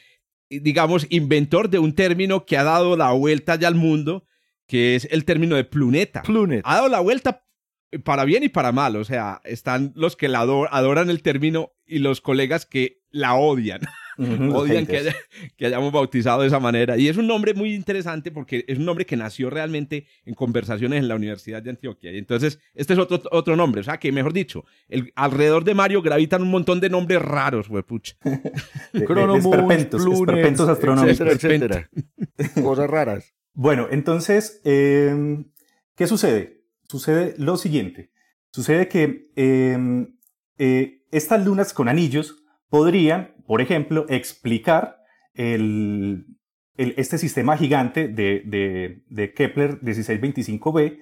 digamos, 0.49 1.07
inventor 1.11 1.69
de 1.69 1.79
un 1.79 1.95
término 1.95 2.47
que 2.47 2.57
ha 2.57 2.65
dado 2.65 2.97
la 2.97 3.13
vuelta 3.13 3.57
ya 3.57 3.69
al 3.69 3.75
mundo, 3.75 4.25
que 4.67 4.97
es 4.97 5.07
el 5.11 5.25
término 5.25 5.57
de 5.57 5.65
pluneta. 5.65 6.23
Pluneta. 6.23 6.69
Ha 6.69 6.77
dado 6.77 6.89
la 6.89 7.01
vuelta 7.01 7.45
para 8.05 8.25
bien 8.25 8.43
y 8.43 8.49
para 8.49 8.73
mal. 8.73 8.97
O 8.97 9.05
sea, 9.05 9.41
están 9.45 9.93
los 9.95 10.17
que 10.17 10.29
la 10.29 10.41
adoran 10.41 11.11
el 11.11 11.23
término 11.23 11.73
y 11.85 11.99
los 11.99 12.21
colegas 12.21 12.67
que 12.67 13.03
la 13.11 13.35
odian. 13.35 13.81
odian 14.55 14.87
que, 14.87 15.67
hayamos 15.67 15.93
bautizado 15.93 16.43
de 16.43 16.49
esa 16.49 16.61
manera. 16.61 16.97
Y 16.97 17.09
es 17.09 17.17
un 17.17 17.27
nombre 17.27 17.55
muy 17.55 17.75
interesante 17.75 18.31
porque 18.31 18.65
es 18.69 18.79
un 18.79 18.85
nombre 18.85 19.07
que 19.07 19.17
nació 19.17 19.51
realmente 19.51 20.07
en 20.25 20.35
conversaciones 20.35 21.01
en 21.01 21.09
la 21.09 21.17
Universidad 21.17 21.63
de 21.63 21.71
Antioquia. 21.71 22.13
Y 22.13 22.19
entonces, 22.19 22.59
este 22.75 22.93
es 22.93 22.99
otro, 22.99 23.21
otro 23.31 23.57
nombre. 23.57 23.81
O 23.81 23.85
sea, 23.85 23.99
que 23.99 24.13
mejor 24.13 24.33
dicho, 24.33 24.65
el, 24.89 25.13
alrededor 25.15 25.65
de 25.65 25.75
Mario 25.75 26.03
gravitan 26.03 26.43
un 26.43 26.51
montón 26.51 26.81
de 26.81 26.91
nombres 26.91 27.23
raros, 27.23 27.69
pucha. 27.87 28.17
esperpentos, 28.93 30.69
astronómicos. 30.69 31.21
Etcétera, 31.21 31.91
Cosas 32.63 32.89
raras. 32.89 33.35
Bueno, 33.55 33.89
entonces, 33.91 34.61
em, 34.65 35.47
¿qué 35.95 36.07
sucede? 36.07 36.57
sucede 36.89 37.35
lo 37.39 37.57
siguiente. 37.57 38.11
Sucede 38.51 38.89
que 38.89 39.31
em, 39.37 40.17
eh, 40.59 41.03
estas 41.11 41.45
lunas 41.45 41.73
con 41.73 41.89
anillos 41.89 42.43
podrían, 42.69 43.35
por 43.47 43.61
ejemplo, 43.61 44.07
explicar 44.09 45.03
el, 45.35 46.27
este 46.77 47.19
sistema 47.19 47.57
gigante 47.57 48.09
de, 48.09 49.03
de, 49.09 49.35
Kepler 49.35 49.81
1625b, 49.81 50.99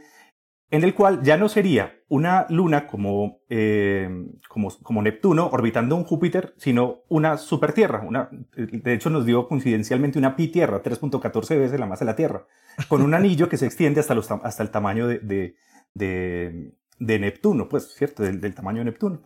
en 0.71 0.83
el 0.83 0.95
cual 0.95 1.23
ya 1.23 1.37
no 1.37 1.49
sería 1.49 1.95
una 2.09 2.47
luna 2.49 2.87
como, 2.87 3.41
em, 3.49 4.33
como, 4.49 4.71
como, 4.83 5.03
Neptuno 5.03 5.49
orbitando 5.49 5.97
un 5.97 6.05
Júpiter, 6.05 6.55
sino 6.57 7.03
una 7.09 7.37
supertierra. 7.39 8.01
Una, 8.07 8.29
de 8.57 8.95
hecho, 8.95 9.11
nos 9.11 9.27
dio 9.27 9.47
coincidencialmente 9.47 10.19
una 10.19 10.37
pi 10.37 10.49
Tierra, 10.49 10.83
3.14 10.83 11.59
veces 11.59 11.79
la 11.79 11.87
masa 11.87 12.05
de 12.05 12.11
la 12.11 12.17
Tierra, 12.17 12.47
con 12.89 13.03
un 13.03 13.15
anillo 13.15 13.49
que 13.49 13.57
se 13.57 13.67
extiende 13.67 14.01
hasta, 14.01 14.15
los, 14.15 14.31
hasta 14.31 14.63
el 14.63 14.71
tamaño 14.71 15.07
de, 15.07 15.55
de, 15.95 16.73
Neptuno, 16.99 17.69
pues, 17.69 17.95
¿cierto? 17.95 18.23
Del, 18.23 18.55
tamaño 18.55 18.79
de 18.79 18.87
Neptuno. 18.87 19.23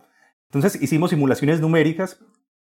Entonces 0.51 0.81
hicimos 0.81 1.11
simulaciones 1.11 1.61
numéricas 1.61 2.19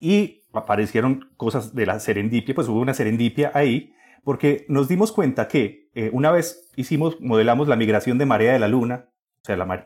y 0.02 0.44
aparecieron 0.52 1.30
cosas 1.38 1.74
de 1.74 1.86
la 1.86 2.00
serendipia, 2.02 2.54
pues 2.54 2.68
hubo 2.68 2.82
una 2.82 2.94
serendipia 2.94 3.52
ahí, 3.54 3.94
porque 4.24 4.66
nos 4.68 4.90
dimos 4.90 5.12
cuenta 5.12 5.48
que 5.48 5.90
eh, 5.94 6.10
una 6.12 6.32
vez 6.32 6.70
hicimos, 6.76 7.22
modelamos 7.22 7.68
la 7.68 7.78
migración 7.78 8.18
de 8.18 8.26
marea 8.26 8.52
de 8.52 8.60
la 8.60 8.68
Luna, 8.68 9.10
o 9.42 9.46
sea, 9.46 9.56
la, 9.56 9.86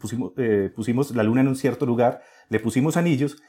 pusimos, 0.00 0.32
eh, 0.36 0.70
pusimos 0.74 1.14
la 1.14 1.22
Luna 1.22 1.42
en 1.42 1.48
un 1.48 1.56
cierto 1.56 1.86
lugar, 1.86 2.22
le 2.48 2.58
pusimos 2.58 2.96
anillos, 2.96 3.40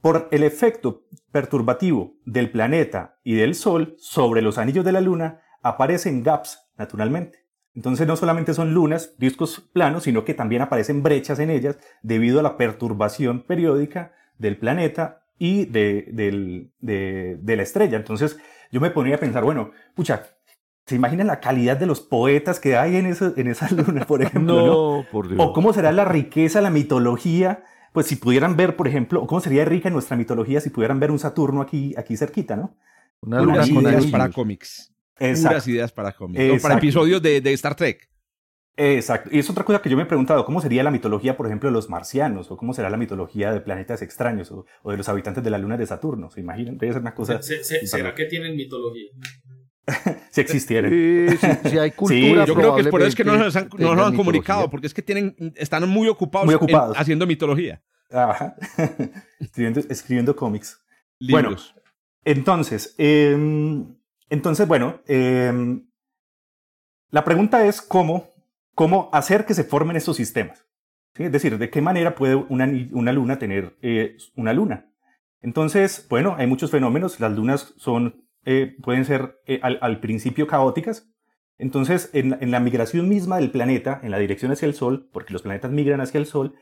por 0.00 0.28
el 0.30 0.42
efecto 0.42 1.04
perturbativo 1.32 2.16
del 2.24 2.50
planeta 2.50 3.18
y 3.24 3.34
del 3.34 3.54
Sol 3.54 3.96
sobre 3.98 4.42
los 4.42 4.58
anillos 4.58 4.84
de 4.84 4.92
la 4.92 5.00
Luna, 5.00 5.40
aparecen 5.62 6.22
gaps 6.22 6.70
naturalmente. 6.76 7.44
Entonces 7.74 8.06
no 8.06 8.16
solamente 8.16 8.54
son 8.54 8.72
lunas, 8.72 9.18
discos 9.18 9.60
planos, 9.72 10.04
sino 10.04 10.24
que 10.24 10.34
también 10.34 10.62
aparecen 10.62 11.02
brechas 11.02 11.40
en 11.40 11.50
ellas 11.50 11.78
debido 12.02 12.38
a 12.38 12.42
la 12.42 12.56
perturbación 12.56 13.42
periódica 13.42 14.12
del 14.38 14.58
planeta 14.58 15.23
y 15.38 15.66
de, 15.66 16.70
la 16.80 17.62
estrella. 17.62 17.96
Entonces 17.96 18.38
yo 18.70 18.80
me 18.80 18.90
ponía 18.90 19.16
a 19.16 19.18
pensar, 19.18 19.44
bueno, 19.44 19.72
pucha, 19.94 20.26
¿se 20.86 20.94
imaginan 20.94 21.26
la 21.26 21.40
calidad 21.40 21.76
de 21.76 21.86
los 21.86 22.00
poetas 22.00 22.60
que 22.60 22.76
hay 22.76 22.96
en, 22.96 23.06
en 23.06 23.46
esa 23.46 23.68
luna, 23.74 24.06
por 24.06 24.22
ejemplo? 24.22 24.66
no, 24.66 25.06
por 25.10 25.28
Dios. 25.28 25.40
O 25.40 25.52
cómo 25.52 25.72
será 25.72 25.92
la 25.92 26.04
riqueza, 26.04 26.60
la 26.60 26.70
mitología, 26.70 27.64
pues 27.92 28.06
si 28.06 28.16
pudieran 28.16 28.56
ver, 28.56 28.76
por 28.76 28.88
ejemplo, 28.88 29.22
o 29.22 29.26
cómo 29.26 29.40
sería 29.40 29.64
rica 29.64 29.90
nuestra 29.90 30.16
mitología 30.16 30.60
si 30.60 30.70
pudieran 30.70 31.00
ver 31.00 31.10
un 31.10 31.18
Saturno 31.18 31.60
aquí, 31.60 31.94
aquí 31.96 32.16
cerquita, 32.16 32.56
¿no? 32.56 32.76
Una 33.20 33.40
luna 33.40 33.64
con 33.72 34.10
para 34.10 34.30
cómics. 34.30 34.92
Exacto. 35.18 35.70
ideas 35.70 35.92
para 35.92 36.12
cómics. 36.12 36.62
para 36.62 36.76
episodios 36.76 37.22
de, 37.22 37.52
Star 37.52 37.74
Trek. 37.74 38.08
Exacto. 38.76 39.30
Y 39.32 39.38
es 39.38 39.48
otra 39.48 39.64
cosa 39.64 39.80
que 39.80 39.88
yo 39.88 39.96
me 39.96 40.02
he 40.02 40.06
preguntado, 40.06 40.44
¿cómo 40.44 40.60
sería 40.60 40.82
la 40.82 40.90
mitología, 40.90 41.36
por 41.36 41.46
ejemplo, 41.46 41.68
de 41.68 41.72
los 41.72 41.88
marcianos? 41.88 42.50
¿O 42.50 42.56
cómo 42.56 42.74
será 42.74 42.90
la 42.90 42.96
mitología 42.96 43.52
de 43.52 43.60
planetas 43.60 44.02
extraños? 44.02 44.50
¿O, 44.50 44.90
de 44.90 44.96
los 44.96 45.08
habitantes 45.08 45.44
de 45.44 45.50
la 45.50 45.58
luna 45.58 45.76
de 45.76 45.86
Saturno? 45.86 46.30
¿Se 46.30 46.40
imaginan? 46.40 46.78
Debe 46.78 46.92
ser 46.92 47.02
una 47.02 47.14
cosa... 47.14 47.40
¿Será 47.42 48.14
que 48.14 48.24
tienen 48.24 48.56
mitología? 48.56 49.10
si 50.30 50.40
existieran. 50.40 50.90
si 50.90 51.78
hay 51.78 51.90
cultura. 51.96 52.44
yo 52.46 52.54
creo 52.54 52.74
que 52.74 52.80
es 52.82 52.88
por 52.88 53.00
eso 53.00 53.08
es 53.08 53.14
que 53.14 53.24
no 53.24 53.36
nos 53.36 53.54
han, 53.54 53.68
no 53.76 53.94
nos 53.94 54.06
han 54.06 54.16
comunicado, 54.16 54.70
porque 54.70 54.86
es 54.86 54.94
que 54.94 55.02
tienen, 55.02 55.36
están 55.56 55.88
muy 55.88 56.08
ocupados, 56.08 56.46
muy 56.46 56.54
ocupados. 56.54 56.96
haciendo 56.98 57.26
mitología. 57.26 57.82
Ajá. 58.10 58.56
escribiendo, 59.40 59.80
escribiendo 59.88 60.34
cómics. 60.34 60.80
Bueno, 61.20 61.56
entonces, 62.24 62.94
eh, 62.98 63.36
entonces, 64.30 64.66
bueno, 64.66 65.00
em, 65.06 65.86
la 67.10 67.24
pregunta 67.24 67.66
es 67.66 67.80
cómo, 67.80 68.33
cómo 68.74 69.08
hacer 69.12 69.46
que 69.46 69.54
se 69.54 69.64
formen 69.64 69.96
estos 69.96 70.16
sistemas. 70.16 70.66
Es 71.14 71.30
decir, 71.30 71.58
de 71.58 71.70
qué 71.70 71.80
manera 71.80 72.14
puede 72.14 72.34
una, 72.34 72.68
una 72.92 73.12
luna 73.12 73.38
tener 73.38 73.76
eh, 73.82 74.16
una 74.36 74.52
luna. 74.52 74.90
Entonces, 75.40 76.06
bueno, 76.08 76.34
hay 76.38 76.46
muchos 76.46 76.70
fenómenos. 76.70 77.20
Las 77.20 77.32
lunas 77.32 77.74
son, 77.76 78.24
eh, 78.44 78.76
pueden 78.82 79.04
ser 79.04 79.38
eh, 79.46 79.60
al, 79.62 80.00
principio 80.00 80.46
caóticas. 80.46 81.08
Entonces, 81.58 82.10
en, 82.14 82.36
en, 82.40 82.50
la 82.50 82.60
migración 82.60 83.08
misma 83.08 83.36
del 83.36 83.50
planeta, 83.50 84.00
en 84.02 84.10
la 84.10 84.18
dirección 84.18 84.50
hacia 84.50 84.66
el 84.66 84.74
Sol, 84.74 85.08
porque 85.12 85.32
los 85.32 85.42
planetas 85.42 85.70
migran 85.70 86.00
hacia 86.00 86.18
el 86.18 86.26
Sol, 86.26 86.54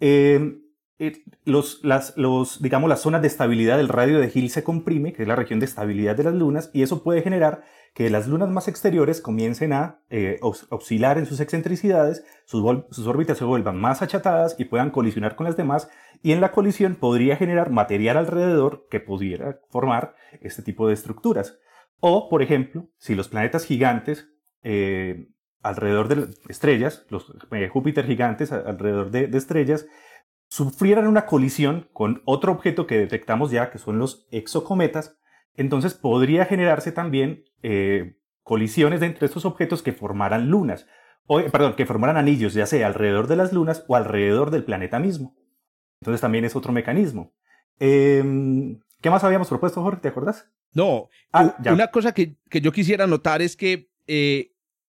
em, 0.00 0.64
eh, 0.98 1.22
los, 1.44 1.82
las, 1.82 2.16
los, 2.16 2.62
digamos, 2.62 2.88
las 2.88 3.00
zonas 3.00 3.20
de 3.20 3.28
estabilidad 3.28 3.78
del 3.78 3.88
radio 3.88 4.20
de 4.20 4.30
Hill 4.32 4.50
se 4.50 4.62
comprime, 4.62 5.12
que 5.12 5.22
es 5.22 5.28
la 5.28 5.36
región 5.36 5.58
de 5.60 5.66
estabilidad 5.66 6.16
de 6.16 6.24
las 6.24 6.34
lunas, 6.34 6.70
y 6.72 6.82
eso 6.82 7.02
puede 7.02 7.22
generar 7.22 7.64
que 7.94 8.10
las 8.10 8.26
lunas 8.26 8.50
más 8.50 8.66
exteriores 8.66 9.20
comiencen 9.20 9.72
a 9.72 10.00
eh, 10.10 10.40
oscilar 10.42 11.16
en 11.16 11.26
sus 11.26 11.38
excentricidades, 11.38 12.24
sus, 12.44 13.06
órbitas 13.06 13.38
se 13.38 13.44
vuelvan 13.44 13.80
más 13.80 14.02
achatadas 14.02 14.56
y 14.58 14.64
puedan 14.64 14.90
colisionar 14.90 15.36
con 15.36 15.46
las 15.46 15.56
demás, 15.56 15.88
y 16.20 16.32
en 16.32 16.40
la 16.40 16.50
colisión 16.50 16.96
podría 16.96 17.36
generar 17.36 17.70
material 17.70 18.16
alrededor 18.16 18.88
que 18.90 18.98
pudiera 18.98 19.60
formar 19.70 20.16
este 20.40 20.62
tipo 20.62 20.88
de 20.88 20.94
estructuras. 20.94 21.56
O, 22.00 22.28
por 22.28 22.42
ejemplo, 22.42 22.88
si 22.98 23.14
los 23.14 23.28
planetas 23.28 23.64
gigantes 23.64 24.28
eh, 24.62 25.28
alrededor 25.62 26.08
de 26.08 26.34
estrellas, 26.48 27.06
los 27.10 27.32
Júpiter 27.70 28.06
gigantes 28.06 28.50
alrededor 28.50 29.12
de, 29.12 29.28
de 29.28 29.38
estrellas, 29.38 29.86
sufrieran 30.48 31.06
una 31.06 31.26
colisión 31.26 31.88
con 31.92 32.22
otro 32.24 32.50
objeto 32.50 32.88
que 32.88 32.98
detectamos 32.98 33.52
ya, 33.52 33.70
que 33.70 33.78
son 33.78 33.98
los 33.98 34.26
exocometas, 34.32 35.16
entonces 35.56 35.94
podría 35.94 36.46
generarse 36.46 36.92
también 36.92 37.44
eh, 37.62 38.16
colisiones 38.42 39.02
entre 39.02 39.26
estos 39.26 39.44
objetos 39.44 39.82
que 39.82 39.92
formaran 39.92 40.48
lunas, 40.48 40.86
o, 41.26 41.42
perdón, 41.44 41.74
que 41.74 41.86
formaran 41.86 42.16
anillos, 42.16 42.54
ya 42.54 42.66
sea 42.66 42.86
alrededor 42.86 43.26
de 43.26 43.36
las 43.36 43.52
lunas 43.52 43.84
o 43.88 43.96
alrededor 43.96 44.50
del 44.50 44.64
planeta 44.64 44.98
mismo. 44.98 45.34
Entonces 46.00 46.20
también 46.20 46.44
es 46.44 46.54
otro 46.54 46.72
mecanismo. 46.72 47.32
Em, 47.78 48.78
¿Qué 49.00 49.10
más 49.10 49.24
habíamos 49.24 49.48
propuesto, 49.48 49.82
Jorge? 49.82 50.00
¿Te 50.02 50.08
acuerdas? 50.08 50.50
No, 50.72 51.08
ah, 51.32 51.56
una 51.66 51.88
cosa 51.88 52.12
que, 52.12 52.36
que, 52.50 52.60
yo 52.60 52.72
quisiera 52.72 53.06
notar 53.06 53.40
es 53.42 53.56
que 53.56 53.90
eh, 54.06 54.52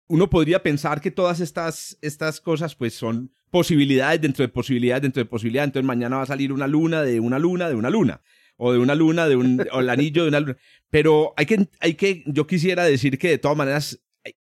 uno 0.08 0.28
podría 0.28 0.62
pensar 0.62 1.00
que 1.00 1.10
todas 1.10 1.40
estas, 1.40 1.98
estas 2.02 2.40
cosas 2.40 2.74
pues 2.74 2.94
son 2.94 3.32
posibilidades 3.50 4.20
dentro 4.20 4.42
de 4.42 4.48
posibilidades 4.48 5.02
dentro 5.02 5.22
de 5.22 5.28
posibilidades. 5.28 5.68
Entonces 5.68 5.86
mañana 5.86 6.16
va 6.16 6.22
a 6.22 6.26
salir 6.26 6.52
una 6.52 6.66
luna 6.66 7.02
de 7.02 7.20
una 7.20 7.38
luna 7.38 7.68
de 7.68 7.74
una 7.74 7.90
luna. 7.90 8.20
O 8.58 8.72
de 8.72 8.78
una 8.78 8.94
luna, 8.94 9.26
de 9.26 9.36
un, 9.36 9.66
o 9.72 9.80
el 9.80 9.88
anillo 9.88 10.24
de 10.24 10.28
una 10.28 10.40
luna. 10.40 10.56
Pero 10.90 11.32
hay 11.36 11.46
que, 11.46 11.68
hay 11.80 11.94
que, 11.94 12.24
yo 12.26 12.46
quisiera 12.46 12.84
decir 12.84 13.18
que 13.18 13.30
de 13.30 13.38
todas 13.38 13.56
maneras 13.56 14.00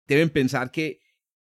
deben 0.07 0.31
pensar 0.31 0.71
que 0.71 1.01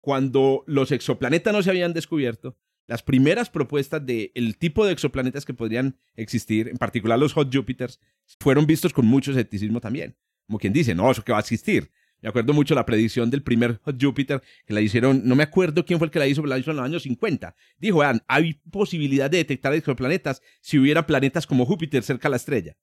cuando 0.01 0.65
los 0.67 0.93
exoplanetas 0.93 1.53
no 1.53 1.63
se 1.63 1.71
habían 1.71 1.93
descubierto, 1.93 2.57
las 2.87 3.03
primeras 3.03 3.51
propuestas 3.51 4.05
del 4.05 4.31
el 4.35 4.57
tipo 4.59 4.85
de 4.85 4.93
exoplanetas 4.93 5.45
que 5.45 5.55
podrían 5.55 5.99
existir, 6.17 6.69
en 6.69 6.77
particular 6.77 7.19
los 7.19 7.33
hot 7.33 7.55
Jupiters, 7.55 7.99
fueron 8.39 8.67
vistos 8.67 8.93
con 8.93 9.07
mucho 9.07 9.31
escepticismo 9.31 9.81
también. 9.81 10.17
Como 10.47 10.59
quien 10.59 10.73
dice, 10.73 10.95
no, 10.95 11.11
eso 11.11 11.25
que 11.25 11.33
va 11.33 11.39
a 11.39 11.41
existir. 11.41 11.91
Me 12.25 12.31
acuerdo 12.31 12.55
mucho 12.55 12.75
la 12.75 12.87
predicción 12.87 13.29
del 13.29 13.43
primer 13.43 13.81
Júpiter 14.01 14.43
que 14.65 14.73
la 14.73 14.81
hicieron, 14.81 15.21
no 15.27 15.37
me 15.37 15.43
acuerdo 15.43 15.85
quién 15.85 15.99
fue 15.99 16.07
el 16.07 16.11
que 16.11 16.19
la 16.19 16.27
hizo, 16.27 16.41
pero 16.41 16.55
la 16.55 16.59
hizo 16.59 16.71
en 16.71 16.79
los 16.79 16.87
años 16.87 17.03
50. 17.03 17.55
Dijo, 17.77 17.99
vean, 17.99 18.23
hay 18.27 18.55
posibilidad 18.71 19.31
de 19.31 19.37
detectar 19.37 19.75
exoplanetas 19.75 20.41
si 20.63 20.79
hubiera 20.79 21.05
planetas 21.05 21.47
como 21.47 21.67
Júpiter 21.67 22.03
cerca 22.03 22.29
de 22.29 22.31
la 22.31 22.37
estrella. 22.37 22.79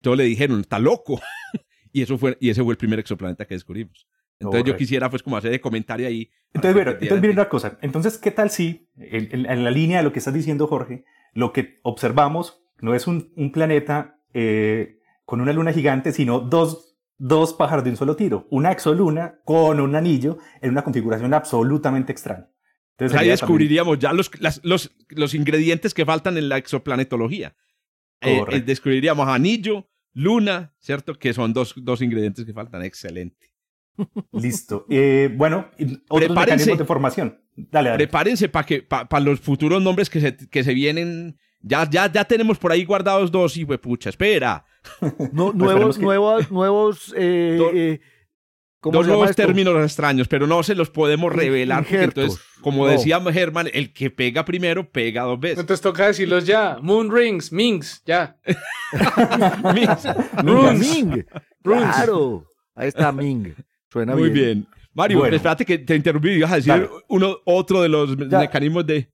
Todos 0.00 0.16
le 0.16 0.24
dijeron, 0.24 0.58
está 0.58 0.80
loco. 0.80 1.20
y, 1.92 2.02
eso 2.02 2.18
fue, 2.18 2.36
y 2.40 2.50
ese 2.50 2.64
fue 2.64 2.72
el 2.72 2.78
primer 2.78 2.98
exoplaneta 2.98 3.46
que 3.46 3.54
descubrimos. 3.54 4.08
Entonces 4.40 4.64
yo 4.64 4.76
quisiera 4.76 5.08
pues 5.08 5.22
como 5.22 5.36
hacer 5.36 5.52
de 5.52 5.60
comentario 5.60 6.08
ahí. 6.08 6.28
Entonces, 6.52 6.74
bueno, 6.74 6.98
entonces 7.00 7.30
una 7.30 7.48
cosa. 7.48 7.78
Entonces, 7.82 8.18
¿qué 8.18 8.32
tal 8.32 8.50
si, 8.50 8.88
en, 8.96 9.62
la 9.62 9.70
línea 9.70 9.98
de 9.98 10.02
lo 10.02 10.12
que 10.12 10.18
estás 10.18 10.34
diciendo, 10.34 10.66
Jorge, 10.66 11.04
lo 11.32 11.52
que 11.52 11.78
observamos 11.82 12.64
no 12.80 12.96
es 12.96 13.06
un, 13.06 13.30
planeta 13.52 14.18
eh, 14.34 14.98
con 15.26 15.40
una 15.40 15.52
luna 15.52 15.72
gigante, 15.72 16.10
sino 16.10 16.40
dos, 16.40 16.89
dos 17.20 17.52
pájaros 17.52 17.84
de 17.84 17.90
un 17.90 17.96
solo 17.96 18.16
tiro. 18.16 18.48
Una 18.50 18.72
exoluna 18.72 19.40
con 19.44 19.78
un 19.78 19.94
anillo 19.94 20.38
en 20.60 20.70
una 20.70 20.82
configuración 20.82 21.32
absolutamente 21.34 22.10
extraña. 22.10 22.48
Entonces, 22.96 23.18
ahí 23.18 23.28
descubriríamos 23.28 23.98
ya 23.98 24.12
los, 24.12 24.30
los, 24.62 24.90
los, 25.08 25.34
ingredientes 25.34 25.94
que 25.94 26.04
faltan 26.04 26.36
en 26.36 26.48
la 26.48 26.58
exoplanetología. 26.58 27.54
Eh, 28.20 28.42
eh, 28.50 28.60
descubriríamos 28.60 29.26
anillo, 29.28 29.88
luna, 30.12 30.74
¿cierto? 30.78 31.14
Que 31.14 31.32
son 31.32 31.52
dos, 31.52 31.74
dos 31.76 32.02
ingredientes 32.02 32.44
que 32.44 32.52
faltan. 32.52 32.82
Excelente. 32.82 33.54
Listo. 34.32 34.86
Eh, 34.90 35.32
bueno, 35.34 35.70
otros 36.08 36.30
mecanismos 36.30 36.78
de 36.78 36.84
formación. 36.84 37.40
Dale, 37.54 37.94
Prepárense 37.94 38.48
para 38.48 38.66
que 38.66 38.82
para 38.82 39.20
los 39.20 39.40
futuros 39.40 39.82
nombres 39.82 40.08
que 40.08 40.20
se, 40.20 40.36
que 40.36 40.64
se 40.64 40.74
vienen. 40.74 41.38
Ya, 41.62 41.88
ya, 41.88 42.10
ya 42.10 42.24
tenemos 42.24 42.58
por 42.58 42.72
ahí 42.72 42.84
guardados 42.84 43.30
dos 43.30 43.56
y 43.56 43.64
pucha, 43.64 44.10
espera. 44.10 44.64
No, 45.32 45.52
nuevos, 45.52 45.98
nuevos, 45.98 46.50
nuevos, 46.50 47.14
eh, 47.14 47.58
eh 47.74 48.00
dos 48.82 49.06
nuevos 49.06 49.36
términos 49.36 49.74
extraños, 49.82 50.26
pero 50.26 50.46
no 50.46 50.62
se 50.62 50.74
los 50.74 50.88
podemos 50.90 51.32
revelar. 51.32 51.86
entonces, 51.90 52.40
como 52.62 52.86
decía 52.86 53.20
Germán, 53.32 53.68
el 53.72 53.92
que 53.92 54.10
pega 54.10 54.44
primero 54.44 54.90
pega 54.90 55.22
dos 55.22 55.38
veces. 55.38 55.58
Entonces 55.58 55.82
toca 55.82 56.06
decirlos 56.06 56.46
ya. 56.46 56.78
Moon 56.80 57.14
Rings, 57.14 57.52
Mings, 57.52 58.02
ya. 58.06 58.38
Mings. 59.74 60.08
Ming. 60.78 61.24
Claro. 61.62 62.46
Ahí 62.74 62.88
está 62.88 63.12
Ming. 63.12 63.54
Suena 63.90 64.14
Muy 64.14 64.30
bien. 64.30 64.66
Mario, 64.92 65.24
espérate 65.26 65.64
que 65.64 65.78
te 65.78 65.94
interrumpí 65.94 66.30
y 66.30 66.40
vas 66.40 66.52
a 66.52 66.56
decir 66.56 66.88
uno, 67.08 67.38
otro 67.44 67.82
de 67.82 67.88
los 67.88 68.16
mecanismos 68.16 68.86
de... 68.86 69.10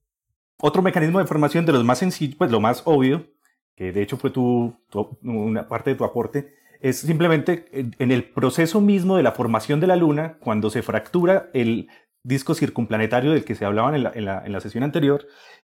Otro 0.59 0.81
mecanismo 0.81 1.19
de 1.19 1.25
formación 1.25 1.65
de 1.65 1.73
los 1.73 1.83
más 1.83 1.99
sencillos, 1.99 2.35
pues 2.35 2.51
lo 2.51 2.59
más 2.59 2.81
obvio, 2.85 3.27
que 3.75 3.91
de 3.91 4.01
hecho 4.01 4.17
fue 4.17 4.31
tu, 4.31 4.75
una 5.21 5.67
parte 5.67 5.91
de 5.91 5.95
tu 5.95 6.03
aporte, 6.03 6.55
es 6.79 6.99
simplemente 6.99 7.65
en 7.71 8.11
el 8.11 8.23
proceso 8.23 8.81
mismo 8.81 9.17
de 9.17 9.23
la 9.23 9.31
formación 9.31 9.79
de 9.79 9.87
la 9.87 9.95
Luna, 9.95 10.37
cuando 10.39 10.69
se 10.69 10.83
fractura 10.83 11.49
el 11.53 11.89
disco 12.23 12.53
circunplanetario 12.53 13.31
del 13.31 13.45
que 13.45 13.55
se 13.55 13.65
hablaba 13.65 13.95
en 13.95 14.03
la, 14.03 14.11
en 14.13 14.25
la, 14.25 14.43
en 14.45 14.51
la 14.51 14.59
sesión 14.59 14.83
anterior, 14.83 15.25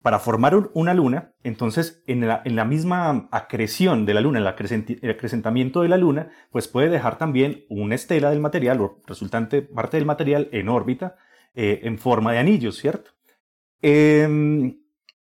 para 0.02 0.20
formar 0.20 0.54
una 0.74 0.94
luna, 0.94 1.34
entonces 1.42 2.02
en 2.06 2.26
la, 2.26 2.40
en 2.44 2.54
la, 2.54 2.64
misma 2.64 3.28
acreción 3.32 4.06
de 4.06 4.14
la 4.14 4.20
luna, 4.20 4.38
en 4.38 4.44
el 4.44 5.10
acrecentamiento 5.10 5.82
de 5.82 5.88
la 5.88 5.96
luna, 5.96 6.30
pues 6.50 6.68
puede 6.68 6.88
dejar 6.88 7.18
también 7.18 7.64
una 7.68 7.96
estela 7.96 8.30
del 8.30 8.40
material 8.40 8.80
o 8.80 9.02
resultante 9.06 9.62
parte 9.62 9.96
del 9.96 10.06
material 10.06 10.48
en 10.52 10.68
órbita 10.68 11.16
eh, 11.54 11.80
en 11.82 11.98
forma 11.98 12.32
de 12.32 12.38
anillos, 12.38 12.78
¿cierto? 12.78 13.10
Em, 13.82 14.78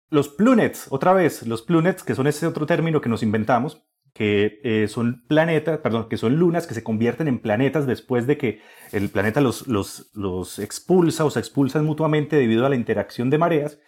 los 0.08 0.28
plunets, 0.28 0.86
otra 0.90 1.12
vez, 1.12 1.46
los 1.46 1.62
plunets, 1.62 2.02
que 2.02 2.14
son 2.14 2.26
ese 2.26 2.46
otro 2.46 2.66
término 2.66 3.00
que 3.00 3.08
nos 3.08 3.22
inventamos, 3.22 3.86
que 4.12 4.60
eh, 4.64 4.88
son 4.88 5.24
planetas, 5.28 5.78
perdón, 5.78 6.08
que 6.08 6.16
son 6.16 6.36
lunas 6.36 6.66
que 6.66 6.74
se 6.74 6.82
convierten 6.82 7.28
en 7.28 7.38
planetas 7.38 7.86
después 7.86 8.26
de 8.26 8.36
que 8.36 8.60
el 8.92 9.08
planeta 9.08 9.40
los, 9.40 10.58
expulsa 10.58 11.24
o 11.24 11.30
se 11.30 11.38
expulsan 11.38 11.84
mutuamente 11.84 12.36
debido 12.36 12.66
a 12.66 12.68
la 12.68 12.76
interacción 12.76 13.30
de 13.30 13.38
mareas 13.38 13.78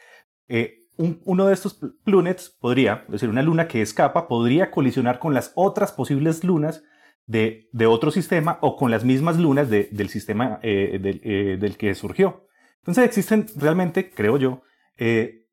eh, 0.49 0.83
uno 0.97 1.47
de 1.47 1.55
estos 1.55 1.81
plunets 2.05 2.51
podría, 2.61 3.05
es 3.07 3.13
decir, 3.13 3.29
una 3.29 3.43
luna 3.43 3.67
que 3.67 3.83
escapa, 3.83 4.29
podría 4.29 4.71
colisionar 4.71 5.19
con 5.19 5.35
las 5.35 5.53
otras 5.55 5.93
posibles 5.93 6.45
lunas 6.45 6.85
de, 7.27 7.71
otro 7.87 8.11
sistema 8.11 8.59
o 8.61 8.77
con 8.77 8.91
las 8.91 9.05
mismas 9.05 9.39
lunas 9.39 9.71
del 9.71 10.09
sistema 10.11 10.61
eh, 10.63 11.01
eh, 11.23 11.57
del, 11.59 11.77
que 11.77 11.95
surgió. 11.95 12.47
Entonces 12.83 13.05
existen 13.05 13.47
realmente, 13.57 14.11
creo 14.11 14.37
yo, 14.37 14.63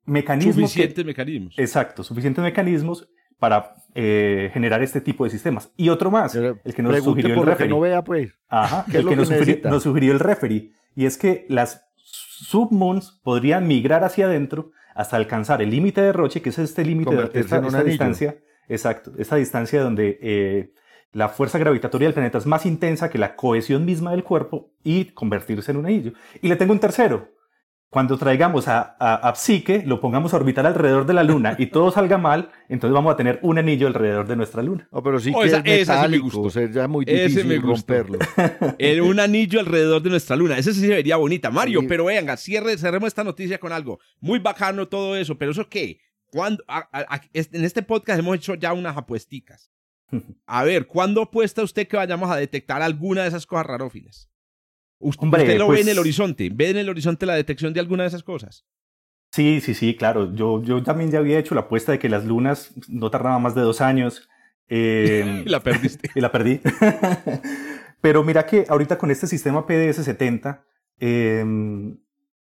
mecanismos. 0.04 0.70
Suficientes 0.70 1.04
mecanismos. 1.04 1.58
Exacto, 1.58 2.02
suficientes 2.02 2.42
mecanismos 2.42 3.08
para 3.38 3.74
generar 3.94 4.82
este 4.82 5.00
tipo 5.00 5.24
de 5.24 5.30
sistemas. 5.30 5.72
Y 5.76 5.88
otro 5.88 6.10
más, 6.10 6.34
el 6.34 6.58
que 6.74 6.82
nos 6.82 7.02
sugirió 7.02 7.34
el 7.34 7.46
referee. 7.46 7.70
no 7.70 7.80
vea, 7.80 8.02
pues. 8.02 8.32
Ajá, 8.48 8.84
el 8.88 9.06
que, 9.06 9.16
nos, 9.16 9.30
nos, 9.64 9.82
sugirió, 9.82 10.12
el 10.12 10.20
referee. 10.20 10.72
Y 10.94 11.06
es 11.06 11.16
que 11.16 11.46
las 11.48 11.84
submoons 12.40 13.20
podrían 13.22 13.66
migrar 13.66 14.04
hacia 14.04 14.26
adentro 14.26 14.72
hasta 14.94 15.16
alcanzar 15.16 15.62
el 15.62 15.70
límite 15.70 16.00
de 16.00 16.12
Roche, 16.12 16.42
que 16.42 16.50
es 16.50 16.58
este 16.58 16.84
límite 16.84 17.14
de 17.14 17.40
esta, 17.40 17.60
distancia. 17.82 18.36
Exacto, 18.68 19.12
esta 19.18 19.36
distancia 19.36 19.82
donde 19.82 20.18
eh, 20.20 20.72
la 21.12 21.28
fuerza 21.28 21.58
gravitatoria 21.58 22.08
del 22.08 22.14
planeta 22.14 22.38
es 22.38 22.46
más 22.46 22.66
intensa 22.66 23.10
que 23.10 23.18
la 23.18 23.36
cohesión 23.36 23.84
misma 23.84 24.12
del 24.12 24.24
cuerpo 24.24 24.72
y 24.82 25.06
convertirse 25.06 25.72
en 25.72 25.78
un 25.78 25.86
anillo. 25.86 26.12
Y 26.40 26.48
le 26.48 26.56
tengo 26.56 26.72
un 26.72 26.80
tercero, 26.80 27.30
cuando 27.90 28.16
traigamos 28.16 28.68
a, 28.68 28.96
a, 29.00 29.34
Psique, 29.34 29.82
lo 29.84 30.00
pongamos 30.00 30.32
a 30.32 30.36
orbitar 30.36 30.64
alrededor 30.64 31.06
de 31.06 31.12
la 31.12 31.24
Luna 31.24 31.56
y 31.58 31.66
todo 31.66 31.90
salga 31.90 32.18
mal, 32.18 32.52
entonces 32.68 32.94
vamos 32.94 33.12
a 33.12 33.16
tener 33.16 33.40
un 33.42 33.58
anillo 33.58 33.88
alrededor 33.88 34.28
de 34.28 34.36
nuestra 34.36 34.62
Luna. 34.62 34.86
Oh, 34.92 35.02
pero 35.02 35.18
sí 35.18 35.32
oh, 35.34 35.40
que 35.40 35.46
es 35.80 35.88
metálico, 35.88 36.40
o 36.40 36.50
sea, 36.50 36.70
ya 36.70 36.84
es 36.84 36.88
muy 36.88 37.04
difícil 37.04 37.46
me 37.46 37.58
romperlo. 37.58 38.20
un 39.02 39.18
anillo 39.18 39.58
alrededor 39.58 40.00
de 40.02 40.10
nuestra 40.10 40.36
Luna, 40.36 40.56
ese 40.56 40.72
sí 40.72 40.82
se 40.82 40.88
vería 40.88 41.16
bonita. 41.16 41.50
Mario, 41.50 41.80
pero 41.88 42.04
venga, 42.04 42.36
cierre, 42.36 42.78
cerremos 42.78 43.08
esta 43.08 43.24
noticia 43.24 43.58
con 43.58 43.72
algo. 43.72 43.98
Muy 44.20 44.38
bacano 44.38 44.86
todo 44.86 45.16
eso, 45.16 45.36
pero 45.36 45.50
¿eso 45.50 45.68
qué? 45.68 45.98
Cuando, 46.30 46.62
en 47.32 47.64
este 47.64 47.82
podcast 47.82 48.20
hemos 48.20 48.36
hecho 48.36 48.54
ya 48.54 48.72
unas 48.72 48.96
apuesticas. 48.96 49.72
A 50.46 50.64
ver, 50.64 50.86
¿cuándo 50.86 51.22
apuesta 51.22 51.62
usted 51.62 51.86
que 51.86 51.96
vayamos 51.96 52.30
a 52.30 52.36
detectar 52.36 52.82
alguna 52.82 53.22
de 53.22 53.28
esas 53.28 53.46
cosas 53.46 53.66
rarófilas? 53.66 54.30
Usted, 54.98 55.58
lo 55.58 55.68
ve 55.68 55.80
en 55.80 55.88
el 55.88 55.94
pues 55.94 55.98
horizonte, 55.98 56.50
ve 56.52 56.70
en 56.70 56.76
el 56.76 56.88
horizonte 56.88 57.24
la 57.24 57.34
detección 57.34 57.72
de 57.72 57.80
alguna 57.80 58.02
de 58.02 58.08
esas 58.08 58.22
cosas. 58.22 58.66
Sí, 59.32 59.60
sí, 59.60 59.74
sí, 59.74 59.96
claro. 59.96 60.34
Yo, 60.34 60.62
yo 60.62 60.82
también 60.82 61.10
ya 61.10 61.20
había 61.20 61.38
hecho 61.38 61.54
la 61.54 61.62
apuesta 61.62 61.92
de 61.92 61.98
que 61.98 62.08
las 62.08 62.24
lunas 62.24 62.72
no 62.88 63.10
tardaban 63.10 63.40
más 63.40 63.54
de 63.54 63.62
dos 63.62 63.80
años. 63.80 64.28
Eh, 64.68 65.42
y 65.46 65.48
la 65.48 65.60
perdiste. 65.60 66.10
y 66.14 66.20
la 66.20 66.30
perdí. 66.30 66.60
Pero 68.00 68.24
mira 68.24 68.44
que 68.44 68.66
ahorita 68.68 68.98
con 68.98 69.10
este 69.10 69.26
sistema 69.26 69.66
PDS-70, 69.66 70.60
em, 70.98 71.98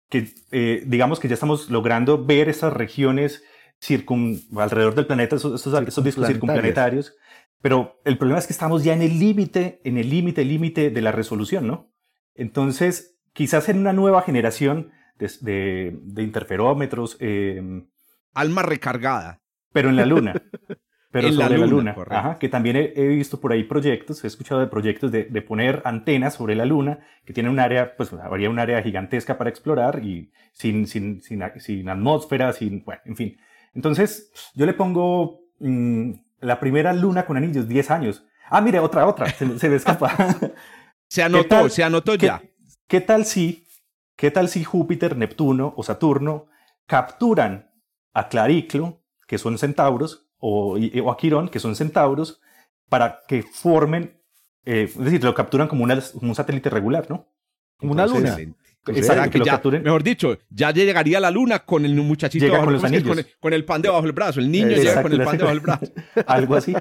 que 0.09 0.33
eh, 0.51 0.83
digamos 0.85 1.19
que 1.19 1.27
ya 1.27 1.35
estamos 1.35 1.69
logrando 1.69 2.23
ver 2.23 2.49
esas 2.49 2.73
regiones 2.73 3.43
circun, 3.79 4.41
alrededor 4.57 4.95
del 4.95 5.05
planeta, 5.05 5.35
esos, 5.35 5.65
esos 5.65 6.03
discos 6.03 6.27
circunplanetarios. 6.27 7.15
Pero 7.63 8.01
el 8.03 8.17
problema 8.17 8.39
es 8.39 8.45
que 8.45 8.51
estamos 8.51 8.83
ya 8.83 8.93
en 8.93 9.01
el 9.01 9.19
límite, 9.19 9.79
en 9.85 9.97
el 9.97 10.09
límite, 10.09 10.43
límite 10.43 10.89
de 10.89 11.01
la 11.01 11.13
resolución, 11.13 11.65
¿no? 11.65 11.89
Entonces, 12.35 13.17
quizás 13.31 13.69
en 13.69 13.79
una 13.79 13.93
nueva 13.93 14.21
generación 14.21 14.91
de, 15.17 15.97
interferómetros. 16.17 17.15
Em, 17.21 17.87
Alma 18.33 18.63
recargada. 18.63 19.41
Pero 19.71 19.87
en 19.87 19.95
la 19.95 20.05
Luna. 20.05 20.33
Pero 21.13 21.31
sobre 21.31 21.57
la 21.57 21.65
Luna. 21.65 21.95
Ajá, 22.09 22.37
que 22.37 22.49
también 22.49 22.75
he, 22.75 23.07
visto 23.07 23.39
por 23.39 23.53
ahí 23.53 23.63
proyectos, 23.63 24.21
he 24.25 24.27
escuchado 24.27 24.59
de 24.59 24.67
proyectos 24.67 25.09
de, 25.09 25.41
poner 25.41 25.81
antenas 25.85 26.33
sobre 26.33 26.55
la 26.55 26.65
Luna, 26.65 26.99
que 27.23 27.31
tienen 27.31 27.53
un 27.53 27.59
área, 27.59 27.95
pues 27.95 28.11
habría 28.11 28.49
un 28.49 28.59
área 28.59 28.81
gigantesca 28.81 29.37
para 29.37 29.49
explorar 29.49 30.03
y 30.03 30.33
sin, 30.51 30.85
sin, 30.85 31.21
sin, 31.21 31.87
atmósfera, 31.87 32.51
sin, 32.51 32.83
bueno, 32.83 33.01
en 33.05 33.15
fin. 33.15 33.37
Entonces, 33.73 34.33
yo 34.53 34.65
le 34.65 34.73
pongo 34.73 35.45
mm, 35.59 36.13
la 36.43 36.59
primera 36.59 36.93
Luna 36.93 37.25
con 37.25 37.37
anillos, 37.37 37.67
10 37.67 37.91
años. 37.91 38.25
Ah, 38.49 38.61
mire, 38.61 38.79
otra, 38.79 39.07
otra, 39.07 39.29
se, 39.29 39.57
se 39.57 39.69
me 39.69 39.75
escapa. 39.75 40.15
Se 41.13 41.21
anotó, 41.21 41.69
se 41.69 41.83
anotó 41.83 42.15
ya. 42.15 42.41
¿qué, 42.87 42.99
tal 42.99 43.25
si, 43.25 43.67
¿Qué 44.15 44.31
tal 44.31 44.49
si 44.49 44.63
Júpiter, 44.63 45.15
Neptuno 45.15 45.71
o 45.77 45.83
Saturno 45.83 46.47
capturan 46.87 47.71
a 48.13 48.29
Clariclo, 48.29 49.03
que 49.27 49.37
son 49.37 49.59
centauros, 49.59 50.27
o, 50.39 50.75
a 51.11 51.17
Quirón, 51.17 51.49
que 51.49 51.59
son 51.59 51.75
centauros, 51.75 52.41
para 52.89 53.19
que 53.27 53.43
formen, 53.43 54.19
eh, 54.65 54.85
es 54.89 54.97
decir, 54.97 55.23
lo 55.23 55.35
capturan 55.35 55.67
como, 55.67 55.83
un 55.83 56.35
satélite 56.35 56.71
regular, 56.71 57.05
¿no? 57.11 57.27
Como 57.77 57.91
una 57.91 58.07
luna. 58.07 58.35
Mejor 59.79 60.03
dicho, 60.03 60.37
ya 60.49 60.71
llegaría 60.71 61.19
la 61.19 61.31
luna 61.31 61.59
con 61.59 61.85
el 61.85 61.95
muchachito 61.95 62.47
con, 62.49 62.73
los 62.73 62.81
con, 63.39 63.53
el, 63.53 63.65
pan 63.65 63.81
debajo 63.81 64.01
del 64.01 64.11
brazo. 64.11 64.39
El 64.39 64.51
niño 64.51 64.75
llega 64.75 65.01
con 65.01 65.13
el 65.13 65.23
pan 65.23 65.37
debajo 65.37 65.53
del 65.53 65.61
brazo. 65.61 65.93
Algo 66.27 66.55
así. 66.55 66.73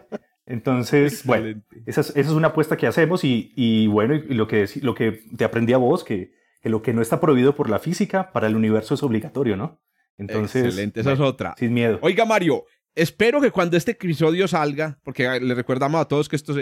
Entonces, 0.47 1.23
bueno, 1.27 1.63
esa 1.87 2.01
es, 2.01 2.29
una 2.29 2.49
apuesta 2.49 2.77
que 2.77 2.87
hacemos 2.87 3.23
y, 3.25 3.87
bueno, 3.87 4.15
y 4.15 4.35
lo, 4.35 4.49
que, 4.49 4.69
lo 4.81 4.95
que 4.95 5.21
te 5.37 5.45
aprendí 5.45 5.73
a 5.73 5.79
vos, 5.79 6.03
que, 6.03 6.33
lo 6.65 6.83
que 6.83 6.93
no 6.93 7.03
está 7.03 7.21
prohibido 7.21 7.55
por 7.55 7.71
la 7.71 7.79
física, 7.79 8.33
para 8.33 8.49
el 8.49 8.57
universo 8.57 8.95
es 8.95 9.03
obligatorio, 9.03 9.57
¿no? 9.57 9.81
Entonces, 10.19 10.65
Excelente, 10.65 11.01
esa 11.01 11.13
es 11.13 11.21
otra. 11.21 11.55
Sin 11.57 11.73
miedo. 11.73 11.99
Oiga, 12.03 12.25
Mario, 12.25 12.65
espero 12.95 13.41
que 13.41 13.51
cuando 13.51 13.77
este 13.77 13.93
episodio 13.93 14.47
salga, 14.47 14.99
porque 15.05 15.41
le 15.41 15.55
recordamos 15.55 16.01
a 16.01 16.05
todos 16.07 16.29
que 16.29 16.37
esto 16.37 16.55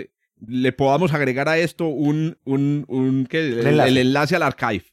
le 0.46 0.72
podamos 0.72 1.12
agregar 1.12 1.48
a 1.48 1.58
esto 1.58 1.86
un, 1.86 2.38
un, 2.44 2.84
un 2.88 3.28
el, 3.30 3.96
enlace 3.96 4.36
al 4.36 4.42
archive. 4.42 4.84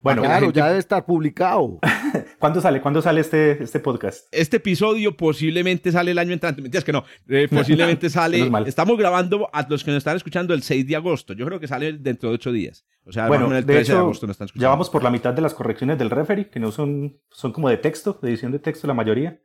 Bueno, 0.00 0.22
claro, 0.22 0.52
ya 0.52 0.66
debe 0.68 0.78
estar 0.78 1.04
publicado. 1.04 1.80
¿Cuándo 2.38 2.60
sale? 2.60 2.80
¿Cuándo 2.80 3.02
sale 3.02 3.20
este, 3.20 3.62
este 3.62 3.80
podcast? 3.80 4.28
Este 4.30 4.58
episodio 4.58 5.16
posiblemente 5.16 5.90
sale 5.90 6.12
el 6.12 6.18
año 6.18 6.32
entrante. 6.32 6.62
Mentiras 6.62 6.84
que 6.84 6.92
no. 6.92 7.04
Eh, 7.28 7.48
posiblemente 7.50 8.08
sale. 8.08 8.48
estamos 8.66 8.96
grabando 8.98 9.48
a 9.52 9.66
los 9.68 9.82
que 9.82 9.90
nos 9.90 9.98
están 9.98 10.16
escuchando 10.16 10.54
el 10.54 10.62
6 10.62 10.86
de 10.86 10.96
agosto. 10.96 11.32
Yo 11.32 11.44
creo 11.46 11.58
que 11.58 11.66
sale 11.66 11.94
dentro 11.94 12.28
de 12.28 12.36
ocho 12.36 12.52
días. 12.52 12.84
O 13.04 13.12
sea, 13.12 13.26
bueno, 13.28 13.54
el 13.56 13.64
13 13.64 13.92
de, 13.92 13.98
agosto 13.98 14.26
nos 14.26 14.34
están 14.34 14.46
escuchando. 14.46 14.64
Ya 14.64 14.68
vamos 14.68 14.90
por 14.90 15.02
la 15.02 15.10
mitad 15.10 15.32
de 15.32 15.42
las 15.42 15.54
correcciones 15.54 15.98
del 15.98 16.10
referee, 16.10 16.50
que 16.50 16.60
no 16.60 16.70
son, 16.72 17.18
son 17.30 17.52
como 17.52 17.68
de 17.68 17.76
texto, 17.78 18.18
de 18.22 18.28
edición 18.30 18.52
de 18.52 18.58
texto 18.58 18.86
la 18.86 18.94
mayoría. 18.94 19.40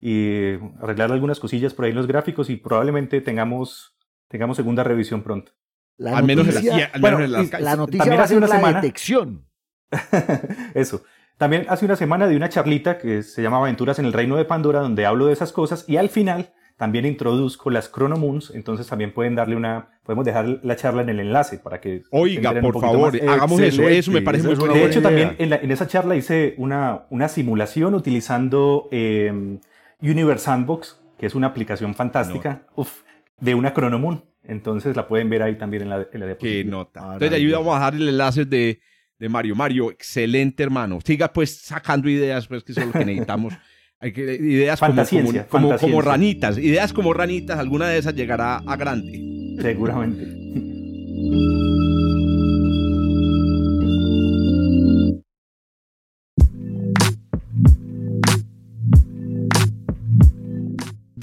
y 0.00 0.54
arreglar 0.82 1.10
algunas 1.12 1.40
cosillas 1.40 1.72
por 1.74 1.86
ahí 1.86 1.90
en 1.92 1.96
los 1.96 2.06
gráficos 2.06 2.50
y 2.50 2.56
probablemente 2.56 3.20
tengamos, 3.20 3.96
tengamos 4.28 4.56
segunda 4.56 4.84
revisión 4.84 5.22
pronto. 5.22 5.52
La 5.96 6.18
Al 6.18 6.24
menos 6.24 6.46
en 6.48 6.54
noticia, 6.54 6.76
la- 6.78 6.84
al 6.86 7.00
bueno, 7.00 7.18
menos 7.18 7.26
en 7.46 7.50
las- 7.50 7.60
la 7.62 7.76
noticia 7.76 7.98
también 8.00 8.18
va 8.18 8.22
a 8.22 8.24
hace 8.24 8.34
ser 8.34 8.38
una 8.38 8.46
la 8.48 8.56
semana- 8.56 8.80
detección. 8.80 9.46
Eso. 10.74 11.02
También 11.36 11.66
hace 11.68 11.84
una 11.84 11.96
semana 11.96 12.28
di 12.28 12.36
una 12.36 12.48
charlita 12.48 12.98
que 12.98 13.22
se 13.22 13.42
llama 13.42 13.58
Aventuras 13.58 13.98
en 13.98 14.04
el 14.04 14.12
Reino 14.12 14.36
de 14.36 14.44
Pandora, 14.44 14.80
donde 14.80 15.04
hablo 15.04 15.26
de 15.26 15.32
esas 15.32 15.52
cosas 15.52 15.84
y 15.88 15.96
al 15.96 16.08
final 16.08 16.50
también 16.76 17.06
introduzco 17.06 17.70
las 17.70 17.90
Chronomoons, 17.92 18.50
entonces 18.54 18.86
también 18.88 19.12
pueden 19.12 19.34
darle 19.36 19.54
una, 19.56 19.90
podemos 20.04 20.24
dejar 20.24 20.58
la 20.62 20.74
charla 20.76 21.02
en 21.02 21.08
el 21.08 21.20
enlace 21.20 21.58
para 21.58 21.80
que... 21.80 22.02
Oiga, 22.10 22.52
por 22.60 22.80
favor, 22.80 23.12
hagamos 23.28 23.60
eso. 23.60 23.88
Eso 23.88 24.10
me 24.10 24.22
parece 24.22 24.44
muy 24.48 24.54
una 24.56 24.72
De 24.72 24.78
idea. 24.80 24.88
hecho, 24.88 25.00
buena 25.00 25.08
también 25.08 25.28
idea. 25.28 25.36
en, 25.44 25.50
la- 25.50 25.56
en 25.56 25.70
esa 25.70 25.86
charla 25.86 26.16
hice 26.16 26.54
una, 26.58 27.06
una 27.10 27.28
simulación 27.28 27.94
utilizando 27.94 28.88
eh, 28.90 29.58
Universe 30.02 30.44
Sandbox, 30.44 31.00
que 31.18 31.26
es 31.26 31.34
una 31.36 31.48
aplicación 31.48 31.94
fantástica, 31.94 32.66
uf, 32.74 33.02
de 33.40 33.54
una 33.54 33.72
Chronomoon. 33.72 34.24
Entonces 34.42 34.94
la 34.96 35.06
pueden 35.08 35.30
ver 35.30 35.42
ahí 35.42 35.56
también 35.56 35.84
en 35.84 35.90
la, 35.90 35.96
en 35.96 36.02
la 36.02 36.08
Qué 36.10 36.26
diapositiva. 36.26 36.70
nota. 36.70 37.00
Entonces 37.20 37.52
vamos 37.52 37.74
a 37.74 37.78
dejar 37.78 37.94
el 37.94 38.08
enlace 38.08 38.44
de, 38.44 38.80
de 39.18 39.28
Mario. 39.28 39.54
Mario, 39.54 39.90
excelente 39.90 40.62
hermano. 40.62 40.98
Siga 41.04 41.32
pues 41.32 41.56
sacando 41.56 42.08
ideas, 42.08 42.46
pues 42.46 42.64
que 42.64 42.72
eso 42.72 42.82
es 42.82 42.86
lo 42.88 42.92
que 42.92 43.04
necesitamos. 43.04 43.54
Hay 44.00 44.12
que, 44.12 44.34
ideas 44.34 44.80
como, 44.80 45.02
como, 45.48 45.78
como, 45.78 46.02
ranitas. 46.02 46.58
Ideas 46.58 46.92
como 46.92 47.14
ranitas, 47.14 47.58
alguna 47.58 47.88
de 47.88 47.98
esas 47.98 48.14
llegará 48.14 48.56
a 48.56 48.76
grande. 48.76 49.18
Seguramente. 49.62 50.24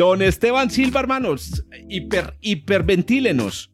Don 0.02 0.24
Esteban 0.24 0.72
Silva, 0.72 1.02
hermanos, 1.02 1.64
hiper, 1.88 2.34
hiperventílenos. 2.41 3.70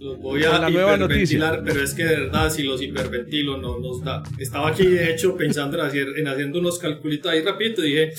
Los 0.00 0.18
voy 0.18 0.42
a 0.42 0.58
la 0.58 0.70
nueva 0.70 0.94
hiperventilar, 0.94 1.62
pero 1.66 1.82
es 1.82 1.92
que 1.92 2.02
de 2.02 2.16
verdad, 2.20 2.50
si 2.50 2.62
los 2.62 2.80
hiperventilo 2.80 3.58
no 3.58 3.78
nos 3.78 4.02
da. 4.02 4.22
Estaba 4.38 4.70
aquí, 4.70 4.86
de 4.86 5.12
hecho, 5.12 5.36
pensando 5.36 5.78
en, 5.78 5.84
hacer, 5.84 6.08
en 6.16 6.28
haciendo 6.28 6.60
unos 6.60 6.78
calculitos 6.78 7.30
ahí 7.30 7.42
rapidito 7.42 7.84
y 7.84 7.90
dije, 7.90 8.12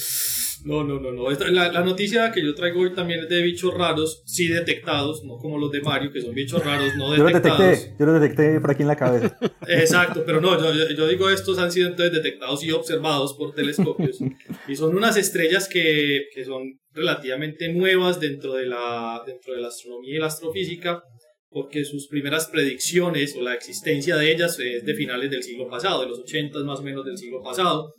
no, 0.65 0.83
no, 0.83 0.99
no, 0.99 1.11
no. 1.11 1.31
Esta- 1.31 1.49
la, 1.49 1.71
la 1.71 1.81
noticia 1.83 2.31
que 2.31 2.43
yo 2.43 2.53
traigo 2.55 2.81
hoy 2.81 2.93
también 2.93 3.21
es 3.21 3.29
de 3.29 3.41
bichos 3.41 3.73
raros, 3.73 4.21
sí 4.25 4.47
detectados, 4.47 5.23
no 5.23 5.37
como 5.37 5.57
los 5.57 5.71
de 5.71 5.81
Mario, 5.81 6.11
que 6.11 6.21
son 6.21 6.33
bichos 6.33 6.63
raros 6.63 6.95
no 6.97 7.15
Yo 7.15 7.23
lo 7.23 7.27
detectados. 7.29 7.59
detecté, 7.59 7.95
yo 7.99 8.05
lo 8.05 8.19
detecté 8.19 8.59
por 8.61 8.71
aquí 8.71 8.81
en 8.83 8.87
la 8.87 8.95
cabeza. 8.95 9.37
Exacto, 9.67 10.23
pero 10.25 10.41
no, 10.41 10.57
yo, 10.59 10.73
yo- 10.73 10.95
yo 10.95 11.07
digo 11.07 11.29
estos 11.29 11.57
han 11.59 11.71
sido 11.71 11.87
entonces 11.89 12.13
detectados 12.13 12.63
y 12.63 12.71
observados 12.71 13.33
por 13.35 13.53
telescopios. 13.53 14.19
y 14.67 14.75
son 14.75 14.95
unas 14.95 15.17
estrellas 15.17 15.67
que, 15.67 16.25
que 16.33 16.45
son 16.45 16.63
relativamente 16.93 17.71
nuevas 17.73 18.19
dentro 18.19 18.53
de, 18.53 18.65
la, 18.65 19.21
dentro 19.25 19.53
de 19.53 19.61
la 19.61 19.67
astronomía 19.67 20.15
y 20.15 20.19
la 20.19 20.27
astrofísica, 20.27 21.01
porque 21.49 21.85
sus 21.85 22.07
primeras 22.07 22.47
predicciones 22.47 23.35
o 23.37 23.41
la 23.41 23.53
existencia 23.53 24.17
de 24.17 24.31
ellas 24.31 24.59
es 24.59 24.83
de 24.85 24.93
finales 24.95 25.31
del 25.31 25.43
siglo 25.43 25.67
pasado, 25.69 26.01
de 26.01 26.09
los 26.09 26.19
80 26.19 26.59
más 26.65 26.79
o 26.79 26.83
menos 26.83 27.05
del 27.05 27.17
siglo 27.17 27.41
pasado. 27.41 27.93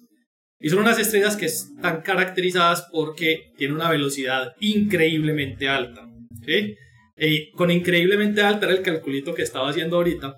Y 0.61 0.71
son 0.71 0.81
unas 0.81 0.99
estrellas 0.99 1.37
que 1.37 1.47
están 1.47 2.03
caracterizadas 2.03 2.89
porque 2.91 3.53
tienen 3.57 3.77
una 3.77 3.91
velocidad 3.91 4.55
increíblemente 4.61 5.69
alta. 5.69 6.09
¿sí? 6.45 6.75
Y 7.17 7.51
con 7.53 7.71
increíblemente 7.71 8.43
alta 8.43 8.67
era 8.67 8.75
el 8.75 8.83
calculito 8.83 9.35
que 9.35 9.43
estaba 9.43 9.71
haciendo 9.71 9.97
ahorita. 9.97 10.37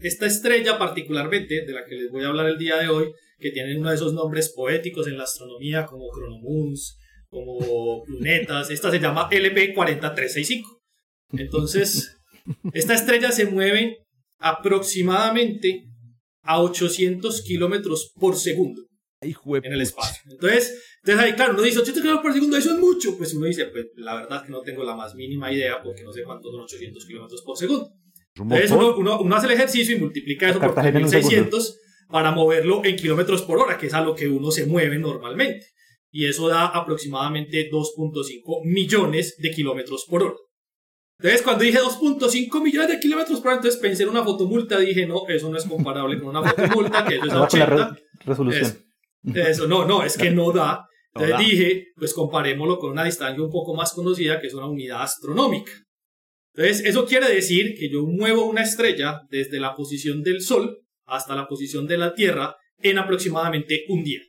Esta 0.00 0.26
estrella 0.26 0.78
particularmente, 0.78 1.64
de 1.64 1.72
la 1.72 1.84
que 1.84 1.94
les 1.94 2.10
voy 2.10 2.24
a 2.24 2.28
hablar 2.28 2.46
el 2.46 2.58
día 2.58 2.78
de 2.78 2.88
hoy, 2.88 3.12
que 3.38 3.50
tiene 3.50 3.78
uno 3.78 3.90
de 3.90 3.94
esos 3.94 4.12
nombres 4.12 4.52
poéticos 4.54 5.06
en 5.06 5.16
la 5.16 5.24
astronomía 5.24 5.86
como 5.86 6.10
Chronomoons, 6.12 6.98
como 7.28 8.04
lunetas, 8.06 8.70
esta 8.70 8.90
se 8.90 8.98
llama 8.98 9.28
LP4365. 9.30 10.62
Entonces, 11.32 12.16
esta 12.72 12.94
estrella 12.94 13.30
se 13.30 13.46
mueve 13.46 13.98
aproximadamente 14.40 15.84
a 16.42 16.60
800 16.60 17.42
kilómetros 17.42 18.12
por 18.18 18.36
segundo 18.36 18.87
En 19.66 19.72
el 19.72 19.80
espacio. 19.80 20.22
Entonces, 20.30 20.82
entonces 21.02 21.24
ahí, 21.24 21.32
claro, 21.34 21.54
uno 21.54 21.62
dice 21.62 21.78
800 21.78 22.02
kilómetros 22.02 22.22
por 22.22 22.32
segundo, 22.34 22.56
eso 22.56 22.72
es 22.74 22.78
mucho. 22.78 23.16
Pues 23.18 23.34
uno 23.34 23.46
dice, 23.46 23.66
pues 23.66 23.86
la 23.96 24.14
verdad 24.14 24.44
que 24.44 24.50
no 24.52 24.60
tengo 24.62 24.84
la 24.84 24.94
más 24.94 25.14
mínima 25.14 25.52
idea 25.52 25.82
porque 25.82 26.02
no 26.04 26.12
sé 26.12 26.22
cuántos 26.22 26.52
son 26.52 26.60
800 26.62 27.04
kilómetros 27.06 27.42
por 27.42 27.56
segundo. 27.56 27.88
Es 28.34 28.40
un 28.40 28.52
Entonces 28.52 28.70
uno, 28.70 28.96
uno- 28.96 29.20
uno 29.20 29.36
hace 29.36 29.46
el 29.46 29.52
ejercicio 29.54 29.96
y 29.96 29.98
multiplica 29.98 30.48
eso 30.48 30.60
por 30.60 30.68
Cartagena 30.68 30.98
en 31.00 31.04
un 31.06 31.10
1600 31.10 31.78
para 32.08 32.30
moverlo 32.30 32.84
en 32.84 32.94
kilómetros 32.96 33.42
por 33.42 33.58
hora, 33.58 33.76
que 33.76 33.88
es 33.88 33.94
a 33.94 34.00
lo 34.02 34.14
que 34.14 34.28
uno 34.28 34.50
se 34.52 34.66
mueve 34.66 34.98
normalmente. 34.98 35.66
Y 36.10 36.26
eso 36.26 36.48
da 36.48 36.66
aproximadamente 36.66 37.68
2.5 37.70 38.64
millones 38.64 39.36
de 39.38 39.50
kilómetros 39.50 40.06
por 40.08 40.22
hora. 40.22 40.34
Entonces, 41.20 41.42
cuando 41.42 41.64
dije 41.64 41.78
2.5 41.80 42.62
millones 42.62 42.88
de 42.90 43.00
kilómetros 43.00 43.40
por 43.40 43.48
hora, 43.48 43.56
entonces 43.56 43.80
pensé 43.80 44.04
en 44.04 44.10
una 44.10 44.22
fotomulta. 44.22 44.78
Dije, 44.78 45.04
no, 45.06 45.26
eso 45.28 45.50
no 45.50 45.58
es 45.58 45.64
comparable 45.64 46.18
con 46.20 46.28
una 46.28 46.42
fotomulta, 46.48 47.04
que 47.04 47.16
eso 47.16 47.26
es 47.26 47.32
a 47.32 47.34
Ahora 47.38 47.48
con 47.48 47.58
la 47.58 47.64
80. 47.66 47.90
re- 47.90 48.02
resolución. 48.24 48.64
Eso. 48.64 48.76
Eso, 49.34 49.66
no, 49.66 49.84
no, 49.84 50.02
es 50.02 50.16
que 50.16 50.30
no 50.30 50.52
da. 50.52 50.84
No 51.14 51.22
Entonces 51.22 51.30
da. 51.30 51.38
dije, 51.38 51.86
pues 51.96 52.14
comparémoslo 52.14 52.78
con 52.78 52.92
una 52.92 53.04
distancia 53.04 53.42
un 53.42 53.50
poco 53.50 53.74
más 53.74 53.92
conocida, 53.92 54.40
que 54.40 54.46
es 54.46 54.54
una 54.54 54.66
unidad 54.66 55.02
astronómica. 55.02 55.72
Entonces, 56.54 56.84
eso 56.86 57.06
quiere 57.06 57.32
decir 57.32 57.74
que 57.78 57.88
yo 57.90 58.04
muevo 58.04 58.44
una 58.44 58.62
estrella 58.62 59.20
desde 59.30 59.60
la 59.60 59.74
posición 59.74 60.22
del 60.22 60.40
Sol 60.40 60.78
hasta 61.06 61.34
la 61.34 61.46
posición 61.46 61.86
de 61.86 61.98
la 61.98 62.14
Tierra 62.14 62.56
en 62.78 62.98
aproximadamente 62.98 63.84
un 63.88 64.02
día. 64.04 64.20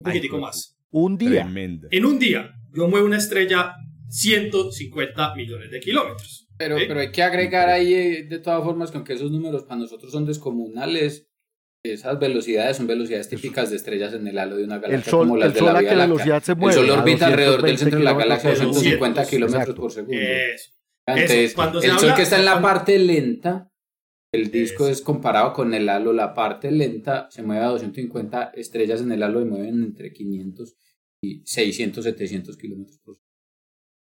Un 0.00 0.08
Ay, 0.08 0.12
poquitico 0.14 0.38
más. 0.38 0.76
Un 0.90 1.16
día. 1.16 1.42
Tremendo. 1.42 1.88
En 1.90 2.04
un 2.04 2.18
día, 2.18 2.50
yo 2.74 2.88
muevo 2.88 3.06
una 3.06 3.18
estrella 3.18 3.74
150 4.08 5.34
millones 5.34 5.70
de 5.70 5.80
kilómetros. 5.80 6.48
Pero, 6.56 6.76
pero 6.76 7.00
hay 7.00 7.10
que 7.10 7.22
agregar 7.22 7.68
ahí, 7.68 7.94
eh, 7.94 8.26
de 8.28 8.38
todas 8.38 8.62
formas, 8.62 8.90
que 8.90 8.98
aunque 8.98 9.14
esos 9.14 9.30
números 9.30 9.64
para 9.64 9.80
nosotros 9.80 10.12
son 10.12 10.26
descomunales, 10.26 11.29
esas 11.82 12.18
velocidades 12.18 12.76
son 12.76 12.86
velocidades 12.86 13.28
típicas 13.28 13.70
de 13.70 13.76
estrellas 13.76 14.12
en 14.12 14.26
el 14.26 14.38
halo 14.38 14.56
de 14.56 14.64
una 14.64 14.76
El 14.76 14.80
galaxia, 14.82 15.10
sol, 15.10 15.26
como 15.26 15.36
las 15.38 15.46
el 15.48 15.52
de 15.54 15.58
sol 15.60 15.66
la 15.72 15.78
a 15.78 15.80
Vía 15.80 15.90
qué 15.90 15.96
Láctea. 15.96 16.06
velocidad 16.14 16.42
se 16.42 16.54
El. 16.54 16.74
Sol 16.74 16.90
orbita 16.90 17.26
alrededor 17.26 17.62
del 17.62 17.76
220 17.76 17.78
centro 17.84 17.98
de 17.98 18.04
la 18.04 18.12
galaxia 18.12 18.50
a 18.50 18.54
kilómetros 18.54 18.74
por 18.76 18.82
150 18.82 19.24
segundo. 19.24 19.46
kilómetros 19.46 19.76
por 19.76 19.92
segundo. 19.92 20.20
Eso. 20.20 20.70
Entonces, 21.06 21.38
Eso, 21.50 21.54
cuando 21.56 21.80
se 21.80 21.86
el 21.86 21.92
Sol 21.98 22.14
que 22.14 22.22
está 22.22 22.38
en 22.38 22.44
la 22.44 22.60
parte 22.62 22.98
lenta, 22.98 23.72
el 24.32 24.50
disco 24.50 24.84
Eso. 24.84 24.92
es 24.92 25.00
comparado 25.02 25.52
con 25.54 25.72
el 25.74 25.88
halo, 25.88 26.12
la 26.12 26.34
parte 26.34 26.70
lenta 26.70 27.28
se 27.30 27.42
mueve 27.42 27.64
a 27.64 27.68
250 27.68 28.52
estrellas 28.54 29.00
en 29.00 29.12
el 29.12 29.22
halo 29.22 29.40
y 29.40 29.44
mueven 29.46 29.82
entre 29.82 30.12
500 30.12 30.76
y 31.22 31.42
600, 31.46 32.04
700 32.04 32.56
kilómetros 32.56 32.98
por 32.98 33.16
segundo. 33.16 33.30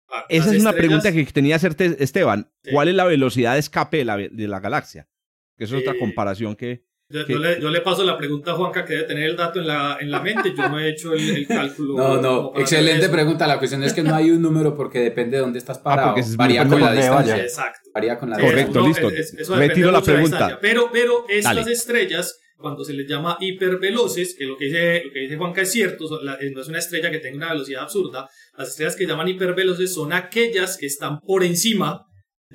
Ah, 0.10 0.26
Esa 0.30 0.54
es 0.56 0.62
una 0.62 0.72
pregunta 0.74 1.12
que 1.12 1.26
tenía 1.26 1.56
hacerte, 1.56 1.98
Esteban. 2.02 2.52
Sí. 2.64 2.72
¿Cuál 2.72 2.90
es 2.90 2.96
la 2.96 3.06
velocidad 3.06 3.54
de 3.54 3.60
escape 3.60 3.98
de 3.98 4.06
la, 4.06 4.18
de 4.18 4.48
la 4.48 4.60
galaxia? 4.60 5.10
Que 5.58 5.64
es 5.64 5.74
otra 5.74 5.94
Eh, 5.94 6.00
comparación 6.00 6.56
que... 6.56 6.86
Yo, 7.22 7.26
yo 7.28 7.40
le, 7.40 7.62
yo 7.62 7.70
le 7.70 7.82
paso 7.82 8.04
la 8.04 8.18
pregunta 8.18 8.52
a 8.52 8.54
Juanca, 8.56 8.84
que 8.86 8.94
debe 8.94 9.06
tener 9.06 9.30
el 9.30 9.36
dato 9.36 9.60
en 9.60 9.68
la, 9.68 9.98
en 10.00 10.12
la 10.12 10.20
mente. 10.22 10.54
Yo 10.56 10.68
no 10.70 10.80
he 10.80 10.90
hecho 10.90 11.14
el, 11.14 11.30
el 11.30 11.48
cálculo. 11.48 11.96
No, 11.96 12.22
no, 12.22 12.52
excelente 12.56 13.10
pregunta. 13.10 13.48
La 13.48 13.58
cuestión 13.58 13.84
es 13.84 13.94
que 13.94 14.04
no 14.04 14.14
hay 14.16 14.32
un 14.32 14.42
número 14.42 14.76
porque 14.76 15.00
depende 15.00 15.38
de 15.38 15.42
dónde 15.42 15.60
estás 15.60 15.80
parado. 15.80 16.10
porque 16.10 16.22
es- 16.22 16.36
varía 16.36 16.68
con 16.68 16.80
la 16.82 16.94
distancia. 16.94 17.38
Exacto. 17.38 17.90
Varía 17.94 18.18
con 18.18 18.30
la 18.30 18.40
Correcto, 18.40 18.80
no, 18.82 18.88
listo. 18.88 19.10
es- 19.10 19.34
es- 19.34 19.40
eso 19.40 19.56
la 19.56 20.02
pregunta. 20.02 20.22
distancia. 20.38 20.60
Pero, 20.62 20.90
pero 20.92 21.26
estas 21.30 21.56
Dale. 21.56 21.72
estrellas, 21.72 22.40
cuando 22.58 22.84
se 22.84 22.94
les 22.94 23.08
llama 23.08 23.38
hiperveloces, 23.40 24.36
que 24.38 24.46
lo 24.46 24.58
que 24.58 24.66
dice, 24.66 25.04
lo 25.06 25.12
que 25.12 25.20
dice 25.20 25.38
Juanca 25.38 25.62
es 25.62 25.72
cierto, 25.72 26.08
son 26.08 26.26
la- 26.26 26.38
no 26.54 26.62
es 26.62 26.68
una 26.68 26.80
estrella 26.80 27.12
que 27.12 27.20
tenga 27.20 27.38
una 27.38 27.50
velocidad 27.54 27.84
absurda. 27.84 28.30
Las 28.58 28.70
estrellas 28.70 28.96
que 28.96 29.06
llaman 29.06 29.28
hiperveloces 29.28 29.94
son 29.94 30.14
aquellas 30.14 30.78
que 30.78 30.86
están 30.86 31.20
por 31.22 31.44
encima 31.44 32.06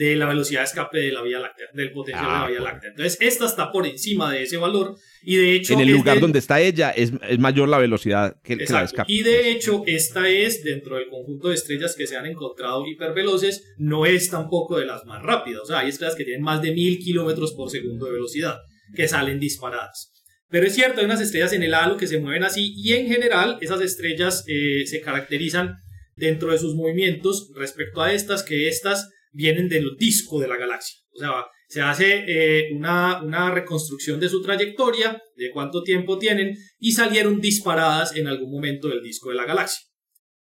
de 0.01 0.17
la 0.17 0.27
velocidad 0.27 0.61
de 0.63 0.65
escape 0.65 0.99
de 0.99 1.13
la 1.13 1.23
Vía 1.23 1.39
Láctea, 1.41 1.67
del 1.75 1.93
potencial 1.93 2.25
de 2.25 2.31
Ah, 2.31 2.41
la 2.41 2.49
Vía 2.49 2.61
bueno. 2.61 2.73
Láctea. 2.73 2.91
Entonces, 2.91 3.19
esta 3.21 3.45
está 3.45 3.71
por 3.71 3.87
encima 3.87 4.33
de 4.33 4.45
ese 4.45 4.57
valor 4.57 4.97
y 5.23 5.37
de 5.37 5.55
hecho... 5.55 5.75
En 5.75 5.81
el 5.81 5.91
lugar 5.91 6.21
donde 6.21 6.39
está 6.39 6.59
ella 6.59 6.89
es, 6.91 7.13
es 7.29 7.39
mayor 7.39 7.69
la 7.69 7.77
velocidad 7.77 8.35
que, 8.43 8.57
que 8.57 8.61
la 8.61 8.63
Exacto. 8.63 8.85
escape. 8.87 9.13
Y 9.13 9.23
de 9.23 9.51
hecho, 9.51 9.83
esta 9.87 10.27
es, 10.31 10.65
dentro 10.65 10.97
del 10.97 11.09
conjunto 11.09 11.49
de 11.51 11.55
estrellas 11.57 11.95
que 11.95 12.07
se 12.07 12.17
han 12.17 12.25
encontrado 12.25 12.87
hiperveloces, 12.87 13.75
no 13.77 14.07
es 14.07 14.31
tampoco 14.31 14.79
de 14.79 14.87
las 14.87 15.05
más 15.05 15.23
rápidas. 15.23 15.61
O 15.65 15.67
sea, 15.67 15.81
hay 15.81 15.91
estrellas 15.91 16.17
que 16.17 16.25
tienen 16.25 16.43
más 16.43 16.63
de 16.63 16.73
mil 16.73 16.99
kilómetros 16.99 17.53
por 17.53 17.69
segundo 17.71 18.07
de 18.07 18.13
velocidad, 18.13 18.57
que 18.97 19.07
salen 19.07 19.39
disparadas. 19.39 20.13
Pero 20.49 20.67
es 20.67 20.75
cierto, 20.75 21.01
hay 21.01 21.05
unas 21.05 21.21
estrellas 21.21 21.53
en 21.53 21.63
el 21.63 21.75
halo 21.75 21.99
que 21.99 22.07
se 22.07 22.19
mueven 22.19 22.43
así, 22.43 22.73
y 22.75 22.95
en 22.95 23.07
general, 23.07 23.59
esas 23.61 23.83
estrellas 23.83 24.45
eh, 24.49 24.87
se 24.87 25.03
caracterizan 25.03 25.77
dentro 26.17 26.53
de 26.53 26.59
sus 26.59 26.75
movimientos 26.75 27.51
respecto 27.55 28.01
a 28.01 28.15
estas, 28.15 28.43
que 28.43 28.67
estas 28.67 29.11
vienen 29.33 29.69
del 29.69 29.97
disco 29.99 30.41
de 30.41 30.49
la 30.49 30.57
galaxia. 30.57 30.99
O 31.13 31.19
sea, 31.19 31.47
se 31.69 31.83
hace 31.83 32.25
eh, 32.27 32.71
una, 32.75 33.23
una 33.23 33.51
reconstrucción 33.51 34.19
de 34.19 34.29
su 34.29 34.43
trayectoria, 34.43 35.23
de 35.37 35.51
cuánto 35.51 35.83
tiempo 35.83 36.19
tienen, 36.19 36.57
y 36.79 36.93
salieron 36.93 37.41
disparadas 37.41 38.17
en 38.17 38.27
algún 38.27 38.51
momento 38.51 38.89
del 38.89 39.03
disco 39.03 39.31
de 39.31 39.37
la 39.37 39.45
galaxia. 39.45 39.87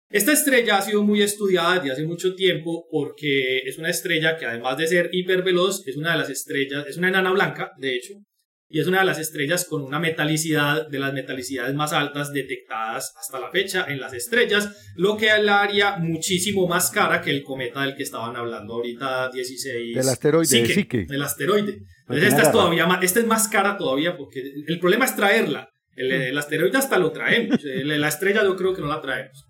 Esta 0.09 0.31
estrella 0.31 0.77
ha 0.77 0.81
sido 0.81 1.01
muy 1.03 1.21
estudiada 1.21 1.75
desde 1.75 1.91
hace 1.91 2.05
mucho 2.05 2.35
tiempo 2.35 2.85
porque 2.91 3.59
es 3.59 3.79
una 3.79 3.89
estrella 3.89 4.37
que 4.37 4.45
además 4.45 4.77
de 4.77 4.85
ser 4.85 5.09
hiperveloz, 5.11 5.87
es 5.87 5.97
una 5.97 6.11
de 6.11 6.19
las 6.19 6.29
estrellas, 6.29 6.85
es 6.87 6.97
una 6.97 7.09
enana 7.09 7.31
blanca, 7.31 7.71
de 7.79 7.95
hecho, 7.95 8.13
y 8.73 8.79
es 8.79 8.87
una 8.87 9.01
de 9.01 9.05
las 9.05 9.19
estrellas 9.19 9.67
con 9.69 9.83
una 9.83 9.99
metalicidad 9.99 10.87
de 10.87 10.97
las 10.97 11.13
metalicidades 11.13 11.75
más 11.75 11.93
altas 11.93 12.33
detectadas 12.33 13.13
hasta 13.19 13.39
la 13.39 13.51
fecha 13.51 13.85
en 13.87 13.99
las 13.99 14.13
estrellas, 14.13 14.67
lo 14.95 15.15
que 15.15 15.27
la 15.43 15.61
haría 15.61 15.97
muchísimo 15.97 16.67
más 16.67 16.89
cara 16.89 17.21
que 17.21 17.29
el 17.29 17.43
cometa 17.43 17.83
del 17.83 17.95
que 17.95 18.01
estaban 18.01 18.35
hablando 18.35 18.73
ahorita 18.73 19.29
16. 19.29 19.95
Del 19.95 20.09
asteroide, 20.09 20.65
Psyche, 20.65 21.05
Del 21.05 21.21
asteroide. 21.21 21.83
Entonces 22.07 22.29
esta 22.29 22.41
es 22.41 22.51
todavía 22.51 22.87
más, 22.87 23.03
esta 23.03 23.19
es 23.19 23.27
más 23.27 23.47
cara 23.47 23.77
todavía 23.77 24.17
porque 24.17 24.41
el 24.65 24.79
problema 24.79 25.05
es 25.05 25.15
traerla. 25.15 25.69
El, 25.95 26.35
asteroide 26.35 26.75
hasta 26.75 26.97
lo 26.97 27.11
traemos, 27.11 27.59
la 27.63 28.07
estrella 28.07 28.43
yo 28.43 28.55
creo 28.55 28.73
que 28.73 28.81
no 28.81 28.87
la 28.87 29.01
traemos. 29.01 29.45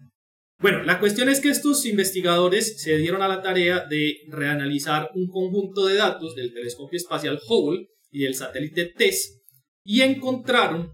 Bueno, 0.60 0.84
la 0.84 1.00
cuestión 1.00 1.30
es 1.30 1.40
que 1.40 1.50
estos 1.50 1.86
investigadores 1.86 2.82
se 2.82 2.98
dieron 2.98 3.22
a 3.22 3.30
la 3.30 3.42
tarea 3.42 3.86
de 3.90 4.18
reanalizar 4.28 5.12
un 5.16 5.30
conjunto 5.30 5.86
de 5.86 5.96
datos 5.96 6.36
del 6.36 6.54
telescopio 6.54 6.98
espacial 6.98 7.40
Hubble 7.48 7.88
y 8.14 8.24
del 8.24 8.36
satélite 8.36 8.94
TESS 8.96 9.42
y 9.84 10.02
encontraron 10.02 10.92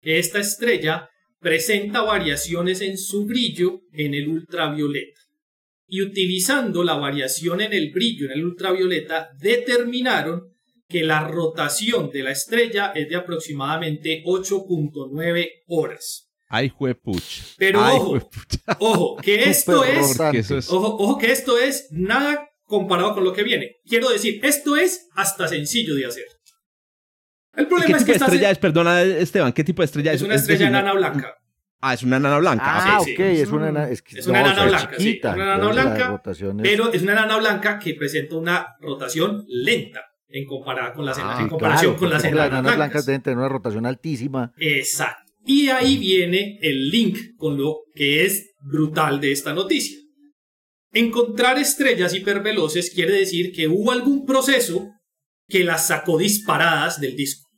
que 0.00 0.18
esta 0.18 0.38
estrella 0.38 1.08
presenta 1.40 2.02
variaciones 2.02 2.80
en 2.82 2.96
su 2.98 3.26
brillo 3.26 3.80
en 3.92 4.14
el 4.14 4.28
ultravioleta. 4.28 5.20
Y 5.86 6.02
utilizando 6.02 6.84
la 6.84 6.94
variación 6.94 7.60
en 7.62 7.72
el 7.72 7.90
brillo 7.90 8.26
en 8.26 8.32
el 8.32 8.44
ultravioleta, 8.44 9.30
determinaron 9.40 10.42
que 10.88 11.02
la 11.02 11.26
rotación 11.26 12.10
de 12.10 12.22
la 12.22 12.32
estrella 12.32 12.92
es 12.94 13.08
de 13.08 13.16
aproximadamente 13.16 14.22
8.9 14.24 15.48
horas. 15.68 16.30
Ay, 16.48 16.68
juepuch. 16.68 17.54
Pero 17.56 17.80
ojo, 17.80 18.30
ojo, 18.80 19.16
que 19.22 19.48
esto 19.48 19.84
es, 19.84 20.18
ojo, 20.68 20.96
ojo, 20.96 21.18
que 21.18 21.30
esto 21.30 21.58
es 21.58 21.88
nada 21.90 22.48
comparado 22.64 23.14
con 23.14 23.24
lo 23.24 23.32
que 23.32 23.44
viene. 23.44 23.76
Quiero 23.84 24.10
decir, 24.10 24.40
esto 24.44 24.76
es 24.76 25.08
hasta 25.14 25.48
sencillo 25.48 25.94
de 25.94 26.06
hacer. 26.06 26.24
El 27.54 27.66
problema 27.66 27.96
es 27.96 28.04
que 28.04 28.12
esta 28.12 28.26
estrella 28.26 28.50
es, 28.50 28.58
perdona 28.58 29.02
Esteban, 29.02 29.52
¿qué 29.52 29.64
tipo 29.64 29.82
de 29.82 29.86
estrella 29.86 30.12
es? 30.12 30.20
Es 30.20 30.26
una 30.26 30.36
estrella 30.36 30.68
enana 30.68 30.92
blanca. 30.92 31.34
Ah, 31.80 31.94
es 31.94 32.02
una 32.02 32.18
enana 32.18 32.38
blanca. 32.38 32.64
Ah, 32.66 33.00
ok, 33.00 33.20
es 33.20 33.48
una 33.50 33.70
enana, 33.70 33.90
es, 33.90 34.02
una 34.26 34.40
enana 34.40 34.66
blanca, 34.66 34.96
sí, 34.98 35.20
una 35.22 35.32
enana 35.32 35.68
blanca, 35.70 36.22
pero 36.62 36.92
es 36.92 37.02
una 37.02 37.12
enana 37.12 37.38
blanca 37.38 37.78
que 37.78 37.94
presenta 37.94 38.36
una 38.36 38.76
rotación 38.80 39.44
lenta 39.48 40.00
en, 40.28 40.46
comparada 40.46 40.92
con 40.92 41.06
las, 41.06 41.18
ah, 41.18 41.38
en 41.40 41.48
comparación 41.48 41.96
con 41.96 42.10
las 42.10 42.22
enanas, 42.22 42.50
las 42.50 42.58
enanas 42.60 42.76
blancas. 42.76 43.06
deben 43.06 43.22
tener 43.22 43.38
una 43.38 43.48
rotación 43.48 43.86
altísima. 43.86 44.52
Exacto. 44.58 45.32
Y 45.46 45.68
ahí 45.70 45.96
viene 45.96 46.58
el 46.60 46.90
link 46.90 47.36
con 47.36 47.56
lo 47.56 47.78
que 47.94 48.26
es 48.26 48.54
brutal 48.60 49.20
de 49.20 49.32
esta 49.32 49.54
noticia. 49.54 49.98
Encontrar 50.92 51.58
estrellas 51.58 52.14
hiperveloces 52.14 52.90
quiere 52.90 53.12
decir 53.12 53.52
que 53.52 53.68
hubo 53.68 53.90
algún 53.90 54.26
proceso 54.26 54.90
que 55.50 55.64
las 55.64 55.88
sacó 55.88 56.16
disparadas 56.18 57.00
del 57.00 57.16
disco. 57.16 57.50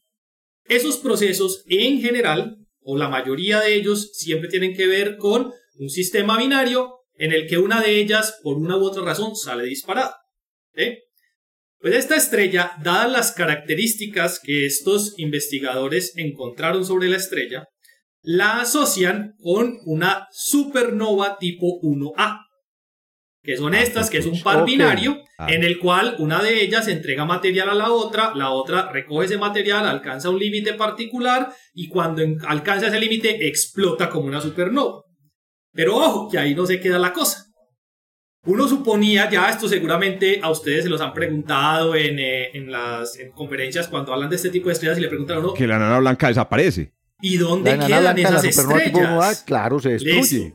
Esos 0.64 0.97
procesos 0.99 1.62
en 1.66 2.01
general, 2.01 2.57
o 2.80 2.97
la 2.97 3.09
mayoría 3.09 3.61
de 3.61 3.74
ellos, 3.74 4.11
siempre 4.14 4.49
tienen 4.49 4.74
que 4.74 4.86
ver 4.86 5.16
con 5.16 5.53
un 5.74 5.90
sistema 5.90 6.38
binario 6.38 7.01
en 7.14 7.32
el 7.32 7.47
que 7.47 7.59
una 7.59 7.80
de 7.80 8.01
ellas, 8.01 8.38
por 8.43 8.57
una 8.57 8.76
u 8.76 8.84
otra 8.84 9.05
razón, 9.05 9.36
sale 9.36 9.64
disparada. 9.64 10.16
Pues 11.78 11.95
esta 11.95 12.16
estrella, 12.16 12.72
dadas 12.82 13.11
las 13.11 13.32
características 13.32 14.40
que 14.40 14.66
estos 14.66 15.18
investigadores 15.18 16.16
encontraron 16.16 16.84
sobre 16.84 17.09
la 17.09 17.16
estrella, 17.16 17.66
la 18.22 18.61
asocian 18.61 19.34
con 19.43 19.78
una 19.84 20.28
supernova 20.30 21.38
tipo 21.38 21.80
1A 21.82 22.38
que 23.43 23.57
son 23.57 23.74
estas, 23.74 24.09
que 24.09 24.18
es 24.18 24.26
un 24.26 24.40
par 24.40 24.64
binario 24.64 25.18
ah. 25.36 25.53
en 25.53 25.64
el 25.64 25.78
cual 25.78 26.14
una 26.18 26.40
de 26.43 26.62
ellas 26.62 26.86
entrega 26.86 27.24
material 27.24 27.70
a 27.70 27.74
la 27.74 27.90
otra, 27.90 28.34
la 28.34 28.51
otra 28.51 28.90
recoge 28.93 29.26
ese 29.26 29.38
material, 29.38 29.86
alcanza 29.86 30.30
un 30.30 30.38
límite 30.38 30.74
particular 30.74 31.53
y 31.74 31.88
cuando 31.88 32.22
alcanza 32.47 32.86
ese 32.86 33.01
límite 33.01 33.49
explota 33.49 34.09
como 34.09 34.26
una 34.26 34.40
supernova. 34.40 35.03
Pero 35.72 35.97
ojo, 35.97 36.28
que 36.30 36.38
ahí 36.38 36.55
no 36.55 36.66
se 36.66 36.78
queda 36.78 36.99
la 36.99 37.12
cosa. 37.12 37.47
Uno 38.45 38.68
suponía, 38.68 39.30
ya 39.30 39.49
esto 39.49 39.68
seguramente 39.68 40.40
a 40.43 40.51
ustedes 40.51 40.84
se 40.84 40.90
los 40.90 41.01
han 41.01 41.12
preguntado 41.12 41.95
en, 41.95 42.18
eh, 42.18 42.51
las 42.66 43.16
conferencias 43.34 43.88
cuando 43.88 44.12
hablan 44.12 44.30
de 44.30 44.36
este 44.36 44.51
tipo 44.51 44.68
de 44.68 44.74
estrellas 44.74 44.99
y 44.99 45.01
le 45.01 45.09
preguntan 45.09 45.36
a 45.36 45.40
uno... 45.40 45.55
Que 45.55 45.66
la 45.66 45.78
nana 45.78 45.99
blanca 45.99 46.28
desaparece. 46.28 46.93
¿Y 47.20 47.36
dónde 47.36 47.78
quedan 47.78 48.18
esas 48.18 48.45
estrellas? 48.45 49.45
claro, 49.47 49.78
se 49.78 49.90
destruye. 49.90 50.55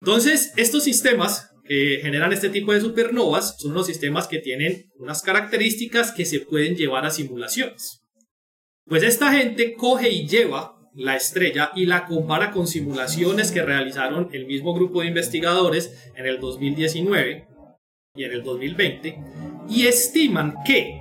Entonces, 0.00 0.52
estos 0.56 0.82
sistemas 0.82 1.53
que 1.64 2.00
generan 2.02 2.32
este 2.32 2.50
tipo 2.50 2.72
de 2.72 2.80
supernovas 2.80 3.56
son 3.58 3.74
los 3.74 3.86
sistemas 3.86 4.28
que 4.28 4.38
tienen 4.38 4.90
unas 4.96 5.22
características 5.22 6.12
que 6.12 6.26
se 6.26 6.40
pueden 6.40 6.76
llevar 6.76 7.06
a 7.06 7.10
simulaciones. 7.10 8.02
Pues 8.86 9.02
esta 9.02 9.32
gente 9.32 9.74
coge 9.74 10.10
y 10.10 10.28
lleva 10.28 10.74
la 10.94 11.16
estrella 11.16 11.72
y 11.74 11.86
la 11.86 12.06
compara 12.06 12.50
con 12.50 12.66
simulaciones 12.66 13.50
que 13.50 13.62
realizaron 13.62 14.28
el 14.32 14.46
mismo 14.46 14.74
grupo 14.74 15.00
de 15.00 15.08
investigadores 15.08 16.10
en 16.16 16.26
el 16.26 16.38
2019 16.38 17.48
y 18.14 18.24
en 18.24 18.32
el 18.32 18.42
2020 18.42 19.18
y 19.68 19.86
estiman 19.86 20.54
que, 20.64 21.00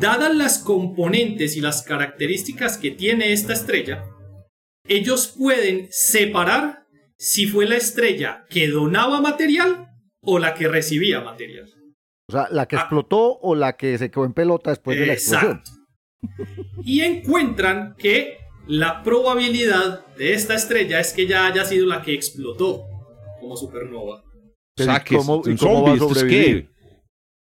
dadas 0.00 0.34
las 0.34 0.58
componentes 0.58 1.56
y 1.56 1.60
las 1.60 1.82
características 1.82 2.78
que 2.78 2.90
tiene 2.90 3.32
esta 3.32 3.52
estrella, 3.52 4.04
ellos 4.88 5.34
pueden 5.38 5.88
separar 5.90 6.86
si 7.20 7.46
fue 7.46 7.66
la 7.66 7.76
estrella 7.76 8.46
que 8.48 8.68
donaba 8.68 9.20
material 9.20 9.90
o 10.22 10.38
la 10.38 10.54
que 10.54 10.68
recibía 10.68 11.20
material. 11.20 11.68
O 12.28 12.32
sea, 12.32 12.48
la 12.50 12.66
que 12.66 12.76
ah. 12.76 12.80
explotó 12.80 13.38
o 13.40 13.54
la 13.54 13.76
que 13.76 13.98
se 13.98 14.10
quedó 14.10 14.24
en 14.24 14.32
pelota 14.32 14.70
después 14.70 14.98
de 14.98 15.06
la 15.06 15.12
explosión. 15.12 15.62
Y 16.82 17.02
encuentran 17.02 17.94
que 17.98 18.38
la 18.66 19.02
probabilidad 19.02 20.06
de 20.16 20.32
esta 20.32 20.54
estrella 20.54 20.98
es 20.98 21.12
que 21.12 21.26
ya 21.26 21.46
haya 21.46 21.66
sido 21.66 21.86
la 21.86 22.00
que 22.00 22.14
explotó 22.14 22.86
como 23.38 23.54
supernova. 23.54 24.24
O 24.78 24.82
sea, 24.82 25.04
que 25.04 25.16
¿cómo, 25.16 25.42
va 25.82 25.92
a 25.92 25.98
sobrevivir? 25.98 26.70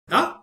¿Ah? 0.09 0.38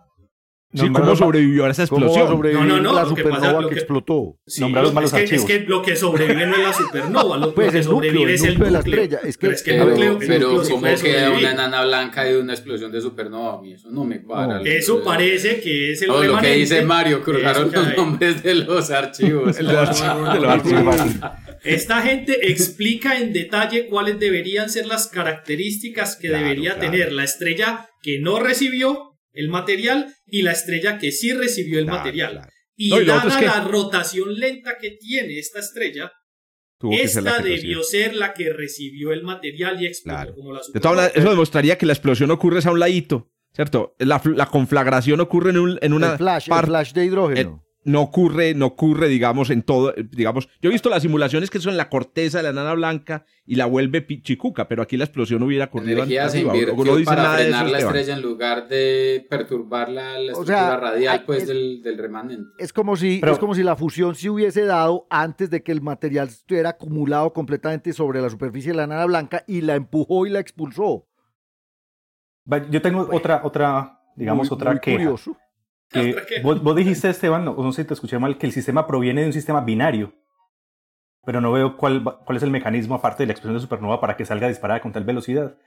Sí, 0.77 0.89
¿Cómo 0.89 1.15
sobrevivió 1.15 1.65
a 1.65 1.71
esa 1.71 1.83
explosión? 1.83 2.41
no, 2.41 2.63
no, 2.65 2.79
no. 2.79 2.93
La 2.93 3.05
supernova 3.05 3.69
que, 3.69 3.75
explotó. 3.75 4.39
Sí, 4.45 4.63
malos 4.65 4.93
es, 5.13 5.29
que, 5.29 5.35
es 5.35 5.45
que 5.45 5.59
lo 5.61 5.81
que 5.81 5.95
sobrevive 5.95 6.45
no 6.45 6.55
es 6.55 6.63
la 6.63 6.73
supernova, 6.73 7.37
lo, 7.37 7.53
pues 7.53 7.71
que 7.71 7.83
sobrevive 7.83 8.33
es 8.33 8.43
el 8.43 8.53
núcleo. 8.53 8.65
De 8.65 8.71
la 8.71 8.79
estrella. 8.79 9.19
Es 9.23 9.37
que, 9.37 9.47
pero, 9.47 9.53
es 9.53 9.63
que 9.63 9.71
el 9.71 9.79
núcleo, 9.79 10.19
pero 10.19 10.63
¿cómo 10.69 10.87
queda 11.01 11.31
una 11.31 11.51
enana 11.51 11.83
blanca 11.83 12.23
de 12.23 12.39
una 12.39 12.53
explosión 12.53 12.91
de 12.91 13.01
supernova? 13.01 13.57
A 13.57 13.61
mí 13.61 13.73
eso 13.73 13.89
no 13.89 14.03
me 14.03 14.21
cuadra. 14.21 14.61
eso 14.63 15.03
parece 15.03 15.59
que 15.59 15.91
es 15.91 16.01
el 16.01 16.07
Todo 16.07 16.23
lo 16.23 16.37
que 16.39 16.53
dice 16.53 16.83
Mario, 16.83 17.23
cruzaron 17.23 17.71
los 17.71 17.95
nombres 17.95 18.43
de 18.43 18.55
los 18.55 18.89
archivos. 18.91 19.55
de 19.57 19.63
los 19.63 19.75
archivos. 19.75 20.95
Esta 21.63 22.01
gente 22.01 22.51
explica 22.51 23.17
en 23.17 23.33
detalle 23.33 23.87
cuáles 23.87 24.19
deberían 24.19 24.69
ser 24.69 24.85
las 24.85 25.07
características 25.07 26.15
que 26.15 26.29
debería 26.29 26.79
tener 26.79 27.11
la 27.11 27.23
estrella 27.23 27.89
que 28.01 28.19
no 28.19 28.39
recibió 28.39 29.06
el 29.37 29.49
material 29.49 30.13
y 30.25 30.41
la 30.41 30.51
estrella 30.51 30.97
que 30.97 31.11
sí 31.11 31.33
recibió 31.33 31.79
el 31.79 31.85
material. 31.85 32.49
Y 32.75 32.89
dada 33.05 33.41
la 33.41 33.63
rotación 33.63 34.35
lenta 34.35 34.77
que 34.79 34.91
tiene 34.91 35.39
esta 35.39 35.59
estrella, 35.59 36.11
esta 36.91 37.39
debió 37.39 37.83
ser 37.83 38.15
la 38.15 38.33
que 38.33 38.53
recibió 38.53 39.11
el 39.11 39.23
material 39.23 39.81
y 39.81 39.87
explotó 39.87 40.35
como 40.35 40.53
la 40.53 40.61
de 40.61 41.11
Eso 41.19 41.29
demostraría 41.29 41.77
que 41.77 41.85
la 41.85 41.93
explosión 41.93 42.29
ocurre 42.29 42.59
a 42.63 42.71
un 42.71 42.79
ladito, 42.79 43.31
¿cierto? 43.53 43.95
La, 43.97 44.19
conflagración 44.51 45.19
ocurre 45.21 45.49
en, 45.49 45.57
un, 45.57 45.79
en 45.81 45.93
una... 45.93 46.17
flash, 46.17 46.47
flash 46.47 46.93
de 46.93 47.05
hidrógeno 47.05 47.66
no 47.87 48.01
ocurre, 48.01 48.53
no 48.53 48.65
ocurre, 48.65 49.07
digamos, 49.07 49.49
en 49.49 49.63
todo, 49.63 49.93
digamos, 50.11 50.49
yo 50.61 50.69
he 50.69 50.73
visto 50.73 50.89
las 50.89 51.03
simulaciones 51.03 51.49
que 51.49 51.59
son 51.61 51.77
la 51.77 51.87
corteza 51.87 52.39
de 52.39 52.43
la 52.43 52.51
nana 52.51 52.73
blanca 52.73 53.25
y 53.45 53.55
la 53.55 53.65
vuelve 53.65 54.05
chicuca, 54.21 54.67
pero 54.67 54.81
aquí 54.81 54.97
la 54.97 55.05
explosión 55.05 55.41
hubiera 55.41 55.65
ocurrido 55.65 56.03
energía 56.03 56.27
se 56.27 56.43
no 56.43 56.51
para 57.05 57.35
frenar 57.35 57.69
la 57.69 57.79
estrella 57.79 58.15
en 58.15 58.21
lugar 58.21 58.67
de 58.67 59.25
perturbar 59.29 59.87
la, 59.87 60.19
estructura 60.19 60.75
radial 60.75 61.23
pues 61.25 61.47
del, 61.47 61.81
del, 61.81 61.97
remanente. 61.97 62.49
Es 62.59 62.73
como 62.73 62.97
si 62.97 63.21
es 63.25 63.39
como 63.39 63.55
si 63.55 63.63
la 63.63 63.77
fusión 63.77 64.15
se 64.15 64.29
hubiese 64.29 64.65
dado 64.65 65.07
antes 65.09 65.49
de 65.49 65.63
que 65.63 65.71
el 65.71 65.81
material 65.81 66.27
estuviera 66.27 66.71
acumulado 66.71 67.31
completamente 67.31 67.93
sobre 67.93 68.21
la 68.21 68.29
superficie 68.29 68.73
de 68.73 68.77
la 68.77 68.87
nana 68.87 69.05
blanca 69.05 69.45
y 69.47 69.61
la 69.61 69.75
empujó 69.75 70.25
y 70.25 70.29
la 70.29 70.41
expulsó. 70.41 71.07
Yo 72.69 72.81
tengo 72.81 73.07
otra 73.13 73.41
otra 73.45 74.01
digamos 74.17 74.51
otra 74.51 74.77
que 74.77 74.91
curioso 74.91 75.37
vos, 76.43 76.75
dijiste, 76.75 77.09
Esteban, 77.09 77.45
no, 77.45 77.71
sé 77.71 77.81
si 77.81 77.87
te 77.87 77.93
escuché 77.93 78.19
mal, 78.19 78.37
que 78.37 78.45
el 78.45 78.51
sistema 78.51 78.87
proviene 78.87 79.21
de 79.21 79.27
un 79.27 79.33
sistema 79.33 79.61
binario. 79.61 80.13
Pero 81.25 81.41
no 81.41 81.51
veo 81.51 81.75
cuál, 81.75 82.03
cuál 82.03 82.37
es 82.37 82.43
el 82.43 82.51
mecanismo, 82.51 82.95
aparte 82.95 83.23
de 83.23 83.27
la 83.27 83.33
explosión 83.33 83.55
de 83.55 83.61
supernova, 83.61 83.99
para 83.99 84.15
que 84.15 84.25
salga 84.25 84.47
disparada 84.47 84.81
con 84.81 84.93
tal 84.93 85.03
velocidad. 85.03 85.57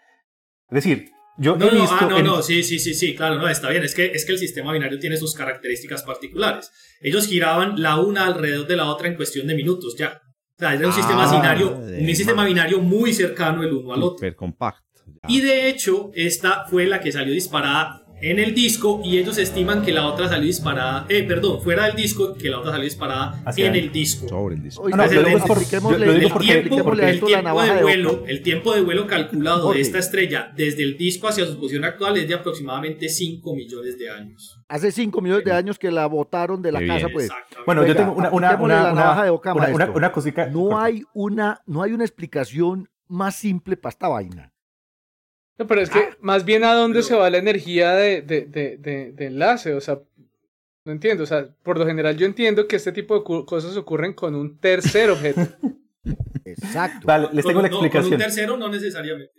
Es 0.70 0.74
decir, 0.74 1.10
yo 1.36 1.56
no, 1.56 1.66
he 1.66 1.70
visto. 1.70 1.94
No, 2.00 2.16
ah, 2.16 2.22
no, 2.22 2.22
no, 2.22 2.42
sí, 2.42 2.62
sí, 2.62 2.78
sí, 2.78 2.94
sí, 2.94 3.14
claro, 3.14 3.36
no, 3.36 3.48
está 3.48 3.70
bien. 3.70 3.82
Es 3.82 3.94
que, 3.94 4.06
es 4.06 4.24
que 4.24 4.32
el 4.32 4.38
sistema 4.38 4.72
binario 4.72 4.98
tiene 4.98 5.16
sus 5.16 5.34
características 5.34 6.02
particulares. 6.02 6.70
Ellos 7.00 7.26
giraban 7.26 7.80
la 7.80 7.98
una 7.98 8.26
alrededor 8.26 8.66
de 8.66 8.76
la 8.76 8.86
otra 8.86 9.08
en 9.08 9.16
cuestión 9.16 9.46
de 9.46 9.54
minutos, 9.54 9.96
ya. 9.98 10.20
O 10.56 10.58
sea, 10.58 10.74
era 10.74 10.86
un 10.86 10.92
sistema 10.92 11.24
ah, 11.24 11.34
binario, 11.34 11.76
un 11.76 12.14
sistema 12.14 12.44
binario 12.44 12.80
muy 12.80 13.14
cercano 13.14 13.62
el 13.62 13.72
uno 13.72 13.94
al 13.94 14.02
otro. 14.02 14.18
Super 14.18 14.36
compacto. 14.36 14.84
Y 15.28 15.40
de 15.40 15.68
hecho, 15.68 16.10
esta 16.14 16.66
fue 16.66 16.86
la 16.86 17.00
que 17.00 17.10
salió 17.10 17.32
disparada 17.32 18.04
en 18.22 18.38
el 18.38 18.54
disco 18.54 19.00
y 19.04 19.18
ellos 19.18 19.38
estiman 19.38 19.82
que 19.82 19.92
la 19.92 20.06
otra 20.06 20.28
salió 20.28 20.46
disparada, 20.46 21.06
eh, 21.08 21.22
perdón, 21.24 21.60
fuera 21.62 21.86
del 21.86 21.96
disco, 21.96 22.34
que 22.34 22.50
la 22.50 22.58
otra 22.58 22.72
salió 22.72 22.84
disparada 22.84 23.42
Hacia 23.46 23.66
en 23.66 23.76
el 23.76 23.90
disco. 23.92 24.28
Sobre 24.28 24.56
el 24.56 24.62
disco. 24.62 24.82
Oiga, 24.82 24.96
No, 24.96 25.02
no, 25.04 25.10
El 25.10 25.24
tiempo, 25.24 25.54
el 25.54 25.66
tiempo 25.68 25.90
de 27.62 27.82
vuelo, 27.82 28.24
el 28.26 28.42
tiempo 28.42 28.74
de 28.74 28.80
vuelo 28.82 29.06
calculado 29.06 29.62
Jorge. 29.62 29.78
de 29.78 29.82
esta 29.82 29.98
estrella 29.98 30.52
desde 30.56 30.82
el 30.82 30.96
disco 30.98 31.28
hacia 31.28 31.46
su 31.46 31.58
posición 31.58 31.84
actual 31.84 32.16
es 32.18 32.28
de 32.28 32.34
aproximadamente 32.34 33.08
5 33.08 33.54
millones 33.54 33.98
de 33.98 34.10
años. 34.10 34.58
Hace 34.68 34.92
5 34.92 35.20
millones 35.20 35.44
de 35.44 35.52
años 35.52 35.78
que 35.78 35.90
la 35.90 36.06
botaron 36.06 36.62
de 36.62 36.72
la 36.72 36.78
Qué 36.80 36.86
casa, 36.86 37.06
bien. 37.06 37.12
pues. 37.12 37.28
Bueno, 37.66 37.86
yo 37.86 37.94
tengo 37.96 38.12
una, 38.12 38.30
una, 38.30 38.52
la 38.56 38.92
navaja 38.92 39.24
de 39.24 39.30
Ockham 39.30 39.56
a 39.56 39.60
una- 39.64 39.74
una- 39.74 39.84
esto. 39.84 39.96
una 39.96 40.12
cosita. 40.12 40.46
No 40.46 40.78
hay 40.78 41.02
una, 41.14 41.60
no 41.66 41.82
hay 41.82 41.92
una 41.92 42.04
explicación 42.04 42.88
más 43.08 43.34
simple 43.36 43.76
para 43.76 43.90
esta 43.90 44.08
vaina. 44.08 44.52
No, 45.58 45.66
pero 45.66 45.80
es 45.82 45.90
que 45.90 46.10
más 46.20 46.44
bien 46.44 46.64
a 46.64 46.72
dónde 46.74 47.02
se 47.02 47.14
va 47.14 47.28
la 47.30 47.38
energía 47.38 47.92
de, 47.92 48.22
de, 48.22 48.46
de, 48.46 48.76
de- 48.78 49.12
de 49.12 49.26
enlace, 49.26 49.74
o 49.74 49.80
sea, 49.80 49.98
no 50.86 50.92
entiendo, 50.92 51.24
o 51.24 51.26
sea, 51.26 51.46
por 51.62 51.78
lo 51.78 51.86
general 51.86 52.16
yo 52.16 52.24
entiendo 52.26 52.66
que 52.66 52.76
este 52.76 52.92
tipo 52.92 53.14
de 53.18 53.44
cosas 53.44 53.76
ocurren 53.76 54.14
con 54.14 54.34
un 54.34 54.58
tercer 54.58 55.10
objeto. 55.10 55.42
Exacto. 56.44 57.06
Vale, 57.06 57.28
les 57.32 57.44
Con- 57.44 57.52
tengo 57.52 57.62
la 57.62 57.68
no, 57.68 57.76
Con 57.76 57.80
un 57.80 57.86
explicación. 57.86 58.18
tercero 58.18 58.56
no 58.56 58.68
necesariamente. 58.68 59.32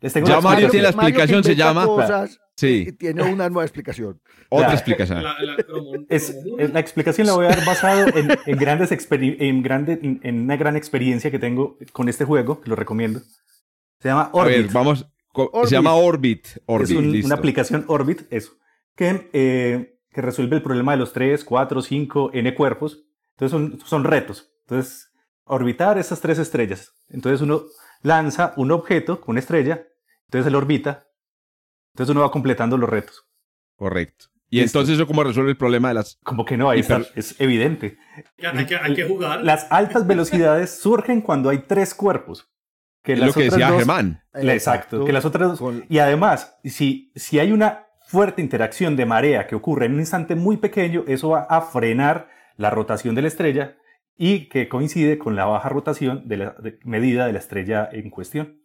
Les 0.00 0.12
tengo 0.14 0.26
Ya 0.28 0.36
la 0.36 0.40
Mario 0.40 0.66
explicación. 0.66 0.70
tiene 0.70 0.82
la 0.82 0.88
explicación, 1.08 1.44
se 1.44 1.54
llama- 1.56 1.84
cosas, 1.86 2.40
Sí. 2.56 2.84
y 2.88 2.92
tiene 2.92 3.22
una 3.22 3.48
nueva 3.50 3.64
explicación. 3.64 4.20
Otra 4.48 4.68
La- 4.68 4.74
explicación. 4.74 5.22
La- 5.22 5.36
la 5.42 5.56
Es, 6.08 6.34
es- 6.58 6.72
la 6.72 6.80
explicación 6.80 7.26
la 7.26 7.34
voy 7.34 7.46
a 7.46 7.50
dar 7.50 7.64
basado 7.66 8.06
en, 8.16 8.30
en 8.46 8.56
grandes 8.56 8.92
experi- 8.92 9.36
en, 9.40 9.62
grande, 9.62 9.98
en, 10.02 10.20
en 10.22 10.40
una 10.40 10.56
gran 10.56 10.74
experiencia 10.76 11.30
que 11.30 11.38
tengo 11.38 11.76
con 11.92 12.08
este 12.08 12.24
juego, 12.24 12.62
que 12.62 12.70
lo 12.70 12.76
recomiendo. 12.76 13.20
Se 14.00 14.08
llama 14.08 14.22
A 14.22 14.30
Orbit. 14.32 14.56
ver, 14.56 14.66
vamos. 14.72 15.06
Orbit. 15.32 15.68
Se 15.68 15.74
llama 15.74 15.94
Orbit. 15.94 16.46
Orbit, 16.66 16.90
es 16.90 16.96
un- 16.96 17.12
listo. 17.12 17.26
una 17.26 17.36
aplicación 17.36 17.84
Orbit, 17.88 18.22
eso, 18.30 18.52
que, 18.96 19.30
eh, 19.32 19.98
que 20.10 20.20
resuelve 20.22 20.56
el 20.56 20.62
problema 20.62 20.92
de 20.92 20.98
los 20.98 21.12
3, 21.12 21.44
4, 21.44 21.82
5, 21.82 22.30
n 22.32 22.54
cuerpos. 22.54 23.04
Entonces 23.36 23.50
son, 23.52 23.80
son 23.86 24.04
retos. 24.04 24.50
Entonces, 24.62 25.10
orbitar 25.44 25.98
esas 25.98 26.20
tres 26.20 26.38
estrellas. 26.38 26.92
Entonces 27.08 27.40
uno 27.40 27.62
lanza 28.02 28.52
un 28.56 28.70
objeto 28.72 29.20
con 29.20 29.32
una 29.32 29.40
estrella, 29.40 29.86
entonces 30.26 30.46
él 30.48 30.54
orbita, 30.54 31.06
entonces 31.94 32.10
uno 32.14 32.20
va 32.22 32.30
completando 32.30 32.76
los 32.76 32.88
retos. 32.88 33.24
Correcto. 33.76 34.26
Y 34.48 34.60
Listo. 34.60 34.78
entonces 34.78 34.96
eso 34.96 35.06
cómo 35.06 35.22
resuelve 35.22 35.50
el 35.52 35.56
problema 35.56 35.88
de 35.88 35.94
las... 35.94 36.18
Como 36.24 36.44
que 36.44 36.56
no, 36.56 36.70
ahí 36.70 36.80
Hiper- 36.80 37.02
está, 37.02 37.18
es 37.18 37.40
evidente. 37.40 37.98
Hay 38.42 38.66
que, 38.66 38.76
hay 38.76 38.94
que 38.94 39.04
jugar. 39.04 39.42
Las 39.44 39.66
altas 39.70 40.06
velocidades 40.06 40.80
surgen 40.80 41.20
cuando 41.20 41.50
hay 41.50 41.58
tres 41.60 41.94
cuerpos. 41.94 42.48
Que 43.02 43.14
Es 43.14 43.18
las 43.18 43.28
lo 43.28 43.32
que 43.34 43.40
otras 43.40 43.52
decía 43.54 43.68
dos- 43.70 43.78
Germán. 43.78 44.22
Exacto, 44.34 45.04
que 45.04 45.12
las 45.12 45.24
otras 45.24 45.58
dos- 45.58 45.74
Y 45.88 45.98
además, 45.98 46.58
si, 46.64 47.12
si 47.16 47.38
hay 47.38 47.52
una 47.52 47.86
fuerte 48.06 48.42
interacción 48.42 48.96
de 48.96 49.06
marea 49.06 49.46
que 49.46 49.54
ocurre 49.54 49.86
en 49.86 49.94
un 49.94 50.00
instante 50.00 50.34
muy 50.34 50.56
pequeño, 50.58 51.04
eso 51.06 51.30
va 51.30 51.42
a 51.48 51.62
frenar 51.62 52.28
la 52.56 52.68
rotación 52.70 53.14
de 53.14 53.22
la 53.22 53.28
estrella 53.28 53.76
y 54.16 54.48
que 54.50 54.68
coincide 54.68 55.16
con 55.16 55.34
la 55.34 55.46
baja 55.46 55.68
rotación 55.70 56.28
de 56.28 56.36
la 56.36 56.50
de- 56.62 56.78
medida 56.84 57.26
de 57.26 57.32
la 57.32 57.38
estrella 57.38 57.88
en 57.90 58.10
cuestión. 58.10 58.59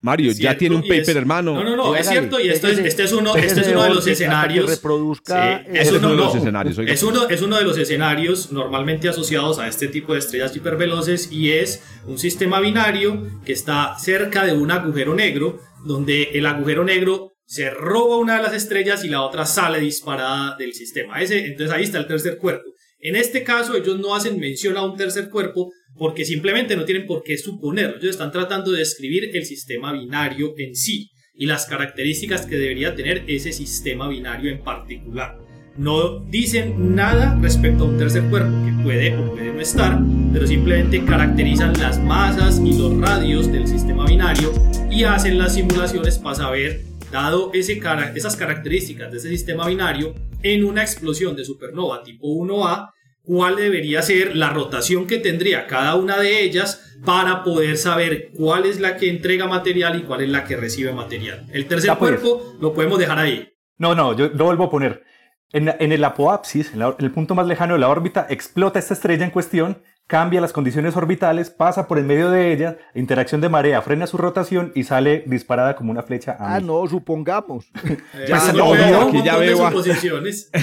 Mario, 0.00 0.30
ya 0.32 0.56
tiene 0.56 0.76
un 0.76 0.82
paper, 0.82 1.00
es- 1.00 1.16
hermano. 1.16 1.54
No, 1.54 1.64
no, 1.64 1.76
no, 1.76 1.96
es 1.96 2.06
cierto. 2.08 2.38
Y 2.40 2.48
esto 2.48 2.68
es, 2.68 2.78
este 2.78 3.02
es 3.02 3.12
uno, 3.12 3.34
este 3.34 3.40
déjese 3.48 3.60
es 3.62 3.68
uno 3.68 3.82
de 3.82 3.90
los 3.94 4.06
escenarios. 4.06 4.70
reproduzca 4.70 5.64
Sí, 5.64 5.70
es 5.74 5.88
uno, 5.90 5.98
uno 5.98 6.10
de 6.10 6.16
los 6.16 6.34
escenarios. 6.36 6.78
oiga. 6.78 6.92
Es 6.92 7.02
uno, 7.02 7.28
es 7.28 7.42
uno 7.42 7.56
de 7.58 7.64
los 7.64 7.76
escenarios 7.78 8.52
normalmente 8.52 9.08
asociados 9.08 9.58
a 9.58 9.66
este 9.66 9.88
tipo 9.88 10.12
de 10.12 10.20
estrellas 10.20 10.54
hiperveloces 10.54 11.32
y 11.32 11.50
es 11.50 11.82
un 12.06 12.16
sistema 12.18 12.60
binario 12.60 13.26
que 13.44 13.52
está 13.52 13.96
cerca 13.98 14.44
de 14.44 14.52
un 14.52 14.70
agujero 14.70 15.14
negro, 15.14 15.58
donde 15.84 16.30
el 16.34 16.46
agujero 16.46 16.84
negro 16.84 17.32
se 17.44 17.70
roba 17.70 18.18
una 18.18 18.36
de 18.36 18.42
las 18.44 18.52
estrellas 18.54 19.04
y 19.04 19.08
la 19.08 19.22
otra 19.22 19.46
sale 19.46 19.80
disparada 19.80 20.54
del 20.56 20.74
sistema. 20.74 21.20
Ese, 21.20 21.44
entonces 21.46 21.74
ahí 21.74 21.82
está 21.82 21.98
el 21.98 22.06
tercer 22.06 22.38
cuerpo. 22.38 22.70
En 23.00 23.16
este 23.16 23.42
caso 23.42 23.74
ellos 23.76 23.98
no 23.98 24.14
hacen 24.14 24.38
mención 24.38 24.76
a 24.76 24.82
un 24.84 24.96
tercer 24.96 25.28
cuerpo 25.30 25.72
porque 25.96 26.24
simplemente 26.24 26.76
no 26.76 26.84
tienen 26.84 27.06
por 27.06 27.22
qué 27.22 27.36
suponerlo. 27.38 27.96
Ellos 27.96 28.10
están 28.10 28.32
tratando 28.32 28.72
de 28.72 28.80
describir 28.80 29.30
el 29.34 29.44
sistema 29.44 29.92
binario 29.92 30.54
en 30.58 30.74
sí 30.74 31.10
y 31.34 31.46
las 31.46 31.66
características 31.66 32.46
que 32.46 32.56
debería 32.56 32.94
tener 32.94 33.24
ese 33.28 33.52
sistema 33.52 34.08
binario 34.08 34.50
en 34.50 34.62
particular. 34.62 35.38
No 35.76 36.18
dicen 36.18 36.96
nada 36.96 37.38
respecto 37.40 37.84
a 37.84 37.86
un 37.86 37.98
tercer 37.98 38.24
cuerpo 38.24 38.50
que 38.64 38.82
puede 38.82 39.16
o 39.16 39.30
puede 39.30 39.52
no 39.52 39.60
estar, 39.60 40.00
pero 40.32 40.44
simplemente 40.44 41.04
caracterizan 41.04 41.72
las 41.78 42.02
masas 42.02 42.60
y 42.64 42.76
los 42.76 42.98
radios 43.00 43.52
del 43.52 43.68
sistema 43.68 44.04
binario 44.04 44.52
y 44.90 45.04
hacen 45.04 45.38
las 45.38 45.54
simulaciones 45.54 46.18
para 46.18 46.34
saber, 46.34 46.80
dado 47.12 47.52
ese 47.54 47.80
esas 48.16 48.34
características 48.34 49.12
de 49.12 49.18
ese 49.18 49.28
sistema 49.28 49.68
binario, 49.68 50.16
en 50.42 50.64
una 50.64 50.82
explosión 50.82 51.36
de 51.36 51.44
supernova 51.44 52.02
tipo 52.02 52.26
1A, 52.26 52.90
cuál 53.28 53.56
debería 53.56 54.00
ser 54.00 54.34
la 54.34 54.48
rotación 54.48 55.06
que 55.06 55.18
tendría 55.18 55.66
cada 55.66 55.94
una 55.96 56.16
de 56.18 56.42
ellas 56.42 56.96
para 57.04 57.44
poder 57.44 57.76
saber 57.76 58.30
cuál 58.34 58.64
es 58.64 58.80
la 58.80 58.96
que 58.96 59.10
entrega 59.10 59.46
material 59.46 59.98
y 59.98 60.02
cuál 60.04 60.22
es 60.22 60.30
la 60.30 60.44
que 60.44 60.56
recibe 60.56 60.92
material. 60.94 61.44
El 61.52 61.66
tercer 61.68 61.88
Ya, 61.90 61.96
cuerpo 61.96 62.56
lo 62.58 62.72
podemos 62.72 62.98
dejar 62.98 63.18
ahí. 63.18 63.52
No, 63.76 63.94
no, 63.94 64.16
yo 64.16 64.30
lo 64.30 64.46
vuelvo 64.46 64.64
a 64.64 64.70
poner. 64.70 65.04
En, 65.52 65.68
el 65.92 66.04
apoapsis, 66.04 66.72
en, 66.72 66.78
la- 66.80 66.96
en 66.98 67.04
el 67.04 67.10
punto 67.12 67.34
más 67.34 67.46
lejano 67.46 67.74
de 67.74 67.80
la 67.80 67.88
órbita, 67.90 68.26
explota 68.30 68.78
esta 68.78 68.94
estrella 68.94 69.24
en 69.26 69.30
cuestión, 69.30 69.82
cambia 70.08 70.40
las 70.40 70.52
condiciones 70.52 70.96
orbitales, 70.96 71.50
pasa 71.50 71.86
por 71.86 71.98
en 71.98 72.06
medio 72.08 72.30
de 72.30 72.50
ella, 72.52 72.78
interacción 72.96 73.40
de 73.40 73.48
marea, 73.48 73.80
frena 73.82 74.06
su 74.08 74.16
rotación 74.16 74.72
y 74.74 74.82
sale 74.84 75.22
disparada 75.26 75.76
como 75.76 75.92
una 75.92 76.02
flecha 76.02 76.32
a 76.40 76.56
Ah, 76.56 76.60
no, 76.60 76.84
supongamos. 76.88 77.70
Ya, 78.28 78.38
Eh, 78.38 78.52
no, 78.56 78.66
puede 78.66 78.82
haber 78.84 78.92
no, 78.98 79.06
un 79.08 79.16
aquí 79.16 79.24
ya 79.24 79.36
veo 79.36 79.64
a- 79.66 79.70
suposiciones. 79.70 80.50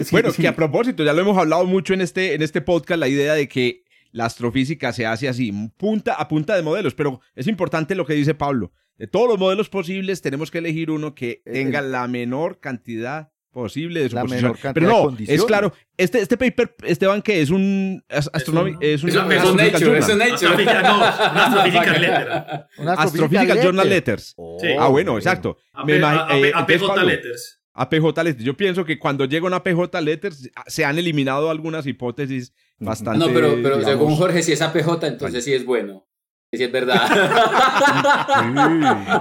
Sí, 0.00 0.06
bueno, 0.10 0.30
sí. 0.30 0.42
que 0.42 0.48
a 0.48 0.56
propósito, 0.56 1.04
ya 1.04 1.12
lo 1.12 1.20
hemos 1.22 1.38
hablado 1.38 1.64
mucho 1.64 1.94
en 1.94 2.00
este, 2.00 2.34
en 2.34 2.42
este 2.42 2.60
podcast, 2.60 2.98
la 2.98 3.08
idea 3.08 3.34
de 3.34 3.48
que 3.48 3.84
la 4.12 4.24
astrofísica 4.26 4.92
se 4.92 5.06
hace 5.06 5.28
así, 5.28 5.52
punta 5.76 6.14
a 6.14 6.26
punta 6.28 6.56
de 6.56 6.62
modelos, 6.62 6.94
pero 6.94 7.20
es 7.34 7.46
importante 7.46 7.94
lo 7.94 8.04
que 8.04 8.14
dice 8.14 8.34
Pablo. 8.34 8.72
De 8.98 9.06
todos 9.06 9.28
los 9.28 9.38
modelos 9.38 9.68
posibles, 9.68 10.22
tenemos 10.22 10.50
que 10.50 10.58
elegir 10.58 10.90
uno 10.90 11.14
que 11.14 11.42
El- 11.44 11.52
tenga 11.52 11.80
la 11.82 12.08
menor 12.08 12.60
cantidad 12.60 13.30
posible 13.56 14.00
de 14.00 14.10
La 14.10 14.20
suposición. 14.20 14.42
menor 14.42 14.58
cantidad 14.58 14.74
Pero 14.74 14.86
de 14.86 14.92
no, 14.92 15.02
condiciones. 15.04 15.40
es 15.40 15.46
claro, 15.46 15.72
este, 15.96 16.20
este 16.20 16.36
paper, 16.36 16.74
Esteban, 16.84 17.22
que 17.22 17.40
es 17.40 17.50
un 17.50 18.04
as- 18.08 18.28
astronómico, 18.32 18.78
es 18.82 19.02
un, 19.02 19.08
Es 19.08 19.16
un 19.16 19.28
Nature, 19.28 19.98
es 19.98 20.08
un 20.08 20.18
Journal. 20.18 20.18
Nature. 20.30 20.64
No, 20.64 20.96
una 20.98 21.44
Astrophysical 21.46 22.00
Letter. 22.02 22.66
Una 22.78 22.92
Astrophysical 22.92 23.62
Journal 23.62 23.88
Letters. 23.88 24.34
Oh, 24.36 24.58
Sí. 24.60 24.68
Ah, 24.78 24.88
bueno, 24.88 25.16
exacto. 25.16 25.56
AP, 25.72 25.86
Me 25.86 25.94
eh, 25.96 26.52
entonces, 26.54 26.82
Pablo, 26.82 27.02
Letters. 27.04 27.60
APJ 27.72 28.22
Letters. 28.24 28.44
Yo 28.44 28.56
pienso 28.56 28.84
que 28.84 28.98
cuando 28.98 29.24
llega 29.24 29.46
una 29.46 29.56
APJ 29.56 30.00
Letters 30.02 30.50
se 30.66 30.84
han 30.84 30.98
eliminado 30.98 31.50
algunas 31.50 31.86
hipótesis 31.86 32.52
bastante. 32.78 33.18
No, 33.18 33.26
pero, 33.32 33.48
pero 33.62 33.78
digamos, 33.78 33.84
según 33.84 34.16
Jorge, 34.16 34.42
si 34.42 34.52
es 34.52 34.62
APJ, 34.62 35.06
entonces 35.06 35.44
sí 35.44 35.52
es 35.52 35.64
bueno. 35.64 36.06
Sí 36.52 36.62
es 36.62 36.72
verdad. 36.72 37.00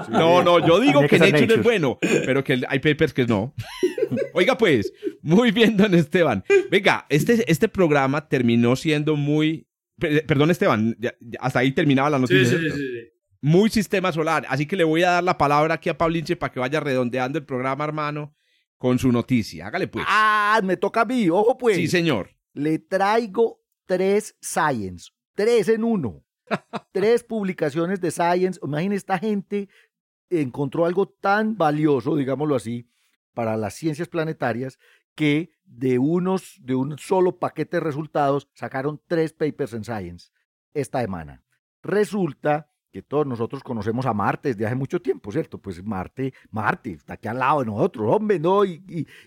No, 0.09 0.43
no, 0.43 0.65
yo 0.65 0.80
digo 0.80 1.01
que 1.01 1.07
que 1.07 1.17
ser 1.19 1.32
Nature, 1.32 1.43
es 1.43 1.49
Nature. 1.49 1.61
bueno, 1.63 1.97
pero 2.01 2.43
que 2.43 2.61
hay 2.67 2.80
papers 2.80 3.13
que 3.13 3.26
no. 3.26 3.53
Oiga, 4.34 4.57
pues, 4.57 4.93
muy 5.21 5.51
bien, 5.51 5.76
don 5.78 5.93
Esteban. 5.95 6.43
Venga, 6.69 7.05
este, 7.09 7.49
este 7.51 7.67
programa 7.67 8.28
terminó 8.28 8.76
siendo 8.76 9.15
muy. 9.15 9.67
per- 9.99 10.26
Perdón, 10.26 10.51
Esteban, 10.51 10.95
ya- 10.99 11.15
ya 11.19 11.39
hasta 11.41 11.59
ahí 11.59 11.71
terminaba 11.71 12.09
la 12.09 12.19
noticia. 12.19 12.43
sí, 12.45 12.49
sí, 12.55 12.59
¿cierto? 12.61 12.78
sí, 12.78 12.84
sí. 12.84 13.09
Muy 13.41 13.69
sistema 13.69 14.11
solar. 14.11 14.45
Así 14.49 14.65
que 14.65 14.76
le 14.76 14.84
voy 14.84 15.03
a 15.03 15.11
dar 15.11 15.23
la 15.23 15.38
palabra 15.38 15.76
aquí 15.76 15.89
a 15.89 15.97
Paulinche 15.97 16.36
para 16.36 16.51
que 16.51 16.59
vaya 16.59 16.80
redondeando 16.80 17.38
el 17.38 17.45
programa, 17.45 17.84
hermano, 17.84 18.36
con 18.78 18.97
su 18.99 19.11
noticia. 19.11 19.67
Hágale, 19.67 19.88
pues. 19.88 20.05
Ah, 20.07 20.59
me 20.63 20.78
toca 20.78 21.01
a 21.01 21.05
mí. 21.05 21.30
Ojo, 21.30 21.57
pues. 21.57 21.76
sí, 21.78 21.88
señor. 21.88 22.32
Le 22.53 22.80
traigo 22.80 23.61
tres 23.86 24.36
Science. 24.41 25.11
Tres 25.36 25.69
en 25.69 25.84
uno. 25.84 26.24
Tres 26.91 27.23
publicaciones 27.23 28.01
de 28.01 28.11
Science. 28.11 28.59
Imaginen, 28.63 28.97
esta 28.97 29.17
gente 29.17 29.69
encontró 30.29 30.85
algo 30.85 31.07
tan 31.07 31.57
valioso, 31.57 32.15
digámoslo 32.15 32.55
así, 32.55 32.89
para 33.33 33.57
las 33.57 33.73
ciencias 33.73 34.07
planetarias 34.07 34.79
que 35.13 35.51
de 35.63 35.97
unos, 35.99 36.57
de 36.61 36.75
un 36.75 36.97
solo 36.97 37.39
paquete 37.39 37.77
de 37.77 37.81
resultados 37.81 38.49
sacaron 38.53 39.01
tres 39.07 39.33
papers 39.33 39.73
en 39.73 39.83
Science 39.83 40.31
esta 40.73 41.01
semana. 41.01 41.43
Resulta 41.81 42.69
que 42.95 43.01
todos 43.01 43.27
nosotros 43.27 43.61
conocemos 43.61 44.05
a 44.05 44.13
Marte 44.13 44.53
desde 44.53 44.65
hace 44.65 44.75
mucho 44.75 45.01
tiempo, 45.01 45.29
¿cierto? 45.29 45.57
Pues 45.57 45.83
Marte, 45.83 46.33
Marte, 46.49 46.91
está 46.91 47.15
aquí 47.15 47.27
al 47.27 47.39
lado 47.39 47.59
de 47.59 47.65
nosotros, 47.65 48.09
hombre, 48.09 48.39
¿no? 48.39 48.63
Y, 48.63 48.81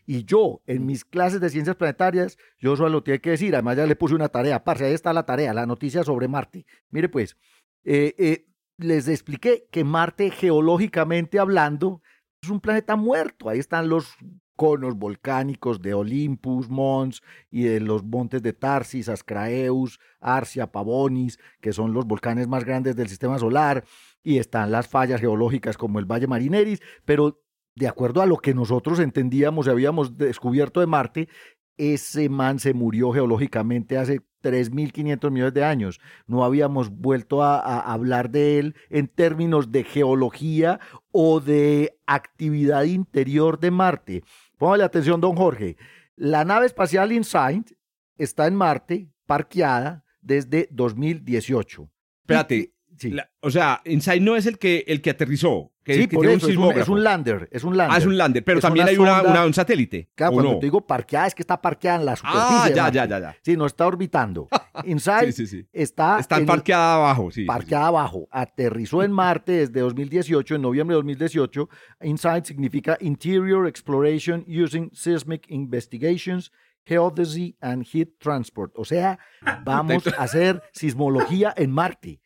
y- 0.06 0.24
yo, 0.24 0.62
en 0.66 0.86
mis 0.86 1.04
clases 1.04 1.38
de 1.42 1.50
ciencias 1.50 1.76
planetarias, 1.76 2.38
yo 2.58 2.76
solo 2.76 2.88
lo 2.88 3.02
tiene 3.02 3.20
que 3.20 3.28
decir, 3.28 3.54
además 3.54 3.76
ya 3.76 3.84
le 3.84 3.94
puse 3.94 4.14
una 4.14 4.30
tarea, 4.30 4.64
parce, 4.64 4.86
ahí 4.86 4.94
está 4.94 5.12
la 5.12 5.26
tarea, 5.26 5.52
la 5.52 5.66
noticia 5.66 6.02
sobre 6.02 6.28
Marte. 6.28 6.64
Mire 6.88 7.10
pues, 7.10 7.36
eh, 7.84 8.14
eh, 8.16 8.46
les 8.78 9.06
expliqué 9.06 9.68
que 9.70 9.84
Marte, 9.84 10.30
geológicamente 10.30 11.38
hablando, 11.38 12.00
es 12.40 12.48
un 12.48 12.60
planeta 12.60 12.96
muerto, 12.96 13.50
ahí 13.50 13.58
están 13.58 13.90
los 13.90 14.16
conos 14.58 14.96
volcánicos 14.96 15.80
de 15.80 15.94
Olympus, 15.94 16.68
Mons 16.68 17.22
y 17.48 17.62
de 17.62 17.78
los 17.78 18.02
montes 18.02 18.42
de 18.42 18.52
Tarsis, 18.52 19.08
Ascraeus, 19.08 20.00
Arcia, 20.20 20.72
Pavonis, 20.72 21.38
que 21.60 21.72
son 21.72 21.92
los 21.92 22.06
volcanes 22.06 22.48
más 22.48 22.64
grandes 22.64 22.96
del 22.96 23.08
sistema 23.08 23.38
solar, 23.38 23.84
y 24.24 24.38
están 24.38 24.72
las 24.72 24.88
fallas 24.88 25.20
geológicas 25.20 25.78
como 25.78 26.00
el 26.00 26.06
Valle 26.06 26.26
Marineris, 26.26 26.82
pero 27.04 27.40
de 27.76 27.86
acuerdo 27.86 28.20
a 28.20 28.26
lo 28.26 28.38
que 28.38 28.52
nosotros 28.52 28.98
entendíamos 28.98 29.68
y 29.68 29.70
habíamos 29.70 30.18
descubierto 30.18 30.80
de 30.80 30.88
Marte, 30.88 31.28
ese 31.76 32.28
man 32.28 32.58
se 32.58 32.74
murió 32.74 33.12
geológicamente 33.12 33.96
hace 33.96 34.22
3.500 34.42 35.30
millones 35.30 35.54
de 35.54 35.64
años. 35.64 36.00
No 36.26 36.44
habíamos 36.44 36.90
vuelto 36.90 37.42
a, 37.42 37.80
hablar 37.80 38.30
de 38.30 38.58
él 38.58 38.74
en 38.90 39.06
términos 39.06 39.72
de 39.72 39.84
geología 39.84 40.80
o 41.12 41.40
de 41.40 41.96
actividad 42.06 42.82
interior 42.84 43.60
de 43.60 43.70
Marte. 43.70 44.24
Póngale 44.58 44.84
atención, 44.84 45.20
don 45.20 45.36
Jorge. 45.36 45.76
La 46.16 46.44
nave 46.44 46.66
espacial 46.66 47.12
InSight 47.12 47.72
está 48.16 48.46
en 48.48 48.56
Marte, 48.56 49.08
parqueada 49.24 50.04
desde 50.20 50.68
2018. 50.72 51.88
Espérate, 52.22 52.74
Sí. 52.98 53.10
la- 53.10 53.30
o 53.40 53.50
sea, 53.50 53.80
Insight 53.84 54.22
no 54.22 54.34
es 54.36 54.46
el 54.46 54.58
que, 54.58 54.84
el 54.88 55.00
que 55.00 55.10
aterrizó, 55.10 55.72
que, 55.84 55.94
Sí, 55.94 56.06
que 56.08 56.16
por 56.16 56.26
eso, 56.26 56.32
un 56.32 56.36
es 56.36 56.42
un, 56.42 56.48
es 56.50 56.54
sismógrafo. 56.56 56.92
un 56.92 57.04
lander, 57.04 57.48
es 57.52 57.64
un 57.64 57.76
lander. 57.76 57.94
Ah, 57.94 57.98
es 57.98 58.06
un 58.06 58.18
lander, 58.18 58.44
pero 58.44 58.58
Es 58.58 58.62
también 58.62 58.84
una 58.84 58.90
hay 58.90 58.96
una, 58.98 59.16
sonda- 59.20 59.30
una- 59.30 59.46
un 59.46 59.54
satélite. 59.54 60.10
Claro, 60.14 60.32
¿o 60.32 60.34
cuando 60.34 60.52
no? 60.54 60.58
te 60.58 60.66
digo 60.66 60.86
parqueada 60.86 61.26
es 61.28 61.34
que 61.34 61.42
está 61.42 61.60
parqueada 61.62 61.98
en 62.00 62.04
la 62.06 62.16
superficie. 62.16 62.46
Ah, 62.50 62.68
ya, 62.74 62.90
ya, 62.90 63.06
ya, 63.06 63.18
ya. 63.20 63.36
Sí, 63.42 63.56
no 63.56 63.64
está 63.66 63.86
orbitando. 63.86 64.48
Insight 64.84 65.32
Sí, 65.32 65.46
sí, 65.46 65.66
está, 65.72 66.18
Está 66.18 66.36
en 66.38 66.46
parqueada 66.46 66.96
abajo, 66.96 67.30
sí. 67.30 67.44
parqueada 67.44 67.86
abajo. 67.86 68.28
Aterrizó 68.30 69.02
en 69.02 69.12
Marte 69.12 69.52
desde 69.52 69.80
2018, 69.80 70.56
en 70.56 70.62
noviembre 70.62 70.94
de 70.94 70.98
2018. 70.98 71.68
InSight 72.02 72.44
significa 72.44 72.98
Interior 73.00 73.66
Exploration 73.66 74.44
Using 74.48 74.90
Seismic 74.92 75.44
Investigations, 75.48 76.52
Geodesy 76.84 77.56
and 77.60 77.84
Heat 77.86 78.08
Transport. 78.18 78.72
O 78.76 78.84
sea, 78.84 79.18
vamos 79.64 80.06
a 80.06 80.22
hacer 80.22 80.62
sismología 80.72 81.52
en 81.56 81.70
Marte. 81.70 82.20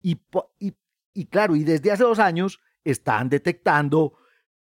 Y, 0.00 0.16
po- 0.16 0.52
y, 0.58 0.74
y 1.14 1.26
claro, 1.26 1.56
y 1.56 1.64
desde 1.64 1.90
hace 1.92 2.04
dos 2.04 2.18
años 2.18 2.60
están 2.84 3.28
detectando 3.28 4.14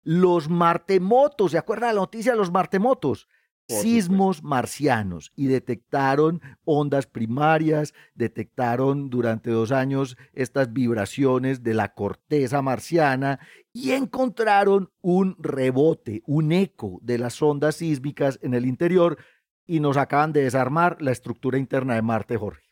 los 0.03 0.49
martemotos. 0.49 1.53
¿Se 1.53 1.59
acuerdan 1.59 1.91
de 1.91 1.95
la 1.95 2.01
noticia 2.01 2.32
de 2.32 2.39
los 2.39 2.51
martemotos? 2.51 3.28
Por 3.68 3.78
Sismos 3.82 4.45
marcianos 4.45 5.32
y 5.34 5.47
detectaron 5.47 6.41
ondas 6.64 7.09
primarias, 7.09 7.95
detectaron 8.14 9.11
durante 9.11 9.51
dos 9.51 9.72
años 9.72 10.16
estas 10.32 10.72
vibraciones 10.72 11.64
de 11.64 11.74
la 11.74 11.93
corteza 11.93 12.62
marciana 12.62 13.41
y 13.72 13.91
encontraron 13.91 14.93
un 15.01 15.34
rebote, 15.41 16.22
un 16.26 16.53
eco 16.53 17.01
de 17.03 17.18
las 17.18 17.43
ondas 17.43 17.74
sísmicas 17.74 18.39
en 18.41 18.55
el 18.55 18.66
interior 18.66 19.18
y 19.66 19.80
nos 19.80 19.97
acaban 19.97 20.32
de 20.32 20.45
desarmar 20.45 21.03
la 21.03 21.11
estructura 21.11 21.59
interna 21.59 21.97
de 21.97 22.03
Marte, 22.03 22.37
Jorge. 22.37 22.66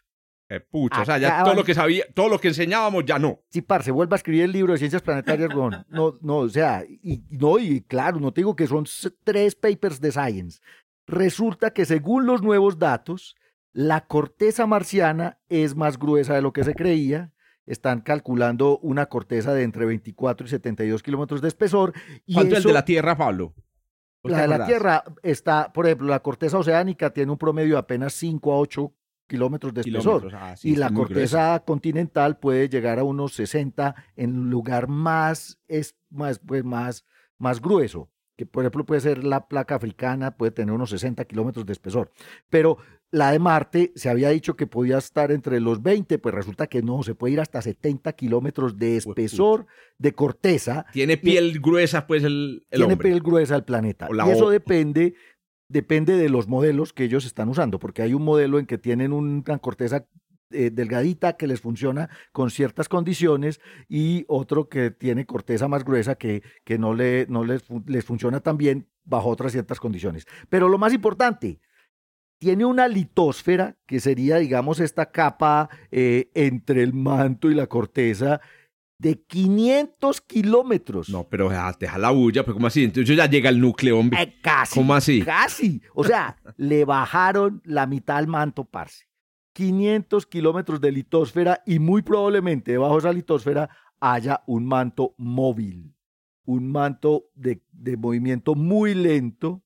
Eh, 0.49 0.61
pucha, 0.61 1.03
o 1.03 1.05
sea, 1.05 1.17
ya 1.17 1.43
todo 1.43 1.55
lo 1.55 1.65
que 1.65 1.75
sabía, 1.75 2.05
todo 2.13 2.29
lo 2.29 2.39
que 2.39 2.49
enseñábamos 2.49 3.05
ya 3.07 3.19
no. 3.19 3.41
Sí, 3.49 3.63
parce, 3.63 3.91
vuelva 3.91 4.17
a 4.17 4.19
escribir 4.19 4.43
el 4.43 4.53
libro 4.53 4.73
de 4.73 4.79
ciencias 4.79 5.01
planetarias, 5.01 5.55
weón. 5.55 5.85
No, 5.89 6.19
no, 6.21 6.37
o 6.39 6.49
sea, 6.49 6.85
y, 6.87 7.25
no, 7.31 7.59
y 7.59 7.81
claro, 7.83 8.21
no 8.21 8.33
te 8.33 8.43
digo 8.43 8.55
que 8.55 8.67
son 8.67 8.85
tres 9.25 9.55
papers 9.55 10.01
de 10.01 10.13
science. 10.13 10.61
Resulta 11.07 11.73
que 11.73 11.87
según 11.87 12.27
los 12.27 12.43
nuevos 12.43 12.79
datos, 12.79 13.37
la 13.73 14.07
corteza 14.07 14.67
marciana 14.67 15.39
es 15.49 15.75
más 15.75 15.99
gruesa 15.99 16.35
de 16.35 16.43
lo 16.43 16.53
que 16.53 16.65
se 16.65 16.75
creía. 16.75 17.33
Están 17.67 18.03
calculando 18.03 18.79
una 18.81 19.07
corteza 19.07 19.55
de 19.55 19.63
entre 19.63 19.87
24 19.87 20.47
y 20.47 20.51
72 20.51 21.03
kilómetros 21.03 21.41
de 21.41 21.49
espesor. 21.49 21.95
Y 22.27 22.35
¿Cuánto 22.35 22.55
es 22.55 22.61
el 22.61 22.69
de 22.69 22.73
la 22.75 22.85
Tierra, 22.85 23.17
Pablo? 23.17 23.55
¿Vos 24.23 24.31
la 24.31 24.43
de 24.43 24.49
la? 24.49 24.67
Tierra 24.67 25.05
está, 25.23 25.73
por 25.73 25.87
ejemplo, 25.87 26.09
la 26.09 26.21
corteza 26.21 26.59
oceánica 26.59 27.11
tiene 27.11 27.33
un 27.33 27.39
promedio 27.39 27.75
de 27.75 27.81
apenas 27.81 28.13
5 28.13 28.53
a 28.53 28.59
8 28.59 28.95
kilómetros 29.27 29.75
de 29.75 29.83
espesor. 29.83 30.23
Kilómetros, 30.23 30.35
ah, 30.35 30.57
sí, 30.57 30.71
y 30.71 30.77
la 30.77 30.91
corteza 30.91 31.63
continental 31.67 32.39
puede 32.39 32.69
llegar 32.69 32.99
a 32.99 33.05
unos 33.05 33.35
60 33.35 33.95
en 34.17 34.39
un 34.39 34.51
lugar 34.51 34.89
más, 34.89 35.59
es, 35.69 35.97
más, 36.11 36.39
pues, 36.39 36.65
más, 36.65 37.05
más 37.39 37.61
grueso, 37.61 38.11
que 38.37 38.47
por 38.47 38.65
ejemplo 38.65 38.85
puede 38.85 39.01
ser 39.01 39.25
la 39.25 39.47
placa 39.49 39.77
africana, 39.77 40.37
puede 40.37 40.53
tener 40.53 40.75
unos 40.75 40.91
60 40.91 41.25
kilómetros 41.25 41.67
de 41.67 41.73
espesor. 41.73 42.11
Pero 42.49 42.79
la 43.15 43.31
de 43.31 43.39
Marte 43.39 43.93
se 43.95 44.11
había 44.11 44.31
dicho 44.31 44.57
que 44.57 44.67
podía 44.67 44.99
estar 44.99 45.31
entre 45.31 45.61
los 45.61 45.81
20, 45.83 46.19
pues 46.19 46.35
resulta 46.35 46.67
que 46.67 46.83
no, 46.83 47.05
se 47.05 47.15
puede 47.15 47.35
ir 47.35 47.41
hasta 47.41 47.63
70 47.63 48.13
kilómetros 48.15 48.77
de 48.77 48.97
espesor 48.97 49.67
de 49.99 50.13
corteza. 50.15 50.85
Tiene 50.93 51.17
piel 51.17 51.61
gruesa, 51.61 52.09
pues, 52.09 52.25
el, 52.25 52.67
el 52.71 52.79
tiene 52.79 52.95
hombre. 52.95 53.11
piel 53.11 53.21
gruesa 53.21 53.55
el 53.55 53.63
planeta. 53.63 54.09
Y 54.11 54.31
eso 54.31 54.51
depende, 54.51 55.15
depende 55.69 56.17
de 56.17 56.29
los 56.29 56.49
modelos 56.49 56.93
que 56.93 57.05
ellos 57.05 57.25
están 57.25 57.49
usando, 57.49 57.79
porque 57.79 58.03
hay 58.03 58.15
un 58.15 58.25
modelo 58.25 58.59
en 58.59 58.67
que 58.67 58.79
tienen 58.79 59.13
una 59.13 59.59
corteza 59.59 60.07
eh, 60.51 60.71
delgadita 60.71 61.37
que 61.37 61.47
les 61.47 61.61
funciona 61.61 62.11
con 62.33 62.51
ciertas 62.51 62.89
condiciones 62.89 63.61
y 63.89 64.25
otro 64.29 64.69
que 64.69 64.91
tiene 64.91 65.27
corteza 65.27 65.69
más 65.69 65.85
gruesa 65.85 66.15
que, 66.15 66.43
que 66.65 66.79
no, 66.79 66.95
le, 66.95 67.27
no 67.29 67.45
les, 67.45 67.65
les 67.87 68.05
funciona 68.05 68.41
tan 68.41 68.57
bien 68.57 68.89
bajo 69.05 69.31
otras 69.31 69.53
ciertas 69.53 69.81
condiciones. 69.81 70.27
Pero 70.49 70.69
lo 70.69 70.79
más 70.79 70.93
importante, 70.93 71.61
tiene 72.39 72.65
una 72.67 72.89
litosfera, 72.89 73.77
que 73.87 74.01
sería, 74.01 74.37
digamos, 74.37 74.79
esta 74.79 75.11
capa 75.11 75.71
eh, 75.91 76.31
entre 76.35 76.83
el 76.83 76.93
manto 76.93 77.51
y 77.51 77.55
la 77.55 77.67
corteza, 77.67 78.41
de 78.99 79.23
500 79.23 80.21
kilómetros. 80.21 81.09
No, 81.09 81.25
pero 81.25 81.51
ah, 81.51 81.75
deja 81.79 81.99
la 81.99 82.11
bulla, 82.11 82.43
pero 82.43 82.55
¿cómo 82.55 82.67
así? 82.67 82.85
Entonces 82.85 83.17
ya 83.17 83.27
llega 83.27 83.51
el 83.51 83.61
núcleo, 83.61 83.99
hombre. 83.99 84.23
Eh, 84.23 84.35
casi. 84.41 84.75
¿Cómo 84.75 84.95
así? 84.95 85.23
Casi. 85.23 85.83
O 85.95 86.05
sea, 86.05 86.37
le 86.57 86.85
bajaron 86.85 87.61
la 87.65 87.87
mitad 87.87 88.17
al 88.17 88.27
manto, 88.27 88.65
parce. 88.65 89.07
500 89.53 90.27
kilómetros 90.27 90.81
de 90.81 90.91
litosfera 90.91 91.63
y 91.65 91.79
muy 91.79 92.03
probablemente 92.03 92.73
debajo 92.73 92.95
de 92.95 92.99
esa 92.99 93.13
litosfera 93.13 93.71
haya 94.01 94.43
un 94.47 94.67
manto 94.67 95.15
móvil. 95.17 95.95
Un 96.45 96.71
manto 96.71 97.31
de, 97.35 97.63
de 97.73 97.97
movimiento 97.97 98.55
muy 98.55 98.95
lento. 98.95 99.63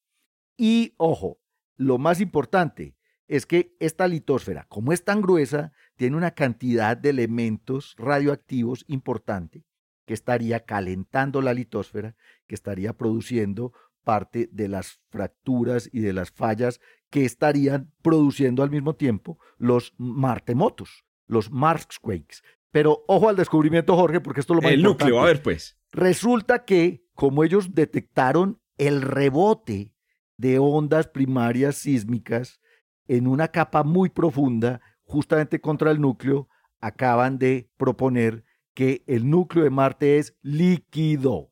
Y 0.57 0.95
ojo, 0.99 1.41
lo 1.77 1.97
más 1.99 2.21
importante 2.21 2.97
es 3.29 3.47
que 3.47 3.77
esta 3.79 4.09
litosfera, 4.09 4.67
como 4.69 4.93
es 4.93 5.05
tan 5.05 5.21
gruesa, 5.21 5.73
tiene 5.99 6.17
una 6.17 6.31
cantidad 6.31 6.97
de 6.97 7.11
elementos 7.11 7.97
radioactivos 7.99 8.85
importante 8.87 9.65
que 10.07 10.15
estaría 10.15 10.61
calentando 10.61 11.43
la 11.43 11.53
litosfera, 11.53 12.15
que 12.47 12.55
estaría 12.55 12.97
produciendo 12.97 13.73
parte 14.05 14.49
de 14.53 14.69
las 14.69 15.01
fracturas 15.11 15.91
y 15.93 15.99
de 15.99 16.13
las 16.13 16.31
fallas 16.31 16.81
que 17.11 17.25
estarían 17.25 17.93
produciendo 18.01 18.63
al 18.63 18.71
mismo 18.71 18.95
tiempo 18.95 19.39
los 19.59 19.93
martemotos, 19.99 21.05
los 21.27 21.51
Marsquakes. 21.51 22.43
Pero 22.71 23.05
ojo 23.09 23.29
al 23.29 23.37
descubrimiento, 23.37 23.97
Jorge, 23.97 24.21
porque 24.21 24.41
esto 24.41 24.53
es 24.53 24.57
lo 24.57 24.63
más 24.63 24.73
el 24.73 24.81
importante. 24.81 25.05
núcleo, 25.05 25.21
a 25.21 25.27
ver, 25.27 25.43
pues. 25.43 25.77
Resulta 25.91 26.65
que, 26.65 27.05
como 27.13 27.43
ellos 27.43 27.75
detectaron 27.75 28.61
el 28.77 29.03
rebote 29.03 29.97
de 30.37 30.61
ondas 30.61 31.09
primarias 31.09 31.75
sísmicas 31.75 32.61
en 33.09 33.27
una 33.27 33.49
capa 33.49 33.83
muy 33.83 34.11
profunda, 34.11 34.81
justamente 35.09 35.61
contra 35.61 35.91
el 35.91 36.01
núcleo, 36.01 36.49
acaban 36.81 37.39
de 37.39 37.69
proponer 37.77 38.45
que 38.75 39.03
el 39.07 39.29
núcleo 39.29 39.65
de 39.65 39.71
Marte 39.71 40.19
es 40.19 40.37
líquido. 40.43 41.51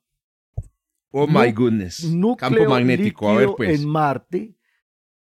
Oh 1.11 1.27
my 1.27 1.51
goodness. 1.51 2.05
Núcleo 2.05 2.51
Campo 2.51 2.71
magnético, 2.71 3.29
a 3.29 3.37
ver, 3.37 3.49
pues. 3.57 3.81
en 3.81 3.89
Marte 3.89 4.55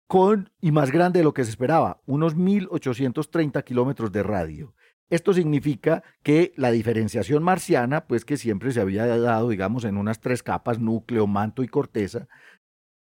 con 0.07 0.51
y 0.59 0.71
más 0.71 0.91
grande 0.91 1.19
de 1.19 1.23
lo 1.23 1.33
que 1.33 1.43
se 1.43 1.51
esperaba, 1.51 2.01
unos 2.05 2.35
1830 2.35 3.61
kilómetros 3.61 4.11
de 4.11 4.23
radio. 4.23 4.75
Esto 5.09 5.33
significa 5.33 6.03
que 6.23 6.53
la 6.55 6.71
diferenciación 6.71 7.43
marciana, 7.43 8.05
pues 8.07 8.25
que 8.25 8.37
siempre 8.37 8.71
se 8.71 8.81
había 8.81 9.05
dado, 9.05 9.49
digamos, 9.49 9.85
en 9.85 9.97
unas 9.97 10.19
tres 10.19 10.41
capas, 10.41 10.79
núcleo, 10.79 11.27
manto 11.27 11.63
y 11.63 11.67
corteza, 11.67 12.27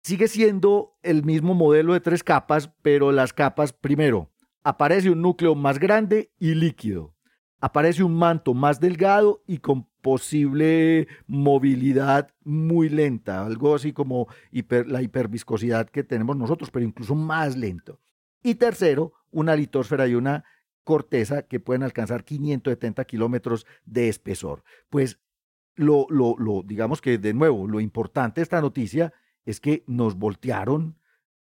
sigue 0.04 0.28
siendo 0.28 0.98
el 1.02 1.24
mismo 1.24 1.56
modelo 1.56 1.94
de 1.94 2.00
tres 2.00 2.24
capas, 2.24 2.72
pero 2.84 3.12
las 3.12 3.34
capas, 3.34 3.74
primero, 3.74 4.32
aparece 4.66 5.12
un 5.12 5.22
núcleo 5.22 5.54
más 5.54 5.78
grande 5.78 6.32
y 6.40 6.56
líquido. 6.56 7.14
Aparece 7.62 8.04
un 8.04 8.18
manto 8.18 8.56
más 8.56 8.80
delgado 8.80 9.44
y 9.46 9.60
con 9.60 9.88
posible 10.02 11.08
movilidad 11.28 12.34
muy 12.44 12.90
lenta, 12.90 13.46
algo 13.46 13.76
así 13.76 13.94
como 13.94 14.28
la 14.52 15.02
hiperviscosidad 15.04 15.88
que 15.90 16.04
tenemos 16.04 16.36
nosotros, 16.36 16.72
pero 16.72 16.84
incluso 16.84 17.14
más 17.14 17.56
lento. 17.56 18.00
Y 18.42 18.56
tercero, 18.56 19.14
una 19.30 19.56
litosfera 19.56 20.08
y 20.08 20.16
una 20.16 20.44
corteza 20.84 21.44
que 21.44 21.60
pueden 21.60 21.84
alcanzar 21.84 22.24
570 22.24 23.06
kilómetros 23.06 23.68
de 23.86 24.10
espesor. 24.10 24.64
Pues 24.90 25.20
lo, 25.76 26.08
lo, 26.10 26.36
lo, 26.40 26.64
digamos 26.64 27.02
que 27.02 27.20
de 27.20 27.36
nuevo, 27.36 27.68
lo 27.68 27.80
importante 27.80 28.42
de 28.42 28.44
esta 28.44 28.62
noticia 28.62 29.14
es 29.46 29.60
que 29.60 29.84
nos 29.86 30.16
voltearon 30.16 30.98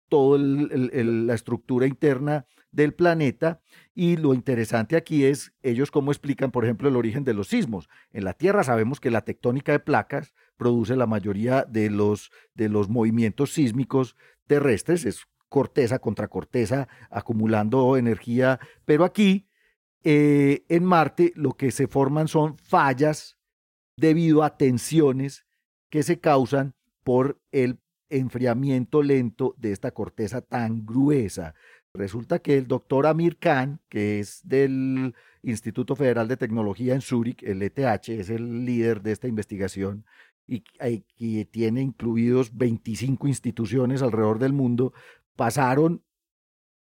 toda 0.07 0.39
la 0.39 1.33
estructura 1.33 1.85
interna 1.85 2.45
del 2.71 2.93
planeta 2.93 3.61
y 3.95 4.17
lo 4.17 4.33
interesante 4.33 4.95
aquí 4.95 5.25
es 5.25 5.53
ellos 5.63 5.91
cómo 5.91 6.11
explican, 6.11 6.51
por 6.51 6.63
ejemplo, 6.63 6.89
el 6.89 6.95
origen 6.95 7.23
de 7.23 7.33
los 7.33 7.47
sismos. 7.47 7.89
En 8.11 8.23
la 8.23 8.33
Tierra 8.33 8.63
sabemos 8.63 8.99
que 8.99 9.11
la 9.11 9.21
tectónica 9.21 9.71
de 9.71 9.79
placas 9.79 10.33
produce 10.57 10.95
la 10.95 11.07
mayoría 11.07 11.63
de 11.63 11.89
los, 11.89 12.31
de 12.53 12.69
los 12.69 12.89
movimientos 12.89 13.53
sísmicos 13.53 14.15
terrestres, 14.47 15.05
es 15.05 15.25
corteza 15.47 15.99
contra 15.99 16.27
corteza 16.27 16.87
acumulando 17.09 17.97
energía, 17.97 18.59
pero 18.85 19.03
aquí 19.03 19.47
eh, 20.03 20.63
en 20.69 20.85
Marte 20.85 21.33
lo 21.35 21.53
que 21.53 21.71
se 21.71 21.87
forman 21.87 22.27
son 22.27 22.57
fallas 22.57 23.37
debido 23.97 24.43
a 24.43 24.57
tensiones 24.57 25.45
que 25.89 26.03
se 26.03 26.19
causan 26.19 26.75
por 27.03 27.41
el 27.51 27.79
enfriamiento 28.09 29.03
lento 29.03 29.55
de 29.57 29.71
esta 29.71 29.91
corteza 29.91 30.41
tan 30.41 30.85
gruesa. 30.85 31.53
Resulta 31.93 32.39
que 32.39 32.57
el 32.57 32.67
doctor 32.67 33.07
Amir 33.07 33.37
Khan, 33.37 33.79
que 33.89 34.19
es 34.19 34.41
del 34.43 35.15
Instituto 35.41 35.95
Federal 35.95 36.27
de 36.27 36.37
Tecnología 36.37 36.93
en 36.93 37.01
Zúrich, 37.01 37.41
el 37.43 37.61
ETH, 37.63 38.09
es 38.09 38.29
el 38.29 38.65
líder 38.65 39.01
de 39.01 39.11
esta 39.11 39.27
investigación 39.27 40.05
y 40.45 40.61
que 40.61 41.45
tiene 41.45 41.81
incluidos 41.81 42.57
25 42.57 43.27
instituciones 43.27 44.01
alrededor 44.01 44.39
del 44.39 44.53
mundo, 44.53 44.93
pasaron 45.35 46.03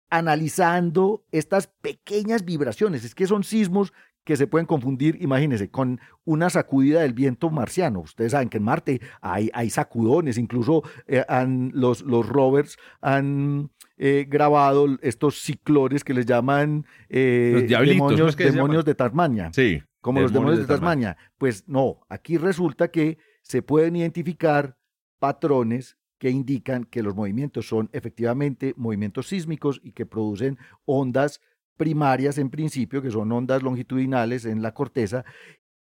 analizando 0.10 1.26
estas 1.32 1.68
pequeñas 1.68 2.45
vibraciones. 2.45 3.04
Es 3.04 3.16
que 3.16 3.26
son 3.26 3.43
sismos 3.43 3.93
que 4.24 4.38
se 4.38 4.47
pueden 4.47 4.68
confundir, 4.68 5.18
imagínense, 5.22 5.70
con 5.70 5.99
una 6.24 6.49
sacudida 6.49 7.01
del 7.01 7.14
viento 7.14 7.49
marciano. 7.49 8.01
Ustedes 8.01 8.32
saben 8.32 8.49
que 8.49 8.58
en 8.58 8.64
Marte 8.64 9.01
hay, 9.22 9.70
sacudones, 9.70 10.38
incluso 10.38 10.84
eh, 11.08 11.26
los, 11.74 12.01
los 12.01 12.28
rovers 12.28 12.78
han 13.01 13.72
eh, 13.97 14.25
grabado 14.27 14.87
estos 15.01 15.41
ciclones 15.41 16.03
que 16.03 16.13
les 16.13 16.25
llaman 16.25 16.85
eh, 17.09 17.67
demonios, 17.69 18.35
demonios 18.35 18.85
de 18.85 18.95
Tasmania. 18.95 19.51
Sí. 19.53 19.81
Como 20.01 20.19
los 20.19 20.33
demonios 20.33 20.59
de 20.59 20.65
Tasmania. 20.65 21.17
Pues 21.37 21.63
no, 21.67 22.01
aquí 22.09 22.37
resulta 22.37 22.89
que 22.89 23.17
se 23.41 23.61
pueden 23.61 23.95
identificar 23.95 24.77
patrones 25.19 25.97
que 26.17 26.29
indican 26.29 26.85
que 26.85 27.03
los 27.03 27.15
movimientos 27.15 27.67
son 27.67 27.89
efectivamente 27.91 28.73
movimientos 28.77 29.27
sísmicos 29.27 29.81
y 29.83 29.91
que 29.91 30.05
producen 30.05 30.57
ondas 30.85 31.41
primarias 31.75 32.37
en 32.37 32.49
principio, 32.49 33.01
que 33.01 33.11
son 33.11 33.31
ondas 33.31 33.61
longitudinales 33.61 34.45
en 34.45 34.61
la 34.61 34.73
corteza, 34.73 35.25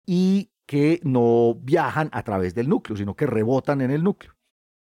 y 0.07 0.51
que 0.67 1.01
no 1.05 1.55
viajan 1.63 2.09
a 2.13 2.23
través 2.23 2.55
del 2.55 2.69
núcleo, 2.69 2.97
sino 2.97 3.15
que 3.15 3.27
rebotan 3.27 3.81
en 3.81 3.91
el 3.91 4.03
núcleo. 4.03 4.35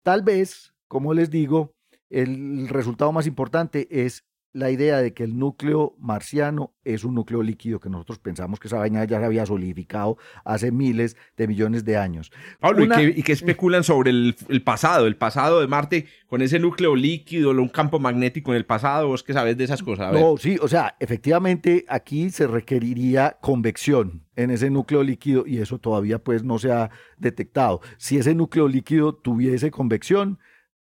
Tal 0.04 0.22
vez, 0.22 0.74
como 0.88 1.14
les 1.14 1.30
digo, 1.30 1.77
el 2.10 2.68
resultado 2.70 3.12
más 3.12 3.28
importante 3.28 3.88
es 4.06 4.26
la 4.58 4.72
idea 4.72 5.02
de 5.02 5.14
que 5.14 5.24
el 5.24 5.38
núcleo 5.38 5.96
marciano 6.00 6.74
es 6.84 7.04
un 7.04 7.14
núcleo 7.14 7.44
líquido 7.44 7.80
que 7.80 7.90
nosotros 7.90 8.18
pensamos 8.18 8.60
que 8.60 8.68
esa 8.68 8.80
vaina 8.80 9.06
ya 9.06 9.20
se 9.20 9.26
había 9.26 9.46
solidificado 9.46 10.18
hace 10.44 10.72
miles 10.72 11.16
de 11.36 11.48
millones 11.48 11.86
de 11.86 11.98
años. 11.98 12.32
Pablo, 12.60 12.86
¿y, 12.86 13.22
qué, 13.22 13.32
especulan 13.34 13.84
sobre 13.84 14.10
el, 14.10 14.36
pasado, 14.64 15.06
el 15.06 15.16
pasado 15.16 15.60
de 15.60 15.68
Marte 15.68 16.08
con 16.28 16.42
ese 16.42 16.58
núcleo 16.58 16.96
líquido, 16.96 17.52
un 17.52 17.70
campo 17.70 18.00
magnético 18.00 18.52
en 18.52 18.58
el 18.58 18.66
pasado? 18.66 19.10
¿Vos 19.10 19.22
qué 19.22 19.34
sabes 19.34 19.58
de 19.58 19.66
esas 19.66 19.84
cosas? 19.84 20.12
No, 20.12 20.38
sí, 20.38 20.58
o 20.60 20.68
sea, 20.68 20.96
efectivamente 21.00 21.86
aquí 21.88 22.32
se 22.32 22.48
requeriría 22.48 23.38
convección 23.42 24.24
en 24.36 24.50
ese 24.50 24.72
núcleo 24.72 25.04
líquido 25.04 25.46
y 25.46 25.60
eso 25.60 25.78
todavía 25.78 26.18
pues 26.18 26.44
no 26.44 26.58
se 26.58 26.72
ha 26.72 26.90
detectado. 27.18 27.82
Si 27.98 28.18
ese 28.18 28.34
núcleo 28.34 28.68
líquido 28.68 29.14
tuviese 29.14 29.70
convección, 29.70 30.40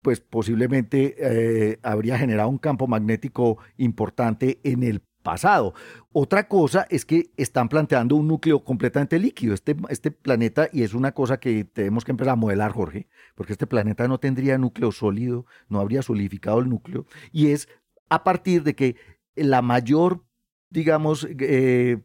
pues 0.01 0.21
posiblemente 0.21 1.15
eh, 1.19 1.79
habría 1.83 2.17
generado 2.17 2.49
un 2.49 2.57
campo 2.57 2.87
magnético 2.87 3.57
importante 3.77 4.59
en 4.63 4.83
el 4.83 5.01
pasado. 5.23 5.73
Otra 6.11 6.47
cosa 6.47 6.87
es 6.89 7.05
que 7.05 7.31
están 7.37 7.69
planteando 7.69 8.15
un 8.15 8.27
núcleo 8.27 8.63
completamente 8.63 9.19
líquido, 9.19 9.53
este, 9.53 9.75
este 9.89 10.11
planeta, 10.11 10.69
y 10.71 10.83
es 10.83 10.93
una 10.93 11.11
cosa 11.11 11.39
que 11.39 11.65
tenemos 11.65 12.05
que 12.05 12.11
empezar 12.11 12.33
a 12.33 12.37
modelar, 12.37 12.71
Jorge, 12.71 13.07
porque 13.35 13.53
este 13.53 13.67
planeta 13.67 14.07
no 14.07 14.19
tendría 14.19 14.57
núcleo 14.57 14.91
sólido, 14.91 15.45
no 15.67 15.79
habría 15.79 16.01
solidificado 16.01 16.59
el 16.59 16.69
núcleo, 16.69 17.05
y 17.31 17.47
es 17.47 17.67
a 18.09 18.23
partir 18.23 18.63
de 18.63 18.75
que 18.75 18.95
la 19.35 19.61
mayor, 19.61 20.23
digamos, 20.69 21.27
eh, 21.29 22.01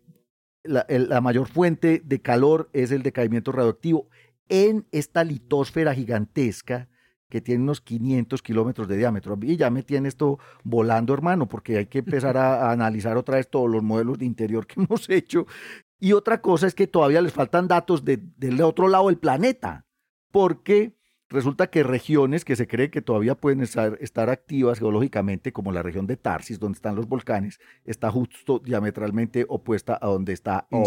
la, 0.62 0.86
la 0.88 1.20
mayor 1.20 1.46
fuente 1.46 2.02
de 2.04 2.20
calor 2.20 2.68
es 2.72 2.90
el 2.90 3.02
decaimiento 3.02 3.52
radioactivo 3.52 4.08
en 4.48 4.86
esta 4.92 5.24
litosfera 5.24 5.94
gigantesca 5.94 6.88
que 7.28 7.40
tiene 7.40 7.62
unos 7.62 7.80
500 7.80 8.42
kilómetros 8.42 8.88
de 8.88 8.96
diámetro. 8.96 9.38
Y 9.42 9.56
ya 9.56 9.70
me 9.70 9.82
tiene 9.82 10.08
esto 10.08 10.38
volando, 10.62 11.14
hermano, 11.14 11.48
porque 11.48 11.78
hay 11.78 11.86
que 11.86 11.98
empezar 11.98 12.36
a, 12.36 12.70
analizar 12.70 13.16
otra 13.16 13.36
vez 13.36 13.48
todos 13.48 13.70
los 13.70 13.82
modelos 13.82 14.18
de 14.18 14.26
interior 14.26 14.66
que 14.66 14.80
hemos 14.82 15.08
hecho. 15.10 15.46
Y 15.98 16.12
otra 16.12 16.40
cosa 16.40 16.66
es 16.66 16.74
que 16.74 16.86
todavía 16.86 17.22
les 17.22 17.32
faltan 17.32 17.68
datos 17.68 18.04
del 18.04 18.60
otro 18.62 18.88
lado 18.88 19.06
del 19.06 19.18
planeta, 19.18 19.86
porque 20.30 20.96
Resulta 21.34 21.66
que 21.66 21.82
regiones 21.82 22.44
que 22.44 22.54
se 22.54 22.68
cree 22.68 22.92
que 22.92 23.02
todavía 23.02 23.34
pueden 23.34 23.60
estar, 23.60 24.30
activas 24.30 24.78
geológicamente, 24.78 25.52
como 25.52 25.72
la 25.72 25.82
región 25.82 26.06
de 26.06 26.16
Tarsis, 26.16 26.60
donde 26.60 26.76
están 26.76 26.94
los 26.94 27.08
volcanes, 27.08 27.58
está 27.84 28.08
justo 28.08 28.60
diametralmente 28.60 29.44
opuesta 29.48 29.98
a 30.00 30.06
donde 30.06 30.32
está 30.32 30.68
oh 30.70 30.84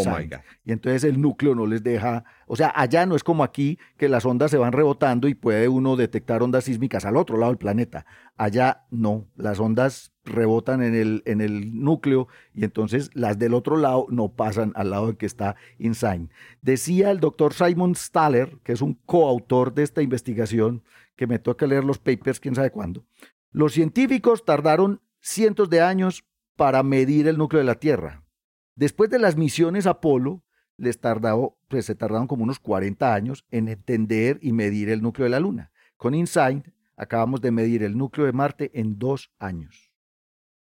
Y 0.64 0.72
entonces 0.72 1.04
el 1.04 1.20
núcleo 1.20 1.54
no 1.54 1.66
les 1.66 1.84
deja, 1.84 2.24
o 2.46 2.56
sea, 2.56 2.72
allá 2.74 3.06
no 3.06 3.18
es 3.18 3.26
como 3.26 3.44
aquí 3.44 3.78
que 3.98 4.08
las 4.08 4.26
ondas 4.26 4.50
se 4.50 4.58
van 4.58 4.72
rebotando 4.72 5.28
y 5.28 5.36
puede 5.36 5.68
uno 5.68 5.98
detectar 5.98 6.42
ondas 6.42 6.64
sísmicas 6.64 7.04
al 7.04 7.18
otro 7.18 7.36
lado 7.36 7.52
del 7.52 7.58
planeta. 7.58 8.06
Allá 8.38 8.86
no, 8.92 9.28
las 9.36 9.60
ondas 9.60 10.14
rebotan 10.24 10.84
en 10.84 10.94
el, 10.94 11.24
en 11.26 11.42
el 11.42 11.82
núcleo 11.84 12.28
y 12.54 12.64
entonces 12.64 13.10
las 13.16 13.40
del 13.40 13.56
otro 13.56 13.78
lado 13.78 14.06
no 14.10 14.30
pasan 14.30 14.74
al 14.76 14.92
lado 14.92 15.08
de 15.08 15.18
que 15.18 15.26
está 15.26 15.56
InSign. 15.80 16.30
Decía 16.62 17.10
el 17.10 17.20
doctor 17.20 17.54
Simon 17.54 17.96
Staller, 17.96 18.60
que 18.64 18.74
es 18.74 18.82
un 18.82 18.94
coautor 19.06 19.74
de 19.74 19.84
esta 19.84 20.04
investigación, 20.04 20.84
que 21.16 21.26
me 21.26 21.40
toca 21.40 21.66
leer 21.66 21.84
los 21.84 21.98
papers 21.98 22.40
quién 22.40 22.54
sabe 22.54 22.70
cuándo. 22.70 23.06
Los 23.52 23.74
científicos 23.74 24.46
tardaron 24.46 25.02
cientos 25.20 25.70
de 25.70 25.82
años 25.82 26.24
para 26.56 26.84
medir 26.84 27.28
el 27.28 27.40
núcleo 27.40 27.60
de 27.60 27.66
la 27.66 27.80
Tierra. 27.80 28.24
Después 28.76 29.10
de 29.10 29.18
las 29.18 29.36
misiones 29.36 29.88
Apolo, 29.88 30.44
les 30.78 31.00
tardó, 31.00 31.58
pues 31.68 31.86
se 31.86 31.96
tardaron 31.96 32.28
como 32.28 32.44
unos 32.44 32.60
40 32.60 33.16
años 33.16 33.46
en 33.50 33.68
entender 33.68 34.38
y 34.44 34.54
medir 34.54 34.90
el 34.90 35.02
núcleo 35.02 35.24
de 35.24 35.32
la 35.32 35.40
Luna. 35.40 35.72
Con 35.98 36.14
InSign 36.14 36.64
acabamos 36.98 37.40
de 37.40 37.52
medir 37.52 37.84
el 37.84 37.98
núcleo 37.98 38.26
de 38.26 38.34
Marte 38.34 38.72
en 38.74 38.98
dos 39.00 39.32
años. 39.40 39.94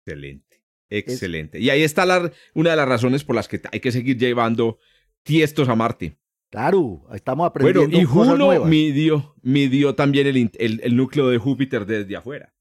Excelente, 0.04 0.62
excelente. 0.90 1.60
Y 1.60 1.70
ahí 1.70 1.82
está 1.82 2.04
la, 2.04 2.30
una 2.52 2.70
de 2.70 2.76
las 2.76 2.88
razones 2.88 3.24
por 3.24 3.36
las 3.36 3.48
que 3.48 3.62
hay 3.72 3.80
que 3.80 3.92
seguir 3.92 4.18
llevando 4.18 4.78
tiestos 5.22 5.68
a 5.68 5.74
Marte. 5.74 6.18
Claro, 6.50 7.06
estamos 7.14 7.46
aprendiendo. 7.46 7.88
Bueno, 7.88 8.02
y 8.02 8.04
Juno 8.04 8.64
midió, 8.66 9.34
midió 9.42 9.94
también 9.94 10.26
el, 10.26 10.50
el, 10.58 10.96
núcleo 10.96 11.28
de 11.28 11.38
Júpiter 11.38 11.86
desde 11.86 12.14
afuera. 12.16 12.54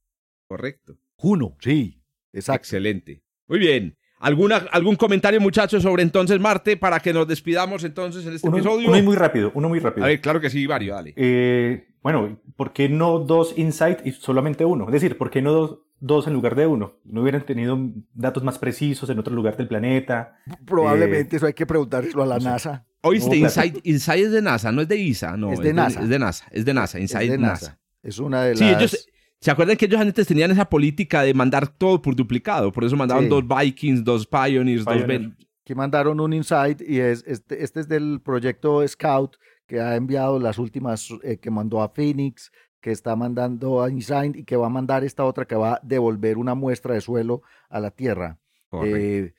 Correcto. 0.47 0.97
Juno, 1.15 1.57
sí, 1.59 2.01
exacto. 2.31 2.61
Excelente. 2.61 3.23
Muy 3.47 3.59
bien. 3.59 3.97
¿Alguna, 4.23 4.55
¿Algún 4.71 4.95
comentario, 4.95 5.41
muchachos, 5.41 5.83
sobre 5.83 6.01
entonces 6.01 6.39
Marte 6.39 6.77
para 6.77 6.99
que 7.01 7.11
nos 7.11 7.27
despidamos 7.27 7.83
entonces 7.83 8.25
en 8.25 8.33
este 8.33 8.47
episodio? 8.47 8.89
Uno 8.89 9.03
muy 9.03 9.17
rápido, 9.17 9.51
uno 9.53 9.67
muy 9.67 9.79
rápido. 9.79 10.05
A 10.05 10.07
ver, 10.07 10.21
claro 10.21 10.39
que 10.39 10.49
sí, 10.49 10.65
Mario, 10.65 10.93
dale. 10.93 11.13
Eh, 11.17 11.89
bueno, 12.01 12.39
¿por 12.55 12.71
qué 12.71 12.87
no 12.87 13.19
dos 13.19 13.53
insights 13.57 14.05
y 14.05 14.11
solamente 14.13 14.63
uno? 14.63 14.85
Es 14.85 14.93
decir, 14.93 15.17
¿por 15.17 15.29
qué 15.29 15.41
no 15.41 15.51
dos, 15.51 15.79
dos 15.99 16.25
en 16.27 16.33
lugar 16.33 16.55
de 16.55 16.67
uno. 16.67 16.99
No 17.03 17.21
hubieran 17.21 17.45
tenido 17.45 17.77
datos 18.13 18.43
más 18.43 18.59
precisos 18.59 19.09
en 19.09 19.19
otro 19.19 19.35
lugar 19.35 19.57
del 19.57 19.67
planeta. 19.67 20.37
Probablemente 20.65 21.35
eh, 21.35 21.37
eso 21.37 21.45
hay 21.45 21.53
que 21.53 21.65
preguntárselo 21.65 22.23
a 22.23 22.25
la 22.25 22.39
NASA. 22.39 22.85
Oíste, 23.01 23.35
Inside, 23.35 23.81
es 23.83 24.31
de 24.31 24.41
NASA, 24.41 24.71
no 24.71 24.81
es 24.81 24.87
de 24.87 24.97
ISA, 24.97 25.35
no. 25.35 25.51
Es 25.51 25.59
de 25.59 25.73
NASA. 25.73 26.01
es 26.01 26.07
de 26.07 26.19
NASA, 26.19 26.45
es 26.51 26.63
de 26.63 26.73
NASA, 26.73 26.99
Inside 26.99 27.25
es 27.25 27.31
de 27.31 27.37
NASA. 27.37 27.79
Es 28.01 28.19
una 28.19 28.43
de 28.43 28.55
las... 28.55 28.59
Sí, 28.59 28.65
ellos, 28.65 29.07
¿se 29.43 29.51
acuerdan 29.51 29.75
que 29.75 29.85
ellos 29.85 29.99
antes 29.99 30.25
tenían 30.25 30.51
esa 30.51 30.69
política 30.69 31.21
de 31.21 31.33
mandar 31.33 31.67
todo 31.67 32.01
por 32.01 32.15
duplicado? 32.15 32.71
Por 32.71 32.85
eso 32.85 32.95
mandaban 32.95 33.27
dos 33.27 33.43
Vikings, 33.45 34.01
dos 34.01 34.25
Pioneers, 34.25 34.85
dos... 34.85 35.05
Ben... 35.05 35.35
Que 35.65 35.75
mandaron 35.75 36.19
un 36.19 36.33
Inside 36.33 36.77
y 36.85 36.99
es, 36.99 37.23
este, 37.27 37.63
este 37.63 37.81
es 37.81 37.87
del 37.87 38.21
proyecto 38.21 38.85
Scout 38.87 39.35
que 39.67 39.81
ha 39.81 39.95
enviado 39.95 40.39
las 40.39 40.57
últimas, 40.57 41.09
eh, 41.23 41.37
que 41.37 41.51
mandó 41.51 41.81
a 41.81 41.89
Phoenix, 41.89 42.51
que 42.79 42.91
está 42.91 43.15
mandando 43.15 43.81
a 43.81 43.89
InSign 43.89 44.33
y 44.35 44.43
que 44.43 44.55
va 44.55 44.67
a 44.67 44.69
mandar 44.69 45.03
esta 45.03 45.25
otra 45.25 45.45
que 45.45 45.55
va 45.55 45.73
a 45.73 45.79
devolver 45.83 46.37
una 46.37 46.55
muestra 46.55 46.93
de 46.93 47.01
suelo 47.01 47.41
a 47.69 47.79
la 47.79 47.91
Tierra. 47.91 48.39
Eh, 48.83 49.33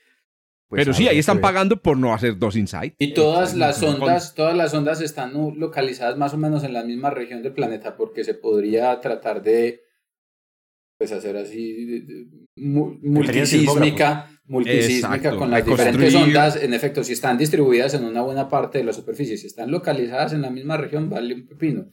pues 0.68 0.80
Pero 0.80 0.92
sí, 0.94 1.09
ahí 1.09 1.18
están 1.18 1.40
pagando 1.40 1.80
por 1.80 1.96
no 1.96 2.12
hacer 2.12 2.38
dos 2.38 2.57
Insight. 2.57 2.94
Y 2.98 3.14
todas 3.14 3.55
las 3.55 3.82
ondas, 3.82 4.34
todas 4.34 4.57
las 4.57 4.74
ondas 4.74 5.00
están 5.00 5.32
localizadas 5.59 6.16
más 6.16 6.34
o 6.34 6.38
menos 6.38 6.64
en 6.64 6.72
la 6.72 6.84
misma 6.84 7.11
región 7.11 7.42
del 7.42 7.52
planeta, 7.52 7.96
porque 7.96 8.24
se 8.24 8.34
podría 8.34 8.98
tratar 9.00 9.42
de 9.42 9.84
pues 11.05 11.18
hacer 11.18 11.36
así 11.36 12.07
multisísmica, 12.57 14.30
multisísmica 14.46 15.36
con 15.36 15.50
las 15.50 15.64
diferentes 15.64 16.14
ondas. 16.14 16.57
En 16.57 16.72
efecto, 16.72 17.05
si 17.05 17.12
están 17.12 17.36
distribuidas 17.36 17.92
en 17.94 18.05
una 18.05 18.22
buena 18.22 18.48
parte 18.48 18.78
de 18.78 18.84
la 18.84 18.92
superficie, 18.94 19.36
si 19.36 19.46
están 19.46 19.70
localizadas 19.70 20.32
en 20.32 20.40
la 20.40 20.50
misma 20.50 20.78
región, 20.78 21.11
vale 21.11 21.34
un 21.34 21.46
pepino. 21.46 21.86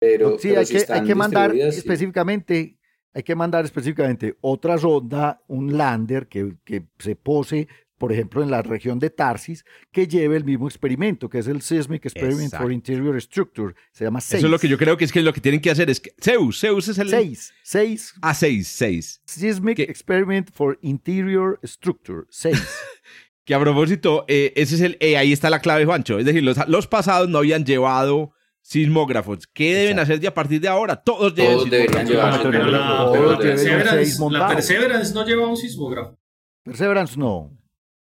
Pero, 0.00 0.36
sí, 0.38 0.54
hay, 0.54 0.66
que, 0.66 0.84
hay 0.88 1.04
que 1.04 1.14
mandar 1.14 1.54
específicamente, 1.54 2.76
hay 3.14 3.22
que 3.22 3.34
mandar 3.36 3.64
específicamente 3.64 4.36
otra 4.40 4.76
sonda, 4.78 5.40
un 5.46 5.78
lander 5.78 6.26
que, 6.26 6.56
que 6.64 6.86
se 6.98 7.14
pose 7.14 7.68
por 7.98 8.12
ejemplo, 8.12 8.42
en 8.42 8.50
la 8.50 8.62
región 8.62 8.98
de 8.98 9.10
Tarsis, 9.10 9.64
que 9.90 10.06
lleve 10.06 10.36
el 10.36 10.44
mismo 10.44 10.68
experimento, 10.68 11.28
que 11.28 11.38
es 11.38 11.46
el 11.46 11.62
Seismic 11.62 12.04
Experiment 12.04 12.54
for 12.54 12.72
Interior 12.72 13.20
Structure. 13.20 13.74
Se 13.92 14.04
llama 14.04 14.20
SEIS. 14.20 14.38
Eso 14.38 14.46
es 14.46 14.50
lo 14.50 14.58
que 14.58 14.68
yo 14.68 14.76
creo 14.76 14.96
que 14.96 15.04
es 15.04 15.12
que 15.12 15.22
lo 15.22 15.32
que 15.32 15.40
tienen 15.40 15.60
que 15.60 15.70
hacer 15.70 15.88
es 15.88 16.00
que 16.00 16.12
Zeus, 16.22 16.60
Zeus 16.60 16.88
es 16.88 16.98
el... 16.98 17.08
SEIS, 17.08 17.52
SEIS. 17.62 18.14
Ah, 18.20 18.34
SEIS, 18.34 18.68
SEIS. 18.68 19.22
Seismic 19.24 19.78
Experiment 19.78 20.50
for 20.52 20.78
Interior 20.82 21.58
Structure, 21.64 22.24
SEIS. 22.28 22.62
que 23.44 23.54
a 23.54 23.60
propósito, 23.60 24.24
eh, 24.28 24.52
ese 24.56 24.74
es 24.74 24.80
el, 24.82 24.96
eh, 25.00 25.16
ahí 25.16 25.32
está 25.32 25.48
la 25.50 25.60
clave, 25.60 25.84
Juancho. 25.84 26.18
Es 26.18 26.26
decir, 26.26 26.42
los, 26.42 26.56
los 26.68 26.86
pasados 26.86 27.28
no 27.28 27.38
habían 27.38 27.64
llevado 27.64 28.32
sismógrafos. 28.66 29.46
¿Qué 29.46 29.74
deben 29.74 30.00
hacer 30.00 30.18
de 30.18 30.26
a 30.26 30.34
partir 30.34 30.60
de 30.60 30.68
ahora? 30.68 30.96
Todos, 30.96 31.34
Todos 31.34 31.70
deberían 31.70 32.06
llevar 32.06 32.42
Pero 32.42 32.66
la, 32.66 33.08
pero 33.12 33.38
Perseverance, 33.38 34.18
la 34.30 34.48
Perseverance 34.48 35.14
no 35.14 35.24
lleva 35.24 35.46
un 35.46 35.56
sismógrafo. 35.56 36.18
Perseverance 36.64 37.16
no. 37.16 37.56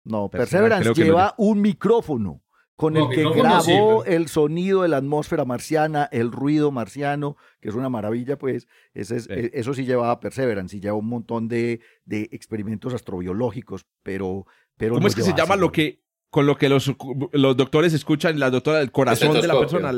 No, 0.05 0.29
Perseverance, 0.29 0.95
lleva 0.95 1.35
un 1.39 1.61
micrófono 1.61 2.43
con 2.81 2.97
el 2.97 3.11
que 3.11 3.29
grabó 3.29 4.07
el 4.07 4.29
sonido 4.29 4.83
de 4.83 4.89
la 4.89 4.97
atmósfera 4.97 5.45
marciana, 5.45 6.09
el 6.13 6.33
ruido 6.33 6.71
marciano, 6.71 7.37
que 7.61 7.69
es 7.69 7.75
una 7.75 7.91
maravilla, 7.91 8.39
pues 8.39 8.69
ese 8.95 9.17
es, 9.17 9.29
e, 9.29 9.51
eso 9.53 9.75
sí 9.75 9.85
llevaba 9.85 10.19
Perseverance 10.19 10.75
y 10.75 10.81
lleva 10.81 10.97
un 10.97 11.07
montón 11.07 11.47
de, 11.47 11.81
de 12.07 12.31
experimentos 12.33 12.95
astrobiológicos, 12.95 13.85
pero... 14.03 14.47
pero 14.79 14.95
¿Cómo 14.95 15.09
es 15.09 15.15
que 15.15 15.21
se 15.21 15.35
llama 15.37 15.57
lo 15.57 15.71
que, 15.71 16.03
con 16.31 16.47
lo 16.47 16.57
que 16.57 16.71
los, 16.71 16.91
los 17.33 17.57
doctores 17.59 17.93
escuchan, 17.93 18.39
la 18.39 18.49
doctora 18.49 18.79
del 18.79 18.91
corazón 18.91 19.39
de 19.39 19.47
la 19.47 19.59
persona? 19.59 19.93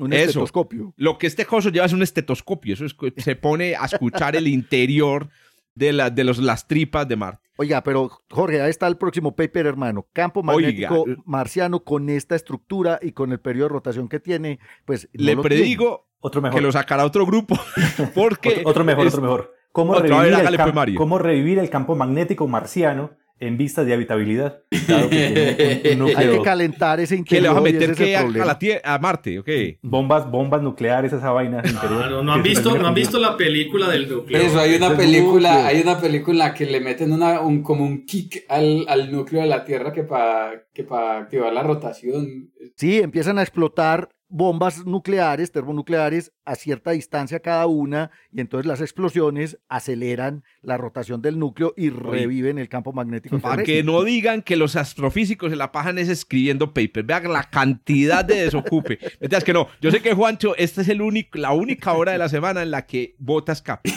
Un 0.00 0.12
estetoscopio. 0.12 0.92
Lo 0.96 1.18
que 1.18 1.28
este 1.28 1.46
coso 1.46 1.68
lleva 1.68 1.86
es 1.86 1.92
un 1.92 2.02
estetoscopio, 2.02 2.74
eso 2.74 2.84
se 3.16 3.36
pone 3.36 3.76
a 3.76 3.84
escuchar 3.84 4.34
el 4.34 4.48
interior 4.48 5.28
de, 5.74 5.92
la, 5.92 6.10
de 6.10 6.24
los, 6.24 6.38
las 6.38 6.66
tripas 6.66 7.06
de 7.08 7.16
Marte. 7.16 7.44
Oiga, 7.56 7.82
pero 7.82 8.10
Jorge, 8.30 8.60
ahí 8.60 8.70
está 8.70 8.88
el 8.88 8.96
próximo 8.96 9.36
paper, 9.36 9.66
hermano. 9.66 10.06
Campo 10.12 10.42
magnético 10.42 11.04
marciano 11.24 11.84
con 11.84 12.08
esta 12.08 12.34
estructura 12.34 12.98
y 13.00 13.12
con 13.12 13.30
el 13.30 13.38
periodo 13.38 13.68
de 13.68 13.74
rotación 13.74 14.08
que 14.08 14.18
tiene, 14.18 14.58
pues. 14.84 15.08
Le 15.12 15.36
predigo 15.36 16.08
otro 16.20 16.42
mejor. 16.42 16.58
que 16.58 16.62
lo 16.62 16.72
sacará 16.72 17.04
otro 17.04 17.24
grupo. 17.26 17.56
Porque 18.14 18.62
otro, 18.64 18.82
mejor, 18.82 19.06
otro 19.06 19.22
mejor. 19.22 19.54
¿Cómo, 19.70 19.94
revivir 19.94 20.34
el 20.34 20.94
¿Cómo 20.96 21.18
revivir 21.18 21.58
el 21.58 21.70
campo 21.70 21.94
magnético 21.96 22.48
marciano 22.48 23.12
en 23.40 23.56
vista 23.56 23.84
de 23.84 23.92
habitabilidad. 23.92 24.62
Hay 24.70 26.28
que 26.28 26.40
calentar 26.42 27.00
ese 27.00 27.16
interior. 27.16 27.36
¿Qué 27.36 27.42
le 27.42 27.48
vas 27.48 27.58
a 27.58 27.60
meter 27.60 27.94
que 27.94 28.16
a, 28.16 28.24
la 28.24 28.58
tierra, 28.58 28.80
a 28.84 28.98
Marte? 28.98 29.38
Okay. 29.40 29.78
Bombas, 29.82 30.30
bombas 30.30 30.62
nucleares, 30.62 31.12
esa 31.12 31.30
vaina 31.30 31.62
interior. 31.64 32.24
no, 32.24 32.32
han 32.32 32.42
visto, 32.42 32.76
no 32.76 32.86
han 32.86 32.94
visto 32.94 33.18
la 33.18 33.36
película 33.36 33.88
del 33.88 34.08
núcleo. 34.08 34.40
Eso, 34.40 34.60
hay 34.60 34.74
una 34.74 34.96
película, 34.96 35.66
hay 35.66 35.80
una 35.80 36.00
película 36.00 36.54
que 36.54 36.66
le 36.66 36.80
meten 36.80 37.12
una, 37.12 37.40
un, 37.40 37.62
como 37.62 37.84
un 37.84 38.04
kick 38.06 38.44
al, 38.48 38.86
al 38.88 39.10
núcleo 39.10 39.42
de 39.42 39.48
la 39.48 39.64
Tierra 39.64 39.92
que 39.92 40.04
para 40.04 40.64
que 40.74 40.82
para 40.82 41.18
activar 41.18 41.52
la 41.52 41.62
rotación. 41.62 42.50
Sí, 42.76 42.98
empiezan 42.98 43.38
a 43.38 43.42
explotar 43.42 44.08
bombas 44.34 44.84
nucleares, 44.84 45.52
termonucleares, 45.52 46.32
a 46.44 46.56
cierta 46.56 46.90
distancia 46.90 47.38
cada 47.38 47.66
una, 47.66 48.10
y 48.32 48.40
entonces 48.40 48.66
las 48.66 48.80
explosiones 48.80 49.60
aceleran 49.68 50.42
la 50.60 50.76
rotación 50.76 51.22
del 51.22 51.38
núcleo 51.38 51.72
y 51.76 51.90
reviven 51.90 52.58
el 52.58 52.68
campo 52.68 52.92
magnético. 52.92 53.38
Para 53.38 53.62
que 53.62 53.84
no 53.84 54.02
digan 54.02 54.42
que 54.42 54.56
los 54.56 54.74
astrofísicos 54.74 55.50
se 55.50 55.56
la 55.56 55.70
pajan 55.70 55.98
es 55.98 56.08
escribiendo 56.08 56.74
papers. 56.74 57.06
Vean 57.06 57.32
la 57.32 57.44
cantidad 57.44 58.24
de 58.24 58.42
desocupe. 58.42 58.98
es 59.20 59.44
que 59.44 59.52
no. 59.52 59.68
Yo 59.80 59.92
sé 59.92 60.02
que 60.02 60.14
Juancho, 60.14 60.56
esta 60.56 60.80
es 60.80 60.88
el 60.88 61.00
único, 61.00 61.38
la 61.38 61.52
única 61.52 61.92
hora 61.92 62.10
de 62.10 62.18
la 62.18 62.28
semana 62.28 62.62
en 62.62 62.72
la 62.72 62.86
que 62.86 63.14
bota 63.18 63.52
escape. 63.52 63.88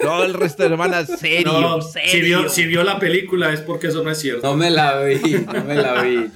Todo 0.00 0.24
el 0.24 0.34
resto 0.34 0.64
de 0.64 0.70
semana 0.70 1.06
serio, 1.06 1.80
serio. 1.82 2.48
Si 2.48 2.66
vio, 2.66 2.82
la 2.82 2.98
película 2.98 3.52
es 3.52 3.60
porque 3.60 3.86
eso 3.86 4.02
no 4.02 4.10
es 4.10 4.18
cierto. 4.18 4.44
No 4.44 4.56
me 4.56 4.70
la 4.70 5.00
vi, 5.02 5.20
no 5.46 5.64
me 5.64 5.74
la 5.76 6.02
vi. 6.02 6.32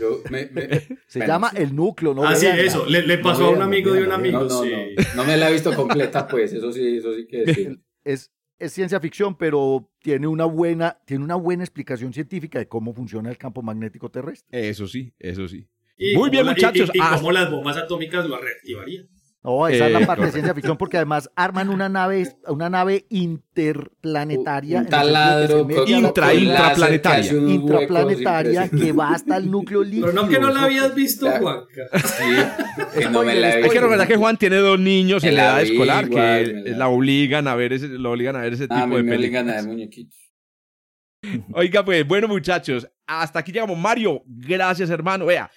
se 1.09 1.27
llama 1.27 1.51
El 1.57 1.75
Núcleo, 1.75 2.15
¿no? 2.15 2.25
Ah, 2.25 2.37
sí, 2.37 2.47
eso. 2.47 2.87
Le, 2.87 3.19
pasó 3.19 3.48
a 3.49 3.57
un 3.57 3.63
amigo 3.63 3.93
de 3.93 4.05
un 4.05 4.13
amigo. 4.13 4.41
No, 4.45 4.63
sí. 4.63 4.71
no, 5.17 5.25
me 5.25 5.37
la 5.37 5.49
he 5.49 5.53
visto 5.53 5.75
completa, 5.75 6.27
pues. 6.27 6.53
Eso 6.53 6.73
sí, 6.73 6.99
eso 6.99 7.15
sí 7.15 7.27
que 7.27 7.45
decir. 7.45 7.81
Es, 8.05 8.33
es 8.59 8.73
ciencia 8.73 9.01
ficción, 9.01 9.37
pero 9.37 9.93
tiene 10.01 10.27
una 10.27 10.45
buena, 10.45 10.99
tiene 11.05 11.25
una 11.25 11.35
buena 11.35 11.63
explicación 11.63 12.13
científica 12.13 12.59
de 12.59 12.69
cómo 12.69 12.95
funciona 12.95 13.31
el 13.31 13.39
campo 13.39 13.63
magnético 13.63 14.11
terrestre. 14.11 14.69
Eso 14.69 14.87
sí, 14.87 15.13
eso 15.19 15.47
sí. 15.47 15.69
Muy 16.15 16.31
bien, 16.31 16.47
muchachos. 16.47 16.91
y, 16.95 16.99
cómo 16.99 17.33
las 17.33 17.51
bombas 17.51 17.77
atómicas 17.77 18.27
lo 18.27 18.39
reactivarían. 18.39 19.09
No, 19.49 19.67
esa 19.67 19.87
es 19.87 19.93
la 19.93 20.01
eh, 20.01 20.07
parte 20.07 20.27
de 20.27 20.33
ciencia 20.33 20.55
ficción 20.55 20.77
porque 20.77 20.99
además 20.99 21.31
arman 21.35 21.71
una 21.71 21.89
nave, 21.89 22.29
una 22.49 22.69
nave 22.69 23.07
interplanetaria. 23.09 24.81
Un 24.81 24.87
taladro, 24.89 25.67
intra, 25.87 26.35
intraplanetaria. 26.35 27.33
Intraplanetaria 27.33 28.69
que 28.69 28.93
va 28.93 29.15
hasta 29.15 29.39
el 29.39 29.51
núcleo 29.51 29.83
líquido. 29.83 30.07
Pero 30.13 30.23
no 30.23 30.29
que 30.29 30.39
no 30.39 30.51
la 30.51 30.65
habías 30.65 30.95
visto, 30.95 31.31
Juanca. 31.31 31.83
Sí, 31.95 32.99
que 32.99 33.09
no 33.09 33.23
me 33.23 33.35
la 33.37 33.59
Es 33.61 33.73
que 33.73 33.81
la 33.81 33.87
verdad 33.87 34.07
que 34.07 34.17
Juan 34.17 34.37
tiene 34.37 34.57
dos 34.57 34.79
niños 34.79 35.25
en 35.25 35.37
la 35.37 35.45
edad 35.45 35.63
escolar 35.63 36.11
que 36.11 36.75
la 36.77 36.89
obligan 36.89 37.49
a 37.49 37.55
ver 37.55 37.73
ese, 37.73 37.89
lo 37.89 38.11
obligan 38.13 38.37
a 38.37 38.41
ver 38.41 38.53
ese 38.53 38.69
tipo 38.69 38.97
de 38.97 39.03
me 39.03 39.17
obligan 39.17 39.49
a 39.49 39.55
ver 39.55 39.65
muñequitos. 39.65 40.19
Oiga, 41.53 41.85
pues, 41.85 42.07
bueno, 42.07 42.29
muchachos, 42.29 42.87
hasta 43.07 43.39
aquí 43.39 43.51
llegamos. 43.51 43.79
Mario, 43.79 44.23
gracias, 44.27 44.91
hermano. 44.91 45.25
Vea, 45.25 45.51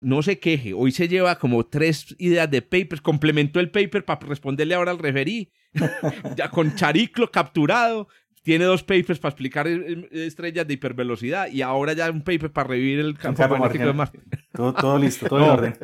no 0.00 0.22
se 0.22 0.38
queje. 0.38 0.74
Hoy 0.74 0.92
se 0.92 1.08
lleva 1.08 1.38
como 1.38 1.66
tres 1.66 2.14
ideas 2.18 2.50
de 2.50 2.62
papers. 2.62 3.00
Complementó 3.00 3.60
el 3.60 3.70
paper 3.70 4.04
para 4.04 4.26
responderle 4.26 4.74
ahora 4.74 4.92
al 4.92 4.98
referí. 4.98 5.52
ya 6.36 6.50
con 6.50 6.74
Chariclo 6.74 7.30
capturado. 7.30 8.08
Tiene 8.42 8.64
dos 8.64 8.82
papers 8.82 9.18
para 9.18 9.30
explicar 9.30 9.66
estrellas 9.66 10.66
de 10.66 10.74
hipervelocidad 10.74 11.48
y 11.50 11.62
ahora 11.62 11.92
ya 11.92 12.10
un 12.10 12.22
paper 12.22 12.50
para 12.50 12.68
revivir 12.68 13.00
el 13.00 13.18
campo 13.18 13.46
magnético 13.48 13.86
de 13.86 13.92
Marte. 13.92 14.20
Todo, 14.52 14.98
listo, 15.00 15.26
todo 15.26 15.38
en 15.38 15.50
orden. 15.50 15.76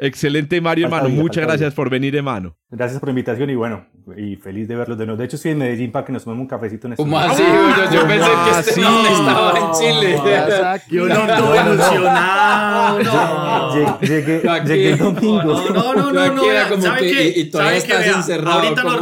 Excelente, 0.00 0.60
Mario, 0.60 0.86
hermano. 0.86 1.08
Muchas 1.08 1.44
gracias 1.44 1.74
por 1.74 1.90
venir, 1.90 2.16
hermano. 2.16 2.56
Gracias 2.70 2.98
por 2.98 3.08
la 3.08 3.12
invitación 3.12 3.50
y 3.50 3.54
bueno, 3.54 3.86
y 4.16 4.36
feliz 4.36 4.66
de 4.66 4.76
verlos 4.76 4.96
de 4.98 5.06
nuevo. 5.06 5.18
De 5.18 5.26
hecho, 5.26 5.36
estoy 5.36 5.52
en 5.52 5.58
Medellín 5.58 5.92
para 5.92 6.06
que 6.06 6.12
nos 6.12 6.24
tomemos 6.24 6.42
un 6.42 6.48
cafecito 6.48 6.86
en 6.86 6.94
este 6.94 7.02
¿Cómo 7.02 7.18
así? 7.18 7.42
Yo, 7.42 7.92
yo 7.92 8.08
pensé 8.08 8.30
que 8.30 8.50
este 8.60 8.80
no 8.80 9.06
estaba 9.06 9.58
en 9.58 9.72
Chile. 9.72 10.16
Yo 10.88 11.06
no 11.06 11.14
estoy 11.14 11.58
ilusionado. 11.58 12.98
Llegué, 14.00 14.42
llegué 14.64 14.90
el 14.92 14.98
domingo. 14.98 15.42
No, 15.42 15.94
no, 15.94 16.12
no, 16.12 16.32
no. 16.32 16.82
¿Sabe 16.82 17.00
qué? 17.00 17.32
Y 17.36 17.50
todavía 17.50 17.76
estás 17.76 18.06
encerrado. 18.06 18.60
Ahorita 18.60 18.82
nos, 18.82 19.00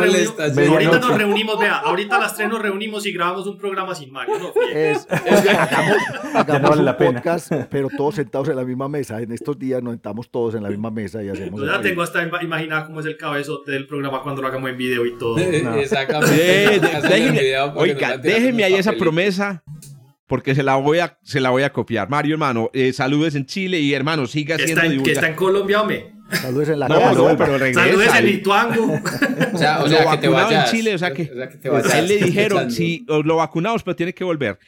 ahorita 0.69 0.99
nos 0.99 1.17
reunimos, 1.17 1.59
vea, 1.59 1.77
ahorita 1.79 2.17
a 2.17 2.21
las 2.21 2.35
tres 2.35 2.49
nos 2.49 2.61
reunimos 2.61 2.80
y 2.83 3.13
grabamos 3.13 3.47
un 3.47 3.59
programa 3.59 3.95
sin 3.95 4.11
Mario. 4.11 4.39
No, 4.39 4.53
es, 4.73 5.07
es, 5.27 5.49
hagamos, 5.49 5.97
hagamos 6.35 6.79
un 6.79 6.97
podcast, 6.97 7.53
pero 7.71 7.89
todos 7.95 8.15
sentados 8.15 8.49
en 8.49 8.57
la 8.57 8.65
misma 8.65 8.89
mesa. 8.89 9.21
En 9.21 9.33
estos 9.33 9.59
días 9.59 9.83
nos 9.83 9.93
sentamos 9.93 10.31
todos 10.31 10.55
en 10.55 10.63
la 10.63 10.71
misma 10.71 10.91
mesa 10.91 11.23
y 11.23 11.29
hacemos. 11.29 11.61
Yo 11.61 11.67
ya 11.67 11.81
tengo 11.81 12.03
hasta 12.03 12.23
imaginado 12.43 12.87
cómo 12.87 13.01
es 13.01 13.07
el 13.07 13.17
cabezote 13.17 13.73
del 13.73 13.87
programa 13.87 14.23
cuando 14.23 14.41
lo 14.43 14.49
hagamos 14.49 14.71
en 14.71 14.77
video 14.77 15.05
y 15.05 15.17
todo. 15.19 15.39
Exactamente. 15.39 16.81
déjeme, 17.09 17.59
oiga, 17.75 18.17
déjeme 18.17 18.65
ahí 18.65 18.75
esa 18.75 18.93
promesa 18.93 19.63
porque 20.27 20.55
se 20.55 20.63
la 20.63 20.77
voy 20.77 21.01
a, 21.01 21.19
se 21.23 21.41
la 21.41 21.51
voy 21.51 21.65
a 21.65 21.73
copiar. 21.73 22.09
Mario, 22.09 22.35
hermano, 22.35 22.71
eh, 22.73 22.93
saludes 22.93 23.35
en 23.35 23.47
Chile 23.47 23.81
y 23.81 23.93
hermano, 23.93 24.27
siga 24.27 24.55
haciendo 24.55 24.83
divulgación. 24.83 25.05
Que 25.05 25.13
está 25.13 25.29
en 25.29 25.35
Colombia, 25.35 25.83
hombre. 25.83 26.13
Saludes 26.31 26.69
en 26.71 26.81
la 26.81 26.89
no, 26.89 26.99
casa. 26.99 27.13
No, 27.13 27.37
pero 27.37 27.59
regresa. 27.59 27.85
Saludes 27.85 28.15
en 28.15 28.27
Lituango. 28.27 29.01
o 29.53 29.59
sea, 29.59 29.83
o 29.83 29.89
sea 29.89 30.11
que 30.11 30.19
te 30.19 30.29
vayas. 30.29 30.67
en 30.67 30.77
Chile, 30.77 30.95
o 30.95 30.99
sea 30.99 31.13
que, 31.13 31.23
o 31.23 31.35
sea 31.35 31.49
que 31.49 31.57
te 31.57 31.69
vayas, 31.69 31.95
a 31.95 31.99
él 31.99 32.09
le 32.09 32.17
dijeron, 32.19 32.71
si 32.71 33.05
lo 33.09 33.37
vacunamos, 33.37 33.83
pero 33.83 33.97
tiene 33.97 34.15
que 34.15 34.25
volver. 34.25 34.59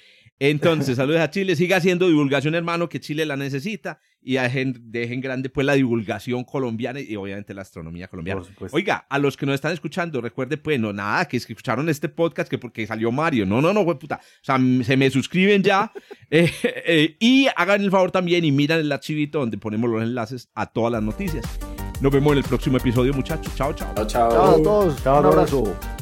Entonces, 0.49 0.97
saludos 0.97 1.21
a 1.21 1.31
Chile. 1.31 1.55
Siga 1.55 1.77
haciendo 1.77 2.09
divulgación, 2.09 2.57
hermano, 2.57 2.89
que 2.89 2.99
Chile 2.99 3.25
la 3.25 3.37
necesita. 3.37 4.01
Y 4.21 4.35
dejen, 4.35 4.75
dejen 4.91 5.21
grande 5.21 5.49
pues 5.49 5.65
la 5.65 5.75
divulgación 5.75 6.43
colombiana 6.43 6.99
y 6.99 7.15
obviamente 7.15 7.55
la 7.55 7.63
astronomía 7.63 8.09
colombiana. 8.09 8.43
Oiga, 8.73 9.07
a 9.09 9.19
los 9.21 9.37
que 9.37 9.47
nos 9.47 9.55
están 9.55 9.73
escuchando, 9.73 10.21
recuerde 10.21 10.57
pues, 10.57 10.81
no, 10.81 10.93
nada, 10.93 11.27
que 11.27 11.37
es 11.37 11.47
que 11.47 11.53
escucharon 11.53 11.89
este 11.89 12.09
podcast 12.09 12.51
que 12.51 12.59
porque 12.59 12.85
salió 12.89 13.13
Mario. 13.13 13.47
No, 13.47 13.61
no, 13.63 13.73
no, 13.73 13.85
puta. 13.97 14.17
O 14.21 14.45
sea, 14.45 14.59
se 14.85 14.97
me 14.97 15.11
suscriben 15.11 15.63
ya. 15.63 15.93
Eh, 16.35 16.51
eh, 16.65 17.17
y 17.21 17.47
hagan 17.55 17.83
el 17.83 17.91
favor 17.91 18.11
también 18.11 18.43
y 18.43 18.51
miran 18.51 18.81
el 18.81 18.91
archivito 18.91 19.39
donde 19.39 19.59
ponemos 19.59 19.91
los 19.91 20.03
enlaces 20.03 20.49
a 20.55 20.65
todas 20.65 20.91
las 20.91 21.03
noticias. 21.03 21.45
Nos 22.01 22.11
vemos 22.11 22.33
en 22.33 22.39
el 22.39 22.45
próximo 22.45 22.79
episodio, 22.79 23.13
muchachos. 23.13 23.55
Chao, 23.55 23.75
chao. 23.75 23.93
Chao, 23.95 24.07
chao. 24.07 24.31
Chao 24.31 24.51
a 24.57 24.63
todos. 24.63 25.03
Chao, 25.03 25.21
Un 25.21 25.27
abrazo. 25.27 26.02